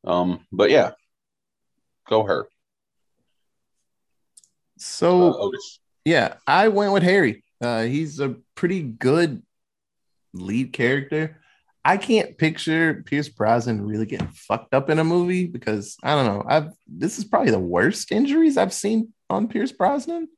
blah. 0.05 0.21
Um, 0.21 0.47
but 0.51 0.71
yeah, 0.71 0.93
go 2.09 2.25
her. 2.25 2.49
So 4.79 5.49
Uh, 5.49 5.51
yeah, 6.05 6.35
I 6.47 6.69
went 6.69 6.93
with 6.93 7.03
Harry. 7.03 7.45
Uh, 7.61 7.83
he's 7.83 8.19
a 8.19 8.37
pretty 8.55 8.83
good 8.83 9.43
lead 10.33 10.73
character. 10.73 11.39
I 11.85 11.97
can't 11.97 12.39
picture 12.39 13.03
Pierce 13.07 13.29
Brosnan 13.29 13.85
really 13.85 14.07
getting 14.07 14.29
fucked 14.29 14.75
up 14.75 14.89
in 14.89 14.99
a 14.99 15.05
movie 15.05 15.47
because 15.47 15.97
I 16.03 16.15
don't 16.15 16.27
know. 16.27 16.45
I've 16.47 16.73
this 16.87 17.19
is 17.19 17.25
probably 17.25 17.51
the 17.51 17.59
worst 17.59 18.13
injuries 18.13 18.57
I've 18.57 18.73
seen 18.73 19.13
on 19.29 19.49
Pierce 19.49 19.73
Brosnan. 19.73 20.29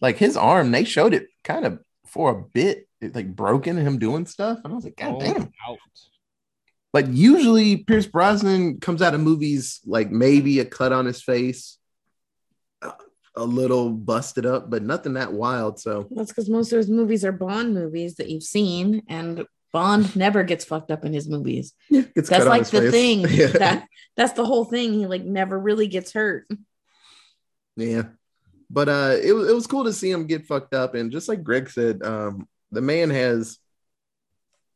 Like 0.00 0.16
his 0.16 0.36
arm, 0.36 0.70
they 0.70 0.84
showed 0.84 1.14
it 1.14 1.28
kind 1.42 1.64
of 1.64 1.80
for 2.06 2.30
a 2.30 2.42
bit, 2.42 2.87
it, 3.00 3.14
like 3.14 3.34
broken 3.34 3.76
him 3.76 3.98
doing 3.98 4.26
stuff, 4.26 4.58
and 4.64 4.72
I 4.72 4.76
was 4.76 4.84
like, 4.84 4.96
God 4.96 5.16
Oh, 5.16 5.20
damn. 5.20 5.42
out. 5.68 5.78
But 6.92 7.08
usually 7.08 7.76
Pierce 7.78 8.06
Brosnan 8.06 8.80
comes 8.80 9.02
out 9.02 9.14
of 9.14 9.20
movies 9.20 9.80
like 9.84 10.10
maybe 10.10 10.58
a 10.60 10.64
cut 10.64 10.92
on 10.92 11.04
his 11.06 11.22
face, 11.22 11.76
a- 12.82 12.92
a 13.36 13.44
little 13.44 13.90
busted 13.90 14.46
up, 14.46 14.70
but 14.70 14.82
nothing 14.82 15.12
that 15.14 15.32
wild. 15.32 15.78
So 15.78 16.08
That's 16.10 16.30
because 16.30 16.48
most 16.48 16.72
of 16.72 16.78
his 16.78 16.88
movies 16.90 17.24
are 17.24 17.32
Bond 17.32 17.74
movies 17.74 18.16
that 18.16 18.28
you've 18.30 18.42
seen, 18.42 19.02
and 19.08 19.44
Bond 19.72 20.16
never 20.16 20.42
gets 20.44 20.64
fucked 20.64 20.90
up 20.90 21.04
in 21.04 21.12
his 21.12 21.28
movies. 21.28 21.74
it's 21.90 22.10
That's 22.14 22.28
cut 22.30 22.40
on 22.42 22.48
like 22.48 22.60
his 22.62 22.70
the 22.70 22.80
face. 22.80 22.90
thing. 22.90 23.20
Yeah. 23.28 23.46
That 23.48 23.86
that's 24.16 24.32
the 24.32 24.46
whole 24.46 24.64
thing. 24.64 24.94
He 24.94 25.06
like 25.06 25.24
never 25.24 25.58
really 25.58 25.86
gets 25.88 26.12
hurt. 26.14 26.48
Yeah. 27.76 28.04
But 28.70 28.88
uh 28.88 29.16
it 29.22 29.32
was 29.32 29.48
it 29.50 29.54
was 29.54 29.66
cool 29.66 29.84
to 29.84 29.92
see 29.92 30.10
him 30.10 30.26
get 30.26 30.46
fucked 30.46 30.72
up. 30.74 30.94
And 30.94 31.12
just 31.12 31.28
like 31.28 31.44
Greg 31.44 31.68
said, 31.70 32.02
um, 32.02 32.48
the 32.70 32.80
man 32.80 33.10
has 33.10 33.58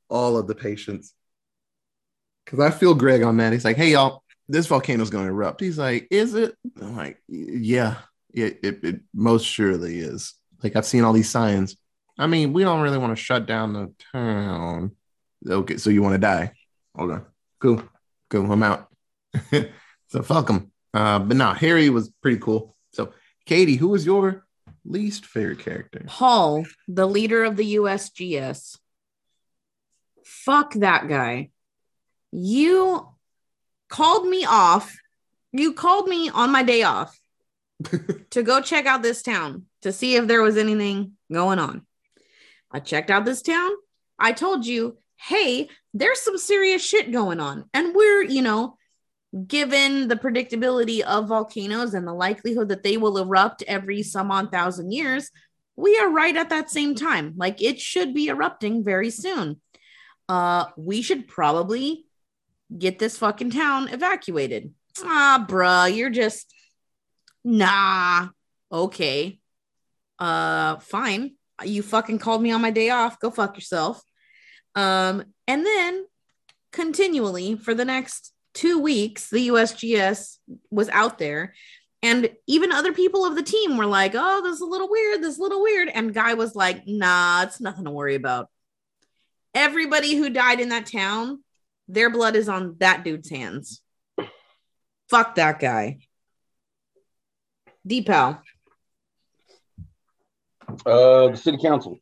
all 0.08 0.36
of 0.36 0.46
the 0.46 0.54
patience. 0.54 1.14
Cause 2.46 2.60
I 2.60 2.70
feel 2.70 2.94
Greg 2.94 3.22
on 3.22 3.36
that. 3.38 3.52
He's 3.52 3.64
like, 3.64 3.76
hey 3.76 3.92
y'all, 3.92 4.22
this 4.48 4.66
volcano's 4.66 5.10
gonna 5.10 5.28
erupt. 5.28 5.60
He's 5.60 5.78
like, 5.78 6.08
is 6.10 6.34
it? 6.34 6.54
I'm 6.80 6.96
like, 6.96 7.18
yeah, 7.28 7.98
it, 8.34 8.58
it, 8.62 8.84
it 8.84 9.00
most 9.14 9.46
surely 9.46 10.00
is. 10.00 10.34
Like 10.62 10.76
I've 10.76 10.86
seen 10.86 11.04
all 11.04 11.12
these 11.12 11.30
signs. 11.30 11.76
I 12.18 12.26
mean, 12.26 12.52
we 12.52 12.62
don't 12.62 12.82
really 12.82 12.98
want 12.98 13.16
to 13.16 13.22
shut 13.22 13.46
down 13.46 13.72
the 13.72 13.92
town. 14.12 14.92
Okay, 15.48 15.76
so 15.76 15.90
you 15.90 16.02
want 16.02 16.14
to 16.14 16.18
die. 16.18 16.52
Okay, 16.98 17.24
cool. 17.60 17.82
Cool. 18.28 18.52
I'm 18.52 18.62
out. 18.62 18.88
so 20.08 20.22
fuck 20.22 20.48
him. 20.48 20.70
Uh, 20.92 21.18
but 21.18 21.36
no, 21.36 21.52
Harry 21.52 21.88
was 21.90 22.10
pretty 22.20 22.38
cool. 22.38 22.76
So 22.92 23.12
Katie, 23.46 23.76
who 23.76 23.88
was 23.88 24.04
your 24.04 24.44
least 24.84 25.26
favorite 25.26 25.60
character? 25.60 26.04
Paul, 26.06 26.64
the 26.88 27.06
leader 27.06 27.44
of 27.44 27.56
the 27.56 27.76
USGS. 27.76 28.78
Fuck 30.24 30.74
that 30.74 31.08
guy. 31.08 31.50
You 32.30 33.08
called 33.88 34.26
me 34.26 34.44
off. 34.44 34.96
You 35.52 35.74
called 35.74 36.08
me 36.08 36.30
on 36.30 36.50
my 36.50 36.62
day 36.62 36.82
off 36.82 37.18
to 38.30 38.42
go 38.42 38.60
check 38.60 38.86
out 38.86 39.02
this 39.02 39.22
town 39.22 39.66
to 39.82 39.92
see 39.92 40.16
if 40.16 40.26
there 40.26 40.42
was 40.42 40.56
anything 40.56 41.12
going 41.30 41.58
on. 41.58 41.86
I 42.70 42.80
checked 42.80 43.10
out 43.10 43.24
this 43.24 43.42
town. 43.42 43.70
I 44.18 44.32
told 44.32 44.64
you, 44.64 44.96
hey, 45.16 45.68
there's 45.92 46.20
some 46.20 46.38
serious 46.38 46.84
shit 46.84 47.12
going 47.12 47.38
on. 47.38 47.64
And 47.74 47.94
we're, 47.94 48.22
you 48.22 48.40
know, 48.40 48.76
given 49.46 50.08
the 50.08 50.16
predictability 50.16 51.00
of 51.00 51.28
volcanoes 51.28 51.94
and 51.94 52.06
the 52.06 52.12
likelihood 52.12 52.68
that 52.68 52.82
they 52.82 52.96
will 52.96 53.18
erupt 53.18 53.62
every 53.66 54.02
some 54.02 54.30
on 54.30 54.48
thousand 54.50 54.92
years, 54.92 55.30
we 55.74 55.98
are 55.98 56.10
right 56.10 56.36
at 56.36 56.50
that 56.50 56.70
same 56.70 56.94
time. 56.94 57.34
Like 57.36 57.62
it 57.62 57.80
should 57.80 58.12
be 58.12 58.28
erupting 58.28 58.84
very 58.84 59.10
soon. 59.10 59.60
Uh, 60.28 60.66
we 60.76 61.02
should 61.02 61.28
probably 61.28 62.04
get 62.76 62.98
this 62.98 63.18
fucking 63.18 63.50
town 63.50 63.88
evacuated. 63.88 64.72
Ah, 65.02 65.44
bruh, 65.48 65.94
you're 65.94 66.10
just 66.10 66.52
nah. 67.42 68.28
Okay. 68.70 69.38
Uh, 70.18 70.76
fine. 70.76 71.36
You 71.64 71.82
fucking 71.82 72.18
called 72.18 72.42
me 72.42 72.52
on 72.52 72.60
my 72.60 72.70
day 72.70 72.90
off. 72.90 73.18
Go 73.18 73.30
fuck 73.30 73.56
yourself. 73.56 74.02
Um, 74.74 75.24
and 75.46 75.64
then 75.66 76.06
continually 76.70 77.56
for 77.56 77.74
the 77.74 77.84
next 77.84 78.31
two 78.54 78.78
weeks, 78.78 79.30
the 79.30 79.48
USGS 79.48 80.38
was 80.70 80.88
out 80.90 81.18
there 81.18 81.54
and 82.02 82.30
even 82.48 82.72
other 82.72 82.92
people 82.92 83.24
of 83.24 83.36
the 83.36 83.44
team 83.44 83.76
were 83.76 83.86
like, 83.86 84.12
oh, 84.16 84.42
this 84.42 84.56
is 84.56 84.60
a 84.60 84.66
little 84.66 84.90
weird. 84.90 85.22
This 85.22 85.34
is 85.34 85.38
a 85.38 85.42
little 85.42 85.62
weird. 85.62 85.88
And 85.88 86.12
Guy 86.12 86.34
was 86.34 86.56
like, 86.56 86.82
nah, 86.86 87.44
it's 87.44 87.60
nothing 87.60 87.84
to 87.84 87.92
worry 87.92 88.16
about. 88.16 88.48
Everybody 89.54 90.16
who 90.16 90.28
died 90.28 90.58
in 90.58 90.70
that 90.70 90.86
town, 90.86 91.44
their 91.86 92.10
blood 92.10 92.34
is 92.34 92.48
on 92.48 92.76
that 92.80 93.04
dude's 93.04 93.30
hands. 93.30 93.80
Fuck 95.08 95.36
that 95.36 95.60
guy. 95.60 95.98
Deepal. 97.88 98.40
Uh, 100.84 101.28
the 101.28 101.36
city 101.36 101.58
council. 101.58 101.98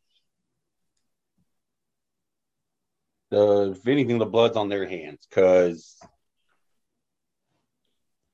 The 3.31 3.73
if 3.77 3.87
anything, 3.87 4.19
the 4.19 4.27
blood's 4.27 4.57
on 4.57 4.69
their 4.69 4.89
hands 4.89 5.27
because 5.29 5.99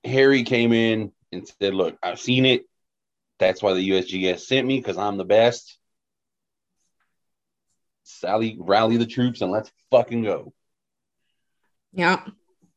Harry 0.06 0.44
came 0.44 0.72
in 0.72 1.12
and 1.32 1.46
said, 1.46 1.74
"Look, 1.74 1.96
I've 2.02 2.20
seen 2.20 2.46
it. 2.46 2.64
That's 3.38 3.62
why 3.62 3.74
the 3.74 3.90
USGS 3.90 4.40
sent 4.40 4.66
me 4.66 4.78
because 4.78 4.98
I'm 4.98 5.16
the 5.16 5.24
best." 5.24 5.78
Sally, 8.04 8.56
rally 8.58 8.96
the 8.96 9.06
troops 9.06 9.40
and 9.40 9.50
let's 9.50 9.70
fucking 9.90 10.22
go. 10.22 10.52
Yeah. 11.92 12.24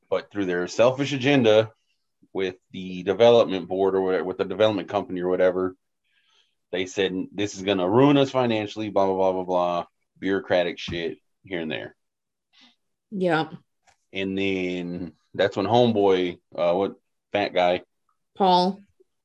But 0.10 0.32
through 0.32 0.46
their 0.46 0.68
selfish 0.68 1.14
agenda 1.14 1.72
with 2.34 2.56
the 2.72 3.04
development 3.04 3.68
board 3.68 3.94
or 3.96 4.02
whatever, 4.02 4.24
with 4.24 4.38
the 4.38 4.46
development 4.46 4.90
company 4.90 5.22
or 5.22 5.30
whatever, 5.30 5.76
they 6.72 6.86
said 6.86 7.14
this 7.32 7.56
is 7.56 7.62
going 7.62 7.78
to 7.78 7.88
ruin 7.88 8.18
us 8.18 8.32
financially, 8.32 8.90
blah, 8.90 9.06
blah, 9.06 9.16
blah, 9.16 9.32
blah, 9.32 9.44
blah, 9.44 9.86
bureaucratic 10.20 10.80
shit 10.80 11.20
here 11.44 11.62
and 11.62 11.72
there. 11.72 11.96
Yeah. 13.12 13.50
And 14.14 14.38
then 14.38 15.14
that's 15.34 15.58
when 15.58 15.66
Homeboy, 15.66 16.40
uh, 16.56 16.74
what 16.74 16.96
fat 17.32 17.54
guy, 17.54 17.82
Paul. 18.38 18.82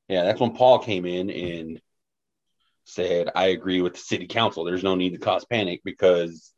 yeah, 0.08 0.24
that's 0.24 0.40
when 0.40 0.54
Paul 0.54 0.78
came 0.80 1.06
in 1.06 1.30
and 1.30 1.80
said, 2.84 3.30
I 3.34 3.46
agree 3.46 3.80
with 3.80 3.94
the 3.94 4.00
city 4.00 4.26
council. 4.26 4.64
There's 4.64 4.82
no 4.82 4.94
need 4.94 5.10
to 5.10 5.18
cause 5.18 5.44
panic 5.44 5.80
because 5.84 6.52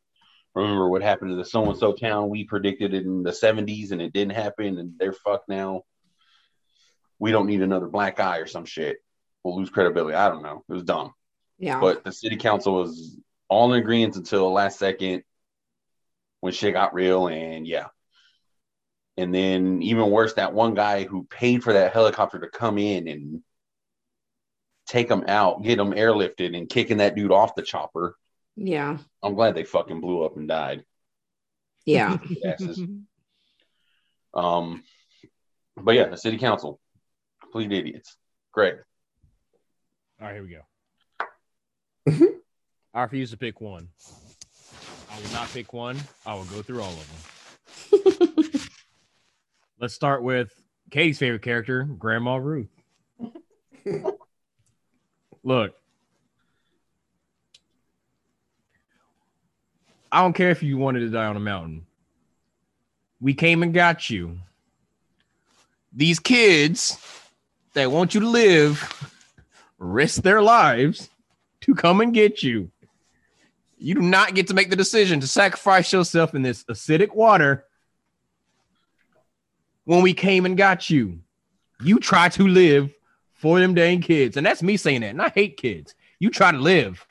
remember 0.53 0.89
what 0.89 1.01
happened 1.01 1.31
to 1.31 1.35
the 1.35 1.45
so 1.45 1.69
and 1.69 1.77
so 1.77 1.93
town? 1.93 2.29
We 2.29 2.43
predicted 2.43 2.93
it 2.93 3.05
in 3.05 3.23
the 3.23 3.31
70s 3.31 3.91
and 3.91 4.01
it 4.01 4.13
didn't 4.13 4.35
happen 4.35 4.77
and 4.77 4.93
they're 4.97 5.13
fucked 5.13 5.49
now. 5.49 5.83
We 7.19 7.31
don't 7.31 7.47
need 7.47 7.61
another 7.61 7.87
black 7.87 8.19
eye 8.19 8.37
or 8.37 8.45
some 8.45 8.65
shit. 8.65 8.97
We'll 9.43 9.57
lose 9.57 9.69
credibility. 9.69 10.15
I 10.15 10.29
don't 10.29 10.43
know. 10.43 10.63
It 10.67 10.73
was 10.73 10.83
dumb. 10.83 11.13
Yeah. 11.57 11.79
But 11.79 12.03
the 12.03 12.11
city 12.11 12.35
council 12.35 12.73
was 12.75 13.17
all 13.49 13.73
in 13.73 13.79
agreement 13.79 14.17
until 14.17 14.41
the 14.41 14.53
last 14.53 14.77
second 14.77 15.23
when 16.41 16.53
shit 16.53 16.73
got 16.73 16.93
real. 16.93 17.27
And 17.27 17.65
yeah. 17.65 17.87
And 19.17 19.33
then 19.33 19.81
even 19.81 20.11
worse, 20.11 20.33
that 20.35 20.53
one 20.53 20.75
guy 20.75 21.05
who 21.05 21.23
paid 21.25 21.63
for 21.63 21.73
that 21.73 21.91
helicopter 21.93 22.39
to 22.39 22.49
come 22.49 22.77
in 22.77 23.07
and 23.07 23.41
take 24.87 25.09
him 25.09 25.23
out, 25.27 25.63
get 25.63 25.79
him 25.79 25.91
airlifted 25.93 26.55
and 26.55 26.69
kicking 26.69 26.97
that 26.97 27.15
dude 27.15 27.31
off 27.31 27.55
the 27.55 27.63
chopper. 27.63 28.15
yeah. 28.55 28.97
I'm 29.23 29.33
glad 29.33 29.55
they 29.55 29.63
fucking 29.63 29.99
blew 30.01 30.23
up 30.23 30.37
and 30.37 30.47
died. 30.47 30.83
Yeah. 31.85 32.17
Um, 34.33 34.83
but 35.75 35.95
yeah, 35.95 36.09
the 36.09 36.17
city 36.17 36.37
council, 36.37 36.79
complete 37.41 37.71
idiots. 37.71 38.15
Great. 38.51 38.75
All 40.21 40.27
right, 40.27 40.35
here 40.35 40.43
we 40.43 42.19
go. 42.19 42.37
I 42.93 43.01
refuse 43.01 43.31
to 43.31 43.37
pick 43.37 43.61
one. 43.61 43.89
I 45.11 45.19
will 45.19 45.31
not 45.31 45.49
pick 45.49 45.73
one. 45.73 45.97
I 46.25 46.35
will 46.35 46.43
go 46.45 46.61
through 46.61 46.81
all 46.81 46.91
of 46.91 46.97
them. 46.97 47.36
Let's 49.79 49.93
start 49.93 50.23
with 50.23 50.51
Katie's 50.89 51.19
favorite 51.19 51.43
character, 51.43 51.83
Grandma 51.83 52.37
Ruth. 52.37 52.69
Look, 55.43 55.75
I 60.11 60.21
don't 60.21 60.33
care 60.33 60.49
if 60.49 60.63
you 60.63 60.79
wanted 60.79 61.01
to 61.01 61.09
die 61.09 61.25
on 61.25 61.37
a 61.37 61.39
mountain. 61.39 61.85
We 63.21 63.35
came 63.35 63.61
and 63.61 63.71
got 63.71 64.09
you. 64.09 64.39
These 65.93 66.19
kids 66.19 66.97
that 67.73 67.91
want 67.91 68.15
you 68.15 68.21
to 68.21 68.29
live 68.29 69.13
risk 69.77 70.23
their 70.23 70.41
lives 70.41 71.07
to 71.61 71.75
come 71.75 72.01
and 72.01 72.15
get 72.15 72.41
you. 72.41 72.71
You 73.77 73.93
do 73.93 74.01
not 74.01 74.33
get 74.33 74.47
to 74.47 74.55
make 74.55 74.71
the 74.71 74.75
decision 74.75 75.19
to 75.19 75.27
sacrifice 75.27 75.93
yourself 75.93 76.33
in 76.33 76.41
this 76.41 76.63
acidic 76.63 77.13
water 77.13 77.66
when 79.87 80.01
we 80.01 80.13
came 80.13 80.45
and 80.45 80.57
got 80.57 80.89
you. 80.89 81.17
You 81.81 81.99
try 81.99 82.27
to 82.29 82.45
live 82.45 82.93
for 83.35 83.59
them 83.59 83.73
dang 83.73 84.01
kids. 84.01 84.35
And 84.35 84.45
that's 84.45 84.61
me 84.61 84.75
saying 84.75 84.99
that. 85.01 85.11
And 85.11 85.21
I 85.21 85.29
hate 85.29 85.55
kids. 85.55 85.95
You 86.19 86.29
try 86.29 86.51
to 86.51 86.57
live. 86.57 87.05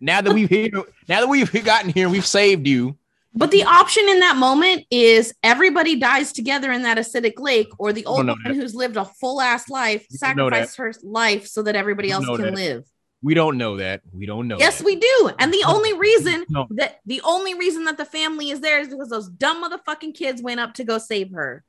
Now 0.00 0.22
that 0.22 0.32
we've 0.32 0.48
here, 0.48 0.70
now 1.08 1.20
that 1.20 1.28
we've 1.28 1.52
gotten 1.64 1.90
here, 1.90 2.08
we've 2.08 2.24
saved 2.26 2.66
you. 2.66 2.96
But 3.34 3.50
the 3.50 3.64
option 3.64 4.08
in 4.08 4.20
that 4.20 4.36
moment 4.36 4.86
is 4.90 5.34
everybody 5.42 5.96
dies 5.96 6.32
together 6.32 6.72
in 6.72 6.82
that 6.84 6.96
acidic 6.96 7.34
lake, 7.38 7.68
or 7.78 7.92
the 7.92 8.06
old 8.06 8.26
woman 8.26 8.54
who's 8.54 8.74
lived 8.74 8.96
a 8.96 9.04
full 9.04 9.42
ass 9.42 9.68
life 9.68 10.06
We 10.10 10.16
don't 10.18 10.36
know 10.38 10.48
that. 10.48 10.70
sacrifices 10.70 10.76
her 11.02 11.08
life 11.08 11.46
so 11.46 11.62
that 11.64 11.76
everybody 11.76 12.10
else 12.10 12.24
can 12.24 12.40
that. 12.40 12.54
live. 12.54 12.84
We 13.22 13.34
don't 13.34 13.58
know 13.58 13.76
that. 13.76 14.00
We 14.10 14.24
don't 14.24 14.48
know. 14.48 14.56
Yes, 14.58 14.78
that. 14.78 14.84
we 14.86 14.96
do. 14.96 15.30
And 15.38 15.52
the 15.52 15.64
only 15.66 15.92
reason 15.92 16.46
No. 16.48 16.66
that 16.70 17.00
the 17.04 17.20
only 17.24 17.52
reason 17.52 17.84
that 17.84 17.98
the 17.98 18.04
family 18.06 18.48
is 18.50 18.60
there 18.60 18.80
is 18.80 18.88
because 18.88 19.10
those 19.10 19.28
dumb 19.28 19.62
motherfucking 19.62 20.14
kids 20.14 20.40
went 20.40 20.60
up 20.60 20.72
to 20.74 20.84
go 20.84 20.96
save 20.96 21.32
her. 21.32 21.62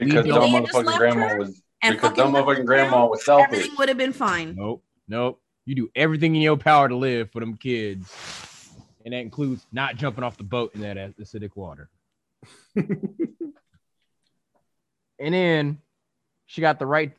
Because 0.00 0.24
We 0.24 0.30
dumb 0.32 0.40
don't- 0.40 0.52
They 0.52 0.60
just 0.66 0.74
motherfucking 0.78 0.96
grandma 0.98 1.28
her 1.28 1.38
was 1.38 1.62
And 1.82 1.94
because 1.94 2.10
fucking 2.10 2.24
dumb 2.24 2.34
motherfucking 2.34 2.64
grandma 2.64 2.90
ground, 2.90 3.10
was 3.10 3.24
selfish. 3.24 3.44
Everything 3.58 3.76
would 3.78 3.88
have 3.88 3.98
been 3.98 4.12
fine. 4.12 4.54
Nope. 4.56 4.82
Nope. 5.08 5.40
You 5.66 5.74
do 5.74 5.90
everything 5.94 6.34
in 6.34 6.42
your 6.42 6.56
power 6.56 6.88
to 6.88 6.96
live 6.96 7.30
for 7.30 7.40
them 7.40 7.56
kids. 7.56 8.12
And 9.04 9.14
that 9.14 9.20
includes 9.20 9.66
not 9.72 9.96
jumping 9.96 10.24
off 10.24 10.36
the 10.36 10.44
boat 10.44 10.74
in 10.74 10.80
that 10.80 10.96
acidic 11.18 11.50
water. 11.54 11.88
and 12.76 12.88
then 15.18 15.78
she 16.46 16.60
got 16.60 16.78
the 16.78 16.86
right 16.86 17.12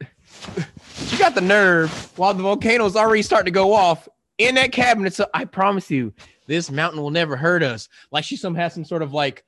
she 1.06 1.18
got 1.18 1.36
the 1.36 1.42
nerve 1.42 1.92
while 2.18 2.34
the 2.34 2.44
volcano's 2.44 2.96
already 2.96 3.22
starting 3.22 3.46
to 3.46 3.52
go 3.52 3.74
off 3.74 4.08
in 4.38 4.56
that 4.56 4.72
cabinet. 4.72 5.14
So 5.14 5.28
I 5.34 5.46
promise 5.46 5.90
you, 5.92 6.14
this 6.48 6.72
mountain 6.72 7.02
will 7.02 7.12
never 7.12 7.36
hurt 7.36 7.64
us. 7.64 7.88
Like 8.12 8.24
she 8.24 8.36
some 8.36 8.56
has 8.56 8.74
some 8.74 8.86
sort 8.86 9.02
of 9.04 9.14
like 9.14 9.44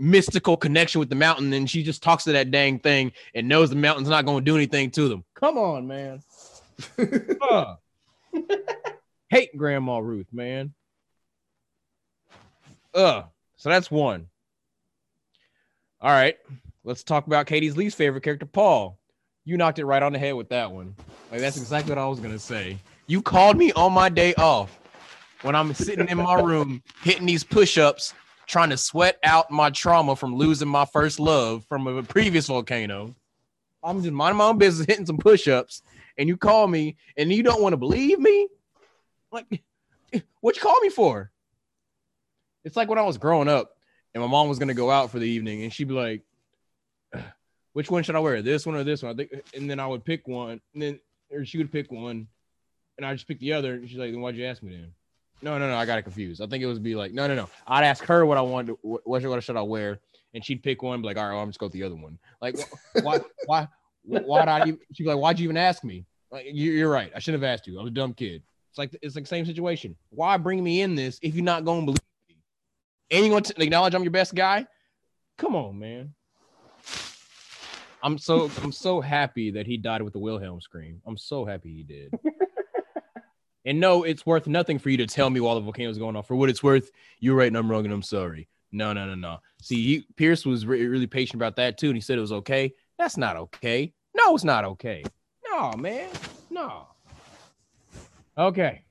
mystical 0.00 0.56
connection 0.56 0.98
with 0.98 1.10
the 1.10 1.14
mountain, 1.14 1.52
and 1.52 1.68
she 1.68 1.82
just 1.82 2.02
talks 2.02 2.24
to 2.24 2.32
that 2.32 2.50
dang 2.50 2.78
thing 2.78 3.12
and 3.34 3.48
knows 3.48 3.70
the 3.70 3.76
mountain's 3.76 4.08
not 4.08 4.24
going 4.24 4.38
to 4.38 4.44
do 4.44 4.56
anything 4.56 4.90
to 4.92 5.08
them. 5.08 5.24
Come 5.34 5.58
on, 5.58 5.86
man. 5.86 6.22
Uh. 7.50 7.74
Hate 9.28 9.56
Grandma 9.56 9.98
Ruth, 9.98 10.26
man. 10.32 10.72
Uh, 12.94 13.22
so 13.56 13.68
that's 13.68 13.90
one. 13.90 14.26
All 16.00 16.10
right, 16.10 16.36
let's 16.84 17.04
talk 17.04 17.26
about 17.26 17.46
Katie's 17.46 17.76
least 17.76 17.96
favorite 17.96 18.22
character, 18.22 18.46
Paul. 18.46 18.98
You 19.44 19.56
knocked 19.56 19.78
it 19.78 19.84
right 19.84 20.02
on 20.02 20.12
the 20.12 20.18
head 20.18 20.34
with 20.34 20.48
that 20.48 20.70
one. 20.70 20.94
Like 21.30 21.40
that's 21.40 21.56
exactly 21.56 21.90
what 21.90 21.98
I 21.98 22.06
was 22.06 22.20
gonna 22.20 22.38
say. 22.38 22.78
You 23.06 23.20
called 23.22 23.56
me 23.56 23.72
on 23.72 23.92
my 23.92 24.08
day 24.08 24.34
off 24.34 24.80
when 25.42 25.54
I'm 25.54 25.74
sitting 25.74 26.08
in 26.08 26.18
my 26.18 26.40
room 26.40 26.82
hitting 27.02 27.26
these 27.26 27.44
push-ups, 27.44 28.14
trying 28.50 28.70
to 28.70 28.76
sweat 28.76 29.18
out 29.22 29.50
my 29.50 29.70
trauma 29.70 30.16
from 30.16 30.34
losing 30.34 30.68
my 30.68 30.84
first 30.84 31.20
love 31.20 31.64
from 31.68 31.86
a 31.86 32.02
previous 32.02 32.48
volcano. 32.48 33.14
I'm 33.82 34.02
just 34.02 34.12
minding 34.12 34.36
my 34.36 34.46
own 34.46 34.58
business, 34.58 34.86
hitting 34.86 35.06
some 35.06 35.18
push-ups, 35.18 35.82
and 36.18 36.28
you 36.28 36.36
call 36.36 36.66
me 36.66 36.96
and 37.16 37.32
you 37.32 37.42
don't 37.42 37.62
want 37.62 37.72
to 37.72 37.78
believe 37.78 38.18
me? 38.18 38.48
Like, 39.32 39.62
what 40.40 40.56
you 40.56 40.62
call 40.62 40.80
me 40.80 40.90
for? 40.90 41.30
It's 42.64 42.76
like 42.76 42.88
when 42.88 42.98
I 42.98 43.02
was 43.02 43.16
growing 43.16 43.48
up 43.48 43.76
and 44.12 44.22
my 44.22 44.28
mom 44.28 44.48
was 44.48 44.58
gonna 44.58 44.74
go 44.74 44.90
out 44.90 45.10
for 45.10 45.18
the 45.18 45.28
evening 45.28 45.62
and 45.62 45.72
she'd 45.72 45.88
be 45.88 45.94
like, 45.94 46.22
which 47.72 47.90
one 47.90 48.02
should 48.02 48.16
I 48.16 48.18
wear? 48.18 48.42
This 48.42 48.66
one 48.66 48.74
or 48.74 48.82
this 48.82 49.02
one? 49.02 49.12
I 49.12 49.14
think, 49.14 49.32
and 49.54 49.70
then 49.70 49.78
I 49.78 49.86
would 49.86 50.04
pick 50.04 50.26
one, 50.26 50.60
and 50.74 50.82
then 50.82 51.00
or 51.30 51.44
she 51.44 51.58
would 51.58 51.70
pick 51.70 51.92
one, 51.92 52.26
and 52.96 53.06
I 53.06 53.14
just 53.14 53.28
pick 53.28 53.38
the 53.38 53.52
other. 53.52 53.74
And 53.74 53.88
she's 53.88 53.96
like, 53.96 54.10
then 54.10 54.20
why'd 54.20 54.34
you 54.34 54.44
ask 54.44 54.60
me 54.60 54.72
then? 54.72 54.92
No, 55.42 55.58
no, 55.58 55.68
no, 55.68 55.76
I 55.76 55.86
got 55.86 55.98
it 55.98 56.02
confused. 56.02 56.42
I 56.42 56.46
think 56.46 56.62
it 56.62 56.66
was 56.66 56.78
be 56.78 56.94
like, 56.94 57.12
no, 57.12 57.26
no, 57.26 57.34
no. 57.34 57.48
I'd 57.66 57.84
ask 57.84 58.04
her 58.04 58.26
what 58.26 58.36
I 58.36 58.42
wanted, 58.42 58.72
to, 58.72 58.78
what, 58.82 59.02
what 59.06 59.42
should 59.42 59.56
I 59.56 59.62
wear, 59.62 59.98
and 60.34 60.44
she'd 60.44 60.62
pick 60.62 60.82
one, 60.82 61.00
be 61.00 61.06
like, 61.06 61.16
all 61.16 61.24
right, 61.24 61.32
well, 61.32 61.42
I'm 61.42 61.48
just 61.48 61.58
go 61.58 61.66
with 61.66 61.72
the 61.72 61.82
other 61.82 61.96
one. 61.96 62.18
Like, 62.42 62.58
wh- 62.58 63.02
why, 63.02 63.20
why, 63.46 63.68
why 64.02 64.40
did 64.40 64.48
I? 64.48 64.60
Even, 64.68 64.80
she'd 64.92 65.04
be 65.04 65.08
like, 65.08 65.18
why'd 65.18 65.38
you 65.38 65.44
even 65.44 65.56
ask 65.56 65.82
me? 65.82 66.04
Like, 66.30 66.46
you, 66.46 66.72
you're 66.72 66.90
right. 66.90 67.10
I 67.14 67.18
shouldn't 67.18 67.42
have 67.42 67.50
asked 67.50 67.66
you. 67.66 67.78
I 67.78 67.82
was 67.82 67.90
a 67.90 67.94
dumb 67.94 68.14
kid. 68.14 68.42
It's 68.70 68.78
like 68.78 68.96
it's 69.02 69.16
like 69.16 69.24
the 69.24 69.28
same 69.28 69.44
situation. 69.44 69.96
Why 70.10 70.36
bring 70.36 70.62
me 70.62 70.82
in 70.82 70.94
this 70.94 71.18
if 71.22 71.34
you're 71.34 71.44
not 71.44 71.64
going 71.64 71.80
to 71.80 71.86
believe 71.86 71.98
me? 72.28 72.36
And 73.10 73.26
you 73.26 73.32
want 73.32 73.46
to 73.46 73.60
acknowledge 73.60 73.94
I'm 73.94 74.04
your 74.04 74.12
best 74.12 74.34
guy? 74.34 74.64
Come 75.38 75.56
on, 75.56 75.78
man. 75.78 76.14
I'm 78.02 78.16
so 78.16 78.50
I'm 78.62 78.72
so 78.72 79.00
happy 79.00 79.50
that 79.50 79.66
he 79.66 79.76
died 79.76 80.02
with 80.02 80.12
the 80.12 80.20
Wilhelm 80.20 80.60
scream. 80.60 81.02
I'm 81.04 81.16
so 81.16 81.44
happy 81.44 81.74
he 81.74 81.82
did. 81.82 82.14
And 83.64 83.80
no, 83.80 84.04
it's 84.04 84.24
worth 84.24 84.46
nothing 84.46 84.78
for 84.78 84.90
you 84.90 84.96
to 84.98 85.06
tell 85.06 85.30
me 85.30 85.40
while 85.40 85.54
the 85.54 85.60
volcano's 85.60 85.98
going 85.98 86.16
off. 86.16 86.26
For 86.26 86.36
what 86.36 86.48
it's 86.50 86.62
worth, 86.62 86.90
you're 87.18 87.36
right 87.36 87.48
and 87.48 87.56
I'm 87.56 87.70
wrong 87.70 87.84
and 87.84 87.92
I'm 87.92 88.02
sorry. 88.02 88.48
No, 88.72 88.92
no, 88.92 89.06
no, 89.06 89.14
no. 89.14 89.38
See, 89.60 89.82
he, 89.82 90.06
Pierce 90.16 90.46
was 90.46 90.64
re- 90.64 90.86
really 90.86 91.06
patient 91.06 91.36
about 91.36 91.56
that 91.56 91.76
too, 91.76 91.88
and 91.88 91.96
he 91.96 92.00
said 92.00 92.18
it 92.18 92.22
was 92.22 92.32
okay. 92.32 92.72
That's 92.98 93.16
not 93.16 93.36
okay. 93.36 93.92
No, 94.14 94.34
it's 94.34 94.44
not 94.44 94.64
okay. 94.64 95.02
No, 95.50 95.72
man. 95.72 96.08
No. 96.50 96.86
Okay. 98.38 98.84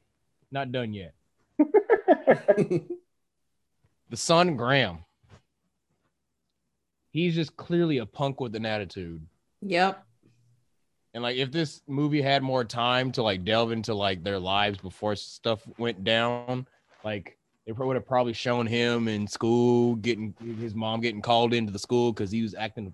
Not 0.52 0.72
done 0.72 0.94
yet. 0.94 1.14
The 4.10 4.18
son, 4.18 4.56
Graham. 4.58 5.00
He's 7.12 7.36
just 7.36 7.56
clearly 7.56 8.00
a 8.00 8.06
punk 8.06 8.40
with 8.42 8.56
an 8.56 8.66
attitude. 8.66 9.26
Yep. 9.62 10.04
And 11.14 11.24
like 11.24 11.38
if 11.38 11.52
this 11.52 11.82
movie 11.88 12.22
had 12.22 12.44
more 12.44 12.64
time 12.64 13.12
to 13.14 13.24
like 13.24 13.44
delve 13.44 13.72
into 13.72 13.94
like 13.94 14.24
their 14.24 14.40
lives 14.40 14.78
before 14.78 15.16
stuff 15.16 15.62
went 15.78 16.04
down, 16.04 16.68
like 17.04 17.38
they 17.66 17.72
would 17.72 17.96
have 17.96 18.06
probably 18.06 18.34
shown 18.34 18.68
him 18.68 19.08
in 19.08 19.28
school 19.28 19.96
getting 19.96 20.36
his 20.60 20.76
mom 20.76 21.02
getting 21.02 21.22
called 21.22 21.54
into 21.54 21.72
the 21.72 21.80
school 21.80 22.12
because 22.12 22.32
he 22.32 22.42
was 22.42 22.54
acting 22.54 22.94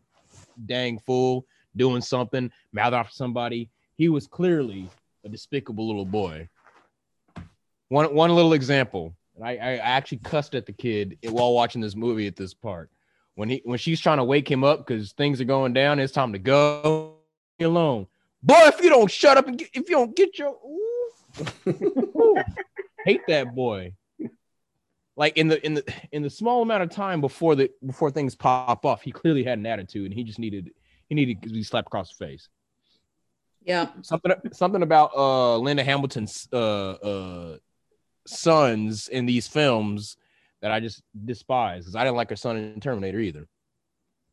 dang 0.65 0.99
fool, 0.99 1.45
doing 1.75 2.01
something, 2.01 2.51
mouth 2.71 2.93
off 2.93 3.11
somebody. 3.11 3.69
He 3.97 4.09
was 4.09 4.27
clearly 4.27 4.89
a 5.25 5.29
despicable 5.29 5.87
little 5.87 6.05
boy. 6.05 6.47
One 7.89 8.13
one 8.15 8.33
little 8.33 8.53
example. 8.53 9.13
and 9.35 9.45
I, 9.45 9.51
I 9.51 9.75
actually 9.77 10.19
cussed 10.19 10.55
at 10.55 10.65
the 10.65 10.73
kid 10.73 11.17
while 11.23 11.53
watching 11.53 11.81
this 11.81 11.95
movie 11.95 12.27
at 12.27 12.37
this 12.37 12.53
part. 12.53 12.89
When 13.35 13.49
he 13.49 13.61
when 13.65 13.77
she's 13.77 13.99
trying 13.99 14.17
to 14.17 14.23
wake 14.23 14.49
him 14.49 14.63
up 14.63 14.87
because 14.87 15.11
things 15.11 15.41
are 15.41 15.45
going 15.45 15.73
down, 15.73 15.99
it's 15.99 16.13
time 16.13 16.31
to 16.31 16.39
go 16.39 17.15
alone. 17.63 18.07
Boy, 18.43 18.61
if 18.65 18.83
you 18.83 18.89
don't 18.89 19.09
shut 19.09 19.37
up 19.37 19.47
and 19.47 19.57
get, 19.57 19.69
if 19.73 19.89
you 19.89 19.95
don't 19.95 20.15
get 20.15 20.37
your 20.37 20.49
ooh, 20.49 21.11
ooh, 21.67 22.35
hate 23.05 23.21
that 23.27 23.55
boy. 23.55 23.93
Like 25.17 25.37
in 25.37 25.47
the 25.47 25.65
in 25.65 25.75
the 25.75 25.93
in 26.11 26.21
the 26.23 26.29
small 26.29 26.61
amount 26.61 26.83
of 26.83 26.89
time 26.89 27.21
before 27.21 27.55
the 27.55 27.71
before 27.85 28.11
things 28.11 28.35
pop 28.35 28.85
off, 28.85 29.01
he 29.01 29.11
clearly 29.11 29.43
had 29.43 29.57
an 29.57 29.65
attitude 29.65 30.05
and 30.05 30.13
he 30.13 30.23
just 30.23 30.39
needed 30.39 30.71
he 31.07 31.15
needed 31.15 31.41
to 31.43 31.49
be 31.49 31.63
slapped 31.63 31.87
across 31.87 32.09
the 32.15 32.25
face. 32.25 32.49
Yeah. 33.63 33.87
Something 34.01 34.33
something 34.51 34.83
about 34.83 35.15
uh 35.15 35.57
Linda 35.57 35.83
Hamilton's 35.83 36.49
uh 36.51 36.91
uh 36.91 37.57
sons 38.27 39.07
in 39.07 39.25
these 39.25 39.47
films 39.47 40.17
that 40.61 40.71
I 40.71 40.81
just 40.81 41.01
despise 41.23 41.85
because 41.85 41.95
I 41.95 42.03
didn't 42.03 42.17
like 42.17 42.29
her 42.29 42.35
son 42.35 42.57
in 42.57 42.79
Terminator 42.81 43.19
either 43.19 43.47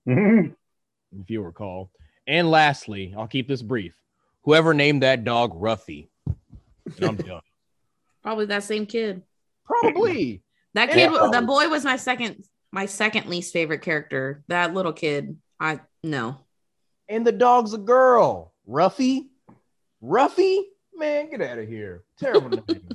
if 0.07 1.31
you 1.31 1.43
recall. 1.43 1.91
And 2.27 2.51
lastly, 2.51 3.15
I'll 3.17 3.27
keep 3.27 3.49
this 3.49 3.63
brief. 3.63 3.95
Whoever 4.43 4.75
named 4.75 5.03
that 5.03 5.25
dog 5.25 5.53
Roughy, 5.61 6.09
and 6.27 7.05
I'm 7.05 7.17
done. 7.17 7.41
Probably 8.23 8.47
that 8.47 8.65
same 8.65 8.87
kid. 8.87 9.23
Probably. 9.65 10.43
That 10.75 10.89
Yeah, 10.89 10.95
kid, 10.95 11.09
probably. 11.11 11.31
that 11.39 11.47
boy 11.47 11.69
was 11.69 11.85
my 11.85 11.97
second, 11.97 12.45
my 12.71 12.87
second 12.87 13.27
least 13.29 13.53
favorite 13.53 13.83
character. 13.83 14.43
That 14.49 14.73
little 14.73 14.95
kid, 14.95 15.37
I 15.61 15.81
no. 16.03 16.39
And 17.11 17.27
the 17.27 17.33
dog's 17.33 17.75
a 17.75 17.79
girl. 17.79 18.55
Roughy? 18.67 19.27
Roughy? 20.03 20.63
Man, 20.95 21.29
get 21.29 21.43
out 21.43 21.59
of 21.59 21.69
here. 21.69 22.05
Terrible 22.19 22.49
name. 22.69 22.89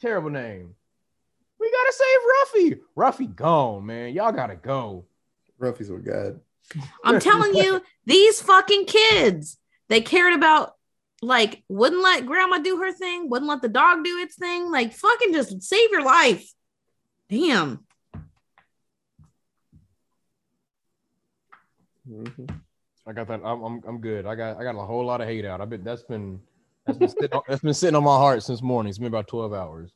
Terrible 0.00 0.30
name. 0.30 0.74
We 1.60 1.70
gotta 1.70 1.92
save 1.92 2.72
Roughy. 2.72 2.80
Roughy 2.96 3.36
gone, 3.36 3.84
man. 3.84 4.14
Y'all 4.14 4.32
gotta 4.32 4.56
go. 4.56 5.04
Ruffies 5.60 5.90
were 5.90 5.98
good. 5.98 6.40
I'm 7.04 7.20
telling 7.20 7.54
you, 7.54 7.82
these 8.06 8.40
fucking 8.40 8.86
kids, 8.86 9.58
they 9.88 10.00
cared 10.00 10.34
about 10.34 10.74
like 11.20 11.62
wouldn't 11.68 12.02
let 12.02 12.26
grandma 12.26 12.58
do 12.58 12.78
her 12.78 12.92
thing, 12.92 13.30
wouldn't 13.30 13.48
let 13.48 13.62
the 13.62 13.68
dog 13.68 14.04
do 14.04 14.18
its 14.18 14.36
thing. 14.36 14.70
Like 14.70 14.92
fucking 14.92 15.32
just 15.32 15.62
save 15.62 15.90
your 15.90 16.02
life. 16.02 16.52
Damn. 17.28 17.84
Mhm. 22.08 22.60
I 23.06 23.12
got 23.12 23.28
that. 23.28 23.40
I'm, 23.44 23.62
I'm 23.62 23.82
I'm 23.86 24.00
good. 24.00 24.26
I 24.26 24.34
got 24.34 24.58
I 24.58 24.64
got 24.64 24.74
a 24.76 24.84
whole 24.84 25.04
lot 25.04 25.20
of 25.20 25.28
hate 25.28 25.44
out. 25.44 25.60
I've 25.60 25.70
been 25.70 25.84
that's 25.84 26.02
been 26.02 26.40
that's 26.86 26.98
been 26.98 27.08
sitting 27.08 27.32
on, 27.32 27.42
that's 27.48 27.62
been 27.62 27.74
sitting 27.74 27.96
on 27.96 28.04
my 28.04 28.16
heart 28.16 28.42
since 28.42 28.62
morning. 28.62 28.90
It's 28.90 28.98
been 28.98 29.08
about 29.08 29.28
12 29.28 29.52
hours. 29.52 29.92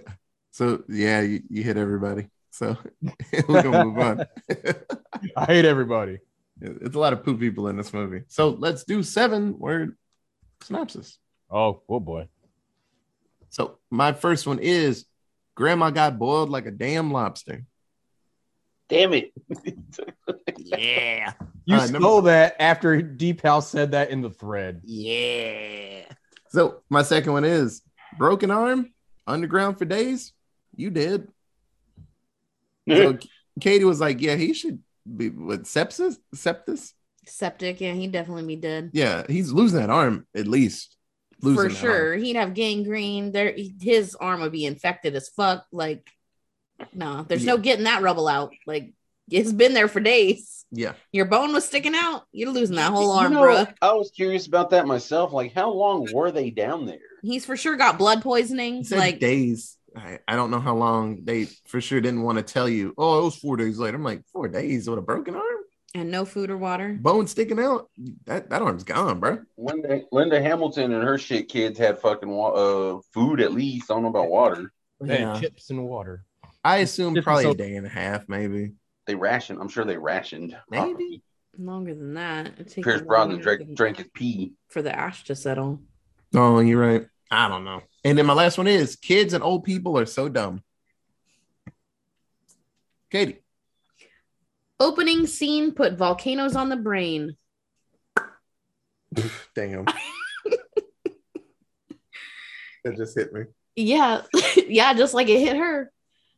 so 0.50 0.82
yeah, 0.88 1.20
you, 1.20 1.42
you 1.48 1.62
hit 1.62 1.76
everybody. 1.76 2.28
So 2.50 2.76
we're 3.48 3.62
gonna 3.62 3.84
move 3.84 3.98
on. 3.98 4.26
I 5.36 5.44
hate 5.46 5.64
everybody. 5.64 6.18
it's 6.60 6.94
a 6.96 6.98
lot 6.98 7.12
of 7.12 7.24
poop 7.24 7.40
people 7.40 7.68
in 7.68 7.76
this 7.76 7.92
movie. 7.92 8.22
So 8.28 8.50
let's 8.50 8.84
do 8.84 9.02
seven 9.02 9.58
word 9.58 9.96
synopsis. 10.62 11.18
Oh, 11.50 11.82
oh 11.88 12.00
boy. 12.00 12.28
So 13.50 13.78
my 13.90 14.12
first 14.12 14.46
one 14.46 14.58
is 14.60 15.06
Grandma 15.56 15.90
got 15.90 16.18
boiled 16.18 16.50
like 16.50 16.66
a 16.66 16.70
damn 16.70 17.12
lobster. 17.12 17.64
Damn 18.88 19.12
it. 19.14 19.32
Yeah. 20.62 21.32
You 21.64 21.76
Uh, 21.76 21.86
number- 21.86 21.98
stole 22.00 22.22
that 22.22 22.56
after 22.60 23.00
Deep 23.02 23.40
House 23.42 23.68
said 23.68 23.92
that 23.92 24.10
in 24.10 24.20
the 24.20 24.30
thread. 24.30 24.82
Yeah. 24.84 26.02
So 26.50 26.82
my 26.90 27.02
second 27.02 27.32
one 27.32 27.44
is 27.44 27.82
broken 28.18 28.50
arm, 28.50 28.92
underground 29.26 29.78
for 29.78 29.84
days. 29.86 30.32
You 30.76 30.90
did. 30.90 31.28
So 32.88 33.18
Katie 33.60 33.84
was 33.84 34.00
like, 34.00 34.20
"Yeah, 34.20 34.36
he 34.36 34.52
should 34.54 34.80
be 35.16 35.28
with 35.28 35.64
sepsis, 35.64 36.16
sepsis. 36.34 36.92
Septic, 37.26 37.80
yeah, 37.80 37.92
he'd 37.92 38.12
definitely 38.12 38.46
be 38.46 38.56
dead. 38.56 38.90
Yeah, 38.92 39.24
he's 39.28 39.52
losing 39.52 39.78
that 39.80 39.90
arm 39.90 40.26
at 40.34 40.46
least. 40.48 40.96
Losing 41.42 41.70
For 41.70 41.74
sure. 41.74 42.12
arm. 42.12 42.22
He'd 42.22 42.36
have 42.36 42.54
gangrene. 42.54 43.32
There 43.32 43.54
his 43.80 44.14
arm 44.14 44.40
would 44.40 44.52
be 44.52 44.66
infected 44.66 45.14
as 45.14 45.28
fuck. 45.28 45.64
Like, 45.72 46.08
no, 46.94 47.24
there's 47.28 47.44
no 47.44 47.58
getting 47.58 47.84
that 47.84 48.02
rubble 48.02 48.28
out. 48.28 48.52
Like 48.66 48.92
it's 49.30 49.52
been 49.52 49.74
there 49.74 49.88
for 49.88 50.00
days. 50.00 50.64
Yeah, 50.72 50.92
Your 51.12 51.24
bone 51.24 51.52
was 51.52 51.64
sticking 51.64 51.94
out. 51.96 52.22
You're 52.30 52.50
losing 52.50 52.76
that 52.76 52.92
whole 52.92 53.12
You 53.14 53.20
arm, 53.22 53.32
know, 53.32 53.42
bruh. 53.42 53.74
I 53.82 53.92
was 53.92 54.12
curious 54.14 54.46
about 54.46 54.70
that 54.70 54.86
myself. 54.86 55.32
Like, 55.32 55.52
how 55.52 55.72
long 55.72 56.06
were 56.12 56.30
they 56.30 56.50
down 56.50 56.86
there? 56.86 56.98
He's 57.22 57.44
for 57.44 57.56
sure 57.56 57.76
got 57.76 57.98
blood 57.98 58.22
poisoning. 58.22 58.84
Like 58.90 59.18
days. 59.18 59.76
I, 59.96 60.18
I 60.28 60.36
don't 60.36 60.50
know 60.50 60.60
how 60.60 60.74
long 60.74 61.24
they 61.24 61.46
for 61.66 61.80
sure 61.80 62.00
didn't 62.00 62.22
want 62.22 62.38
to 62.38 62.44
tell 62.44 62.68
you. 62.68 62.94
Oh, 62.96 63.20
it 63.20 63.24
was 63.24 63.36
four 63.36 63.56
days 63.56 63.78
later. 63.78 63.96
I'm 63.96 64.04
like, 64.04 64.22
four 64.32 64.48
days 64.48 64.88
with 64.88 64.98
a 64.98 65.02
broken 65.02 65.34
arm, 65.34 65.44
and 65.94 66.10
no 66.10 66.24
food 66.24 66.50
or 66.50 66.56
water. 66.56 66.96
bone 67.00 67.26
sticking 67.26 67.58
out. 67.60 67.90
That 68.26 68.50
that 68.50 68.62
arm's 68.62 68.84
gone, 68.84 69.20
bro. 69.20 69.38
Linda, 69.56 70.02
Linda 70.12 70.40
Hamilton 70.40 70.92
and 70.92 71.02
her 71.02 71.18
shit 71.18 71.48
kids 71.48 71.78
had 71.78 71.98
fucking 72.00 72.28
wa- 72.28 72.52
uh, 72.52 73.00
food 73.12 73.40
at 73.40 73.52
least. 73.52 73.90
I 73.90 73.94
don't 73.94 74.02
know 74.04 74.08
about 74.10 74.28
water. 74.30 74.72
They 75.00 75.18
had 75.18 75.40
chips 75.40 75.70
and 75.70 75.84
water. 75.84 76.24
I 76.62 76.78
assume 76.78 77.14
Different 77.14 77.42
probably 77.42 77.50
a 77.52 77.68
day 77.68 77.76
and 77.76 77.86
a 77.86 77.90
half, 77.90 78.28
maybe. 78.28 78.72
They 79.06 79.14
rationed. 79.14 79.60
I'm 79.60 79.68
sure 79.68 79.84
they 79.84 79.96
rationed. 79.96 80.56
Maybe. 80.70 81.22
Longer 81.58 81.94
than 81.94 82.14
that. 82.14 82.46
It'd 82.48 82.68
take 82.68 82.84
Pierce 82.84 83.00
a 83.00 83.04
Brosnan 83.04 83.36
while 83.36 83.42
drank, 83.42 83.74
drank 83.74 83.96
his 83.96 84.06
pee. 84.14 84.52
for 84.68 84.82
the 84.82 84.94
ash 84.94 85.24
to 85.24 85.34
settle. 85.34 85.80
Oh, 86.34 86.60
you're 86.60 86.80
right. 86.80 87.06
I 87.30 87.48
don't 87.48 87.64
know. 87.64 87.82
And 88.04 88.18
then 88.18 88.26
my 88.26 88.32
last 88.32 88.58
one 88.58 88.66
is 88.66 88.96
kids 88.96 89.34
and 89.34 89.44
old 89.44 89.64
people 89.64 89.96
are 89.98 90.06
so 90.06 90.28
dumb. 90.28 90.62
Katie. 93.10 93.42
Opening 94.78 95.26
scene 95.26 95.72
put 95.72 95.98
volcanoes 95.98 96.56
on 96.56 96.68
the 96.68 96.76
brain. 96.76 97.36
Damn. 99.54 99.84
that 102.84 102.96
just 102.96 103.16
hit 103.16 103.32
me. 103.32 103.42
Yeah, 103.76 104.22
yeah, 104.66 104.94
just 104.94 105.14
like 105.14 105.28
it 105.28 105.38
hit 105.38 105.56
her. 105.56 105.92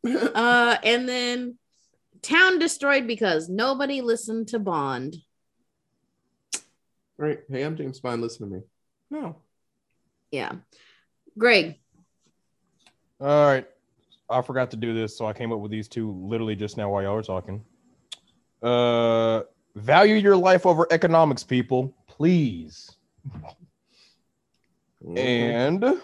Uh, 0.05 0.76
and 0.82 1.09
then 1.09 1.59
town 2.22 2.59
destroyed 2.59 3.07
because 3.07 3.49
nobody 3.49 4.01
listened 4.01 4.49
to 4.49 4.59
Bond. 4.59 5.16
right. 7.16 7.40
Hey, 7.49 7.62
I'm 7.62 7.76
James 7.76 8.01
Bond. 8.01 8.20
Listen 8.20 8.49
to 8.49 8.57
me. 8.57 8.62
No. 9.11 9.41
Yeah, 10.33 10.53
Greg. 11.39 11.78
All 13.20 13.47
right. 13.47 13.68
I 14.28 14.43
forgot 14.43 14.72
to 14.72 14.76
do 14.76 14.95
this, 14.95 15.16
so 15.16 15.26
I 15.26 15.33
came 15.33 15.53
up 15.53 15.61
with 15.61 15.70
these 15.70 15.87
two 15.87 16.11
literally 16.11 16.57
just 16.57 16.76
now 16.76 16.91
while 16.91 17.03
y'all 17.03 17.14
were 17.14 17.22
talking. 17.22 17.64
Uh 18.62 19.43
value 19.74 20.14
your 20.14 20.37
life 20.37 20.66
over 20.66 20.87
economics, 20.91 21.43
people, 21.43 21.95
please. 22.07 22.97
Mm-hmm. 25.05 25.18
And 25.18 26.01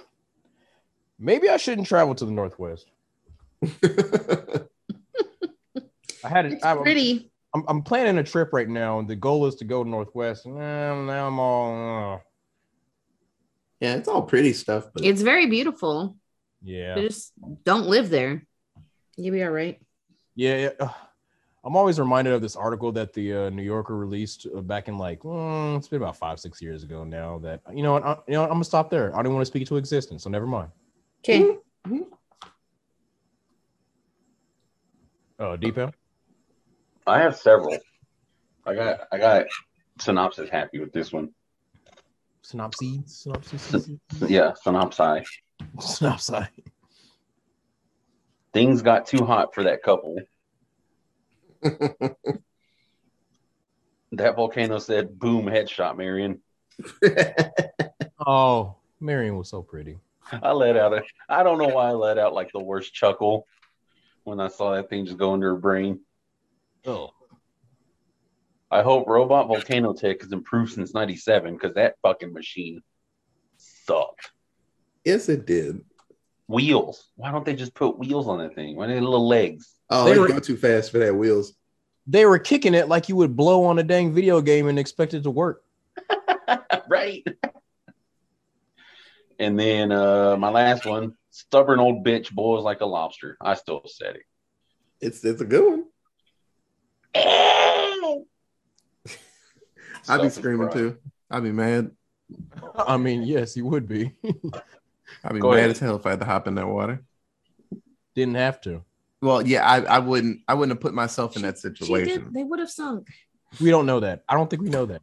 maybe 1.18 1.49
I 1.49 1.57
shouldn't 1.57 1.87
travel 1.87 2.14
to 2.16 2.24
the 2.24 2.33
Northwest. 2.33 2.91
I 6.24 6.29
had 6.29 6.47
it. 6.47 6.55
It's 6.55 6.64
I'm, 6.64 6.83
pretty. 6.83 7.31
I'm, 7.55 7.64
I'm 7.68 7.83
planning 7.83 8.18
a 8.18 8.24
trip 8.24 8.53
right 8.53 8.68
now, 8.68 8.99
and 8.99 9.09
the 9.09 9.16
goal 9.16 9.47
is 9.47 9.55
to 9.57 9.64
go 9.64 9.85
to 9.85 9.89
Northwest. 9.89 10.47
And 10.47 10.57
now, 10.57 11.01
now 11.03 11.29
I'm 11.29 11.39
all, 11.39 12.14
uh, 12.14 12.18
yeah, 13.81 13.95
it's 13.95 14.09
all 14.09 14.22
pretty 14.22 14.53
stuff, 14.53 14.89
but 14.93 15.05
It's 15.05 15.22
very 15.22 15.47
beautiful. 15.47 16.16
yeah. 16.62 16.95
Just 16.97 17.33
don't 17.64 17.87
live 17.87 18.11
there. 18.11 18.45
You'll 19.16 19.35
be 19.35 19.43
all 19.43 19.51
right. 19.51 19.81
Yeah, 20.35 20.70
yeah. 20.79 20.89
I'm 21.64 21.76
always 21.76 21.99
reminded 21.99 22.33
of 22.33 22.41
this 22.41 22.55
article 22.57 22.93
that 22.93 23.12
the 23.12 23.35
uh, 23.35 23.51
New 23.51 23.64
Yorker 23.64 23.97
released 23.97 24.47
uh, 24.57 24.61
back 24.61 24.89
in 24.89 24.97
like 24.97 25.20
mm, 25.20 25.76
it's 25.76 25.89
been 25.89 26.01
about 26.01 26.16
five, 26.16 26.39
six 26.39 26.62
years 26.62 26.85
ago 26.85 27.03
now. 27.05 27.39
That 27.41 27.61
you 27.74 27.83
know, 27.83 27.93
what, 27.93 28.05
I, 28.05 28.16
you 28.29 28.35
know, 28.35 28.45
I'm 28.45 28.51
gonna 28.51 28.64
stop 28.64 28.91
there. 28.91 29.14
I 29.16 29.22
don't 29.22 29.35
want 29.35 29.43
to 29.43 29.51
speak 29.51 29.66
to 29.68 29.76
existence, 29.76 30.22
so 30.22 30.31
never 30.31 30.47
mind. 30.47 30.70
Okay. 31.24 31.57
Oh, 35.41 35.57
Deepo. 35.57 35.93
I 37.07 37.20
have 37.20 37.37
several. 37.37 37.76
I 38.64 38.74
got 38.74 39.01
I 39.12 39.18
got 39.18 39.47
synopsis 40.01 40.49
happy 40.51 40.79
with 40.79 40.93
this 40.93 41.12
one. 41.12 41.31
Synopsis. 42.49 43.05
Synopsis. 43.07 43.90
Yeah, 44.26 44.53
synopsi. 44.64 45.22
Synopsis. 45.80 46.49
Things 48.55 48.80
got 48.80 49.07
too 49.07 49.26
hot 49.26 49.55
for 49.55 49.64
that 49.64 49.82
couple. 49.82 50.16
That 54.12 54.36
volcano 54.36 54.78
said, 54.78 55.18
"Boom, 55.18 55.44
headshot, 55.44 55.99
Marion." 55.99 56.40
Oh, 58.26 58.76
Marion 59.01 59.36
was 59.36 59.51
so 59.51 59.62
pretty. 59.62 59.99
I 60.32 60.53
let 60.53 60.76
out 60.78 60.94
a. 60.94 61.03
I 61.28 61.42
don't 61.42 61.59
know 61.59 61.68
why 61.68 61.88
I 61.88 61.92
let 61.92 62.18
out 62.18 62.32
like 62.32 62.51
the 62.53 62.59
worst 62.59 62.94
chuckle 62.94 63.46
when 64.24 64.40
I 64.40 64.49
saw 64.49 64.74
that 64.74 64.88
thing 64.88 65.05
just 65.05 65.18
go 65.18 65.34
into 65.34 65.46
her 65.46 65.57
brain. 65.57 66.01
Oh, 66.86 67.11
I 68.71 68.83
hope 68.83 69.09
robot 69.09 69.47
volcano 69.49 69.93
tech 69.95 70.21
has 70.23 70.33
improved 70.33 70.73
since 70.75 70.93
'97 70.95 71.55
because 71.55 71.75
that 71.75 71.95
fucking 72.03 72.33
machine 72.33 72.81
sucked. 73.57 74.31
yes, 75.05 75.29
it 75.29 75.47
did. 75.47 75.81
Wheels. 76.49 77.11
Why 77.16 77.31
don't 77.33 77.45
they 77.45 77.55
just 77.55 77.75
put 77.75 77.99
wheels 77.99 78.27
on 78.29 78.39
that 78.39 78.55
thing? 78.55 78.77
Why 78.77 78.87
do 78.87 78.95
they 78.95 79.01
little 79.01 79.27
legs? 79.27 79.75
Oh, 79.91 80.05
They 80.07 80.14
they 80.14 80.19
were- 80.21 80.29
go 80.29 80.39
too 80.39 80.57
fast 80.57 80.91
for 80.93 80.99
that 80.99 81.14
wheels. 81.14 81.55
they 82.07 82.25
were 82.27 82.39
kicking 82.39 82.75
it 82.75 82.89
like 82.89 83.09
you 83.09 83.16
would 83.16 83.37
blow 83.37 83.64
on 83.64 83.79
a 83.79 83.83
dang 83.83 84.12
video 84.14 84.41
game 84.41 84.66
and 84.69 84.79
expect 84.79 85.12
it 85.14 85.23
to 85.25 85.31
work. 85.31 85.62
right. 86.89 87.27
And 89.39 89.59
then 89.59 89.93
uh 89.93 90.37
my 90.37 90.51
last 90.51 90.85
one, 90.87 91.14
stubborn 91.31 91.81
old 91.81 92.05
bitch 92.05 92.33
boils 92.33 92.64
like 92.64 92.81
a 92.81 92.87
lobster. 92.87 93.37
I 93.41 93.55
still 93.55 93.83
said 93.87 94.16
it. 94.16 94.23
It's 95.01 95.25
it's 95.25 95.41
a 95.41 95.45
good 95.45 95.64
one. 95.71 95.85
I'd 100.09 100.23
be 100.23 100.29
screaming 100.31 100.71
too. 100.71 100.97
I'd 101.31 101.43
be 101.43 101.53
mad. 101.53 101.91
I 102.77 102.97
mean, 102.97 103.23
yes, 103.23 103.57
you 103.57 103.65
would 103.67 103.87
be. 103.89 104.13
I'd 105.25 105.33
be 105.33 105.41
Go 105.41 105.51
mad 105.51 105.59
ahead. 105.59 105.71
as 105.71 105.79
hell 105.79 105.97
if 105.97 106.07
I 106.07 106.11
had 106.11 106.21
to 106.21 106.27
hop 106.27 106.47
in 106.47 106.55
that 106.57 106.67
water. 106.69 107.03
Didn't 108.15 108.35
have 108.35 108.61
to. 108.63 108.83
Well, 109.21 109.47
yeah, 109.47 109.67
I, 109.67 109.81
I 109.83 109.99
wouldn't 109.99 110.41
I 110.47 110.55
wouldn't 110.55 110.77
have 110.77 110.81
put 110.83 110.95
myself 110.95 111.37
in 111.37 111.43
that 111.43 111.59
She 111.59 111.69
did. 111.69 111.79
situation. 111.79 112.33
They 112.33 112.45
would 112.45 112.59
have 112.61 112.71
sunk. 112.71 113.09
We 113.61 113.71
don't 113.71 113.87
know 113.87 114.01
that. 114.01 114.23
I 114.29 114.35
don't 114.35 114.49
think 114.51 114.63
we 114.63 114.69
know 114.71 114.87
that. 114.87 115.03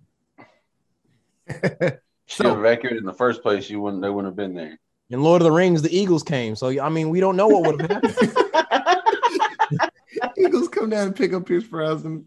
Should 2.28 2.45
have 2.47 2.58
evacuated 2.60 2.99
in 2.99 3.06
the 3.06 3.14
first 3.14 3.41
place. 3.41 3.70
You 3.70 3.80
wouldn't. 3.82 4.01
They 4.01 4.10
wouldn't 4.10 4.32
have 4.32 4.36
been 4.38 4.53
there. 4.56 4.80
In 5.10 5.22
Lord 5.22 5.41
of 5.41 5.45
the 5.45 5.51
Rings, 5.51 5.82
the 5.82 5.95
Eagles 5.95 6.24
came. 6.24 6.56
So 6.56 6.80
I 6.82 6.89
mean, 6.89 7.10
we 7.10 7.20
don't 7.20 7.36
know 7.36 7.47
what 7.47 7.64
would 7.78 7.82
have 7.82 7.91
happened. 8.03 9.91
Eagles 10.38 10.68
come 10.70 10.89
down 10.89 11.08
and 11.08 11.16
pick 11.16 11.34
up 11.34 11.45
Pierce 11.45 11.64
Brosnan. 11.66 12.26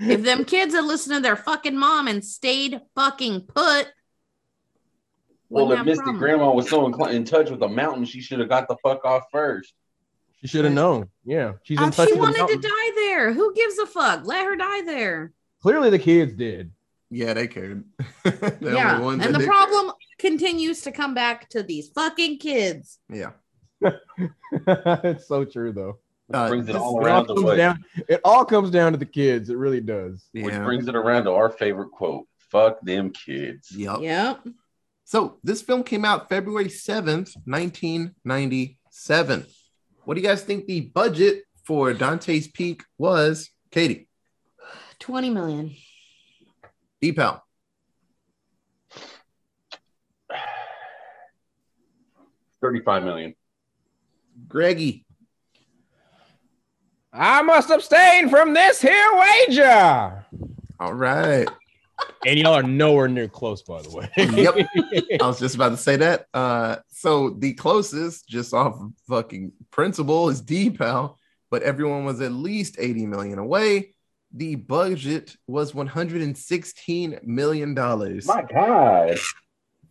If 0.00 0.22
them 0.22 0.44
kids 0.44 0.74
had 0.74 0.84
listened 0.84 1.16
to 1.16 1.20
their 1.20 1.36
fucking 1.36 1.76
mom 1.76 2.08
and 2.08 2.24
stayed 2.24 2.80
fucking 2.94 3.42
put, 3.42 3.88
Well, 5.50 5.70
if 5.72 5.78
have 5.78 5.86
Misty 5.86 6.02
problem. 6.02 6.18
Grandma 6.18 6.52
was 6.52 6.70
so 6.70 6.86
inclined, 6.86 7.16
in 7.16 7.24
touch 7.24 7.50
with 7.50 7.60
the 7.60 7.68
mountain, 7.68 8.04
she 8.04 8.20
should 8.20 8.38
have 8.38 8.48
got 8.48 8.66
the 8.68 8.76
fuck 8.82 9.04
off 9.04 9.24
first. 9.30 9.74
She 10.40 10.46
should 10.46 10.64
have 10.64 10.72
known. 10.72 11.10
Yeah, 11.24 11.52
she's 11.64 11.76
in 11.78 11.84
Um, 11.84 11.90
touch 11.90 12.08
she 12.08 12.14
with 12.14 12.34
the 12.34 12.40
wanted 12.40 12.54
to 12.54 12.68
die 12.68 12.90
there. 12.94 13.32
Who 13.34 13.52
gives 13.54 13.78
a 13.78 13.86
fuck? 13.86 14.24
Let 14.24 14.46
her 14.46 14.56
die 14.56 14.82
there. 14.82 15.32
Clearly, 15.60 15.90
the 15.90 15.98
kids 15.98 16.32
did. 16.32 16.70
Yeah, 17.10 17.34
they 17.34 17.46
cared. 17.46 17.84
The 18.24 18.58
yeah. 18.74 18.92
only 18.94 19.04
ones 19.04 19.26
And 19.26 19.34
the 19.34 19.40
did 19.40 19.48
problem 19.48 19.92
continues 20.18 20.82
to 20.82 20.92
come 20.92 21.12
back 21.12 21.48
to 21.50 21.62
these 21.62 21.88
fucking 21.88 22.38
kids. 22.38 22.98
Yeah. 23.12 23.32
it's 24.52 25.26
so 25.26 25.44
true, 25.44 25.72
though. 25.72 25.98
Uh, 26.32 26.48
brings 26.48 26.68
it 26.68 26.76
all 26.76 27.00
It 27.00 27.02
all, 27.02 27.06
around 27.06 27.26
the 27.26 27.34
comes 27.34 27.46
way. 27.46 27.56
down, 27.56 27.84
it 28.08 28.20
all 28.24 28.44
comes 28.44 28.70
down 28.70 28.92
to 28.92 28.98
the 28.98 29.06
kids. 29.06 29.50
It 29.50 29.56
really 29.56 29.80
does. 29.80 30.28
Which 30.32 30.54
brings 30.54 30.86
it 30.88 30.94
around 30.94 31.24
to 31.24 31.32
our 31.32 31.50
favorite 31.50 31.90
quote: 31.90 32.26
"Fuck 32.50 32.80
them 32.82 33.10
kids." 33.10 33.70
Yep. 33.72 33.98
Yep. 34.00 34.40
So 35.04 35.38
this 35.42 35.60
film 35.60 35.82
came 35.82 36.04
out 36.04 36.28
February 36.28 36.68
7th, 36.68 37.34
1997. 37.44 39.46
What 40.04 40.14
do 40.14 40.20
you 40.20 40.26
guys 40.26 40.42
think 40.42 40.66
the 40.66 40.82
budget 40.82 41.42
for 41.64 41.92
Dante's 41.92 42.46
Peak 42.46 42.84
was? 42.96 43.50
Katie, 43.72 44.08
20 45.00 45.30
million. 45.30 45.74
Deepal, 47.02 47.40
Thirty-five 52.60 53.04
million. 53.04 53.34
Greggy, 54.48 55.04
I 57.12 57.42
must 57.42 57.70
abstain 57.70 58.28
from 58.28 58.54
this 58.54 58.80
here 58.80 59.10
wager. 59.48 60.24
all 60.78 60.94
right. 60.94 61.48
And 62.24 62.38
y'all 62.38 62.54
are 62.54 62.62
nowhere 62.62 63.08
near 63.08 63.28
close, 63.28 63.62
by 63.62 63.82
the 63.82 63.90
way. 63.90 64.08
Yep. 64.16 64.68
I 65.22 65.26
was 65.26 65.38
just 65.38 65.54
about 65.54 65.70
to 65.70 65.76
say 65.76 65.96
that. 65.96 66.26
Uh, 66.32 66.76
so 66.88 67.30
the 67.30 67.52
closest, 67.54 68.26
just 68.28 68.54
off 68.54 68.80
of 68.80 68.92
fucking 69.08 69.52
principle, 69.70 70.28
is 70.28 70.42
Deepal 70.42 71.16
but 71.50 71.64
everyone 71.64 72.04
was 72.04 72.20
at 72.20 72.30
least 72.30 72.76
80 72.78 73.06
million 73.06 73.38
away. 73.40 73.92
The 74.32 74.54
budget 74.54 75.34
was 75.48 75.74
116 75.74 77.18
million 77.24 77.74
dollars 77.74 78.24
My 78.26 78.42
God. 78.42 79.18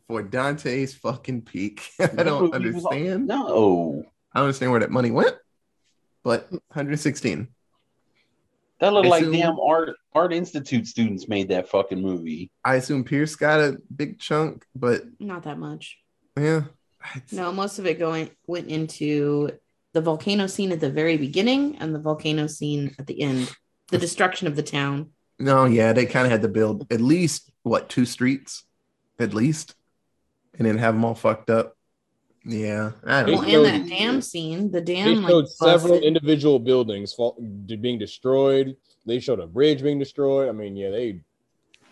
for 0.07 0.24
Dante's 0.24 0.93
fucking 0.95 1.41
peak. 1.41 1.89
I 1.99 2.05
don't 2.07 2.43
movie 2.43 2.80
all- 2.80 2.88
understand. 2.93 3.28
No. 3.28 4.03
I 4.34 4.39
don't 4.39 4.45
understand 4.45 4.72
where 4.72 4.80
that 4.80 4.89
money 4.91 5.11
went, 5.11 5.36
but 6.24 6.49
116. 6.51 7.47
That 8.80 8.93
looked 8.93 9.07
I 9.07 9.09
like 9.09 9.32
damn 9.32 9.59
art 9.59 9.95
art 10.13 10.34
institute 10.34 10.88
students 10.88 11.28
made 11.28 11.49
that 11.49 11.70
fucking 11.70 12.01
movie. 12.01 12.49
I 12.63 12.76
assume 12.76 13.03
Pierce 13.03 13.36
got 13.36 13.59
a 13.59 13.78
big 13.95 14.20
chunk, 14.20 14.65
but 14.76 15.03
Not 15.20 15.43
that 15.43 15.59
much. 15.59 15.97
yeah. 16.38 16.63
it's- 17.15 17.34
No, 17.34 17.51
most 17.51 17.80
of 17.80 17.86
it 17.86 17.99
going 17.99 18.30
went 18.47 18.67
into 18.70 19.51
the 19.93 20.01
volcano 20.01 20.47
scene 20.47 20.72
at 20.72 20.80
the 20.80 20.89
very 20.91 21.17
beginning 21.17 21.78
and 21.80 21.93
the 21.93 21.99
volcano 21.99 22.47
scene 22.47 22.95
at 22.99 23.07
the 23.07 23.22
end. 23.22 23.51
The 23.89 23.97
destruction 23.97 24.47
of 24.47 24.55
the 24.55 24.63
town. 24.63 25.09
No, 25.39 25.65
yeah, 25.65 25.93
they 25.93 26.05
kind 26.05 26.26
of 26.26 26.32
had 26.32 26.41
to 26.43 26.47
build 26.47 26.86
at 26.91 27.01
least 27.01 27.51
what 27.63 27.89
two 27.89 28.05
streets, 28.05 28.63
at 29.20 29.34
least, 29.34 29.74
and 30.57 30.67
then 30.67 30.78
have 30.78 30.93
them 30.93 31.03
all 31.05 31.15
fucked 31.15 31.49
up. 31.49 31.76
Yeah, 32.46 32.92
I 33.06 33.24
don't 33.24 33.34
Well, 33.34 33.42
They 33.42 33.52
know. 33.54 33.66
and 33.66 33.84
that 33.84 33.90
dam 33.90 34.22
scene, 34.22 34.72
the 34.72 34.80
They 34.82 34.96
dam 34.96 35.24
like 35.24 35.46
several 35.48 35.94
busted. 35.96 36.04
individual 36.04 36.58
buildings 36.60 37.14
fall, 37.14 37.38
being 37.66 38.00
destroyed. 38.00 38.76
They 39.06 39.20
showed 39.20 39.40
a 39.40 39.48
bridge 39.48 39.82
being 39.84 40.00
destroyed. 40.00 40.50
I 40.50 40.52
mean, 40.54 40.76
yeah, 40.76 40.90
they 40.92 41.22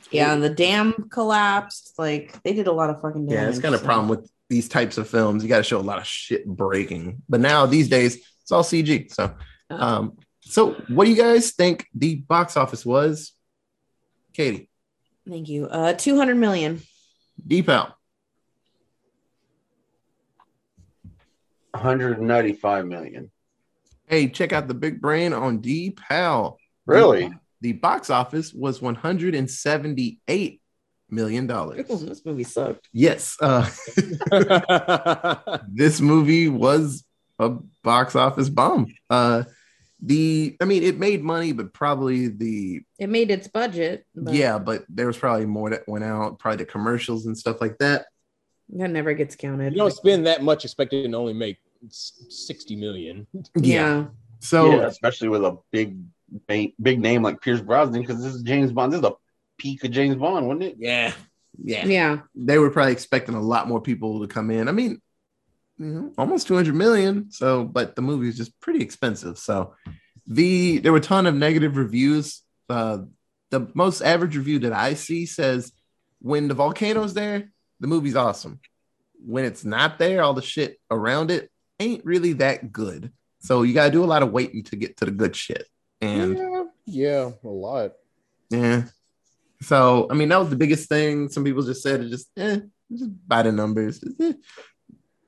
yeah, 0.10 0.34
and 0.34 0.42
the 0.42 0.50
dam 0.50 1.10
collapsed. 1.12 1.94
Like 1.98 2.42
they 2.44 2.54
did 2.54 2.68
a 2.68 2.72
lot 2.72 2.90
of 2.90 3.02
fucking 3.02 3.26
damage. 3.26 3.42
Yeah, 3.44 3.50
it's 3.50 3.60
kind 3.60 3.76
of 3.76 3.82
so- 3.82 3.86
problem 3.88 4.08
with 4.08 4.30
these 4.50 4.70
types 4.70 4.98
of 4.98 5.10
films. 5.10 5.44
You 5.44 5.50
got 5.50 5.58
to 5.58 5.64
show 5.64 5.80
a 5.80 5.82
lot 5.82 5.98
of 5.98 6.08
shit 6.08 6.46
breaking. 6.48 7.22
But 7.28 7.42
now 7.42 7.66
these 7.66 7.90
days, 7.90 8.16
it's 8.42 8.52
all 8.52 8.64
CG. 8.64 9.12
So, 9.14 9.36
um, 9.70 10.18
so 10.40 10.74
what 10.88 11.04
do 11.06 11.12
you 11.12 11.18
guys 11.22 11.52
think 11.52 11.86
the 11.94 12.16
box 12.16 12.56
office 12.56 12.86
was? 12.86 13.34
Katie, 14.34 14.70
Thank 15.28 15.50
you. 15.50 15.66
Uh, 15.66 15.92
two 15.94 16.16
hundred 16.16 16.36
million. 16.38 16.82
Deepal. 17.46 17.92
195 21.78 22.86
million. 22.86 23.32
Hey, 24.08 24.28
check 24.30 24.54
out 24.54 24.68
the 24.68 24.74
big 24.74 25.02
brain 25.02 25.34
on 25.34 25.60
Deepal. 25.62 26.58
Really? 26.86 27.34
The 27.62 27.74
box 27.74 28.10
office 28.10 28.54
was 28.54 28.82
178 28.82 30.62
million 31.10 31.48
dollars. 31.48 31.88
this 31.88 32.26
movie 32.26 32.44
sucked. 32.44 32.88
Yes, 32.94 33.36
uh, 33.42 33.70
this 35.68 36.00
movie 36.02 36.50
was 36.50 37.04
a 37.40 37.50
box 37.84 38.16
office 38.16 38.50
bomb. 38.50 38.94
Uh, 39.10 39.44
the 40.02 40.56
I 40.62 40.66
mean, 40.66 40.84
it 40.84 41.00
made 41.00 41.24
money, 41.24 41.52
but 41.54 41.74
probably 41.74 42.28
the 42.28 42.82
It 43.00 43.10
made 43.10 43.32
its 43.32 43.48
budget. 43.48 44.06
But 44.16 44.34
yeah, 44.36 44.60
but 44.60 44.86
there 44.90 45.08
was 45.08 45.18
probably 45.18 45.46
more 45.48 45.72
that 45.72 45.88
went 45.88 46.04
out, 46.06 46.40
probably 46.40 46.58
the 46.58 46.66
commercials 46.66 47.26
and 47.26 47.36
stuff 47.38 47.60
like 47.62 47.78
that. 47.80 48.06
that 48.70 48.92
never 48.92 49.14
gets 49.14 49.36
counted. 49.36 49.74
you 49.74 49.80
don't 49.80 49.92
spend 49.92 50.28
that 50.28 50.44
much 50.44 50.66
expecting 50.66 51.12
to 51.12 51.18
only 51.18 51.34
make 51.34 51.58
s- 51.86 52.26
sixty 52.30 52.76
million. 52.76 53.28
yeah. 53.56 54.06
So 54.40 54.72
yeah, 54.72 54.86
especially 54.88 55.30
with 55.30 55.44
a 55.44 55.58
big 55.72 55.98
big 56.48 57.00
name 57.00 57.24
like 57.24 57.42
Pierce 57.42 57.62
Brosnan, 57.62 58.02
because 58.02 58.22
this 58.24 58.34
is 58.34 58.42
James 58.44 58.72
Bond. 58.72 58.94
This 58.94 59.00
is 59.00 59.06
a 59.06 59.14
peak 59.58 59.84
of 59.84 59.92
James 59.92 60.16
Bond, 60.16 60.48
wasn't 60.48 60.64
it? 60.64 60.76
yeah, 60.78 61.14
yeah, 61.64 61.86
yeah, 61.86 62.18
they 62.36 62.58
were 62.58 62.70
probably 62.70 62.92
expecting 62.92 63.36
a 63.36 63.42
lot 63.42 63.68
more 63.68 63.82
people 63.82 64.22
to 64.22 64.28
come 64.28 64.52
in. 64.52 64.68
I 64.68 64.72
mean, 64.72 65.02
you 65.78 65.86
know, 65.86 66.12
almost 66.18 66.48
200 66.48 66.76
million. 66.76 67.32
So, 67.32 67.64
but 67.64 67.96
the 67.96 68.02
movie 68.02 68.28
is 68.28 68.38
just 68.38 68.60
pretty 68.60 68.82
expensive. 68.82 69.38
So, 69.38 69.74
the 70.28 70.80
there 70.80 70.92
were 70.92 70.98
a 71.00 71.02
ton 71.02 71.26
of 71.26 71.36
negative 71.36 71.78
reviews. 71.78 72.42
Uh, 72.70 73.00
the 73.50 73.68
most 73.74 74.02
average 74.02 74.36
review 74.36 74.60
that 74.60 74.74
I 74.74 74.94
see 74.94 75.26
says 75.26 75.72
when 76.20 76.48
the 76.48 76.54
volcano's 76.54 77.14
there, 77.14 77.50
the 77.80 77.88
movie's 77.88 78.16
awesome. 78.16 78.60
When 79.26 79.46
it's 79.46 79.64
not 79.66 79.98
there, 79.98 80.22
all 80.22 80.34
the 80.34 80.42
shit 80.42 80.80
around 80.92 81.32
it 81.32 81.50
ain't 81.80 82.06
really 82.06 82.34
that 82.34 82.72
good. 82.72 83.12
So 83.40 83.62
you 83.64 83.74
gotta 83.74 83.92
do 83.92 84.04
a 84.04 84.06
lot 84.06 84.24
of 84.24 84.32
waiting 84.32 84.64
to 84.66 84.76
get 84.76 84.98
to 84.98 85.06
the 85.06 85.12
good 85.12 85.36
shit. 85.36 85.68
And 86.02 86.38
yeah, 86.38 86.64
yeah, 86.86 87.32
a 87.44 87.48
lot. 87.48 87.94
yeah. 88.50 88.84
So 89.62 90.08
I 90.10 90.14
mean, 90.14 90.30
that 90.30 90.40
was 90.40 90.50
the 90.50 90.56
biggest 90.56 90.90
thing. 90.90 91.30
Some 91.30 91.44
people 91.44 91.64
just 91.64 91.82
said 91.84 92.02
it 92.02 92.10
just 92.10 92.28
eh, 92.38 92.60
just 92.92 93.28
by 93.28 93.44
the 93.44 93.52
numbers. 93.52 94.04
Eh. 94.20 94.34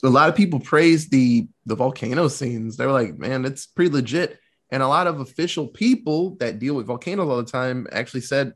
A 0.04 0.10
lot 0.10 0.30
of 0.30 0.36
people 0.36 0.60
praised 0.60 1.12
the 1.12 1.48
the 1.66 1.76
volcano 1.76 2.28
scenes. 2.28 2.78
They 2.78 2.86
were 2.86 2.92
like, 2.92 3.18
man, 3.18 3.46
it's 3.46 3.66
pretty 3.66 3.92
legit. 3.92 4.40
And 4.72 4.84
a 4.84 4.88
lot 4.88 5.08
of 5.08 5.20
official 5.20 5.68
people 5.68 6.36
that 6.40 6.60
deal 6.60 6.76
with 6.76 6.86
volcanoes 6.86 7.28
all 7.28 7.38
the 7.38 7.44
time 7.52 7.88
actually 7.92 8.22
said, 8.22 8.54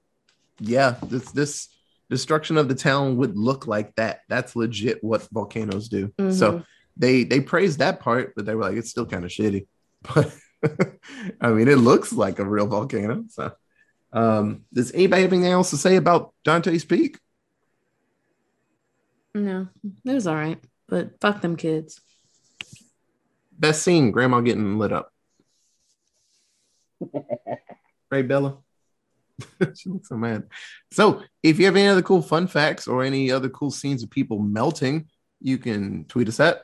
yeah, 0.59 0.95
this 1.03 1.31
this 1.31 1.69
destruction 2.09 2.57
of 2.57 2.67
the 2.67 2.75
town 2.75 3.17
would 3.17 3.35
look 3.35 3.65
like 3.65 3.95
that. 3.95 4.19
That's 4.29 4.55
legit 4.55 5.03
what 5.03 5.27
volcanoes 5.31 5.89
do. 5.89 6.13
So 6.19 6.23
Mhm. 6.59 6.65
They 6.97 7.23
they 7.23 7.41
praised 7.41 7.79
that 7.79 7.99
part, 7.99 8.33
but 8.35 8.45
they 8.45 8.55
were 8.55 8.63
like, 8.63 8.77
it's 8.77 8.89
still 8.89 9.05
kind 9.05 9.25
of 9.25 9.31
shitty. 9.31 9.67
But 10.13 10.33
I 11.41 11.49
mean, 11.49 11.67
it 11.67 11.77
looks 11.77 12.13
like 12.13 12.39
a 12.39 12.45
real 12.45 12.67
volcano. 12.67 13.25
So, 13.29 13.51
um, 14.11 14.63
does 14.73 14.91
anybody 14.91 15.23
have 15.23 15.33
anything 15.33 15.51
else 15.51 15.69
to 15.71 15.77
say 15.77 15.95
about 15.95 16.33
Dante's 16.43 16.85
Peak? 16.85 17.19
no, 19.33 19.67
it 20.05 20.11
was 20.11 20.27
all 20.27 20.35
right, 20.35 20.59
but 20.87 21.19
fuck 21.19 21.41
them 21.41 21.55
kids. 21.55 22.01
Best 23.51 23.83
scene, 23.83 24.11
Grandma 24.11 24.41
getting 24.41 24.77
lit 24.77 24.91
up. 24.91 25.11
right, 28.11 28.27
Bella? 28.27 28.57
she 29.75 29.89
looks 29.89 30.09
so 30.09 30.15
mad. 30.15 30.43
So, 30.91 31.23
if 31.41 31.59
you 31.59 31.65
have 31.65 31.75
any 31.75 31.87
other 31.87 32.01
cool 32.01 32.21
fun 32.21 32.47
facts 32.47 32.87
or 32.87 33.03
any 33.03 33.31
other 33.31 33.49
cool 33.49 33.71
scenes 33.71 34.03
of 34.03 34.09
people 34.09 34.39
melting, 34.39 35.09
you 35.41 35.57
can 35.57 36.05
tweet 36.05 36.27
us 36.27 36.39
at. 36.39 36.63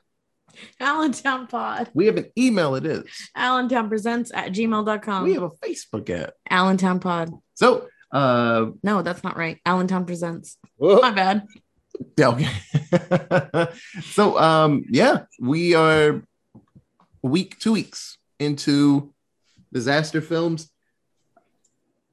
Allentown 0.80 1.48
Pod. 1.48 1.90
We 1.94 2.06
have 2.08 2.18
an 2.18 2.32
email, 2.38 2.76
it 2.76 2.86
is. 2.86 3.04
Allentown 3.36 3.90
Presents 3.90 4.32
at 4.34 4.52
gmail.com. 4.52 5.24
We 5.24 5.34
have 5.34 5.44
a 5.44 5.50
Facebook 5.50 6.10
at. 6.10 6.34
Allentown 6.50 7.00
Pod. 7.00 7.32
So, 7.56 7.88
uh, 8.12 8.68
No, 8.84 9.02
that's 9.02 9.24
not 9.24 9.38
right. 9.38 9.60
Allentown 9.66 10.06
Presents. 10.06 10.58
Whoa. 10.78 11.00
My 11.02 11.12
bad. 11.12 11.46
Yeah, 12.18 12.30
okay. 12.30 13.68
so 14.12 14.38
um 14.40 14.86
yeah, 14.90 15.24
we 15.40 15.74
are 15.76 16.22
a 17.24 17.28
week, 17.28 17.60
two 17.60 17.74
weeks 17.74 18.18
into 18.40 19.14
disaster 19.74 20.22
films. 20.22 20.70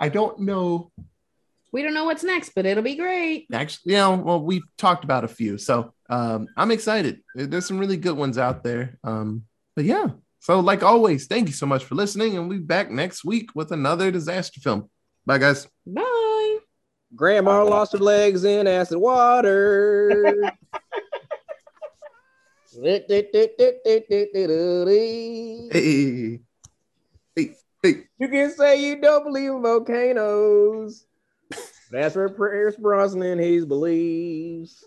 I 0.01 0.09
don't 0.09 0.41
know 0.41 0.91
We 1.73 1.83
don't 1.83 1.95
know 1.95 2.05
what's 2.05 2.25
next, 2.25 2.53
but 2.57 2.67
it'll 2.67 2.83
be 2.83 2.97
great. 2.97 3.47
actually, 3.53 3.93
you 3.93 3.99
know, 3.99 4.17
well, 4.17 4.43
we've 4.43 4.65
talked 4.77 5.05
about 5.05 5.25
a 5.25 5.29
few, 5.29 5.57
so 5.59 5.93
um 6.09 6.49
I'm 6.57 6.71
excited. 6.71 7.23
There's 7.35 7.67
some 7.67 7.79
really 7.79 7.97
good 7.97 8.17
ones 8.17 8.39
out 8.39 8.63
there. 8.63 8.99
Um, 9.05 9.45
but 9.75 9.85
yeah, 9.85 10.09
so 10.41 10.61
like 10.61 10.83
always, 10.83 11.27
thank 11.27 11.49
you 11.49 11.55
so 11.55 11.67
much 11.67 11.85
for 11.85 11.95
listening, 11.95 12.37
and 12.37 12.49
we'll 12.49 12.59
be 12.59 12.65
back 12.65 12.91
next 12.91 13.25
week 13.25 13.51
with 13.55 13.73
another 13.73 14.11
disaster 14.11 14.61
film. 14.61 14.91
Bye 15.25 15.39
guys. 15.39 15.67
Bye. 15.87 16.59
Grandma 17.15 17.65
lost 17.65 17.93
her 17.93 17.99
legs 17.99 18.45
in 18.45 18.67
acid 18.67 18.99
water. 18.99 20.53
you 22.73 22.81
Hey, 25.73 26.41
hey, 27.35 27.55
hey. 27.83 28.05
can 28.19 28.51
say 28.51 28.83
you 28.83 29.01
don't 29.01 29.25
believe 29.25 29.51
in 29.51 29.63
volcanoes. 29.63 31.07
That's 31.91 32.17
where 32.17 32.29
Pierce 32.29 32.77
Brosnan 32.77 33.39
he 33.39 33.65
believes. 33.65 34.85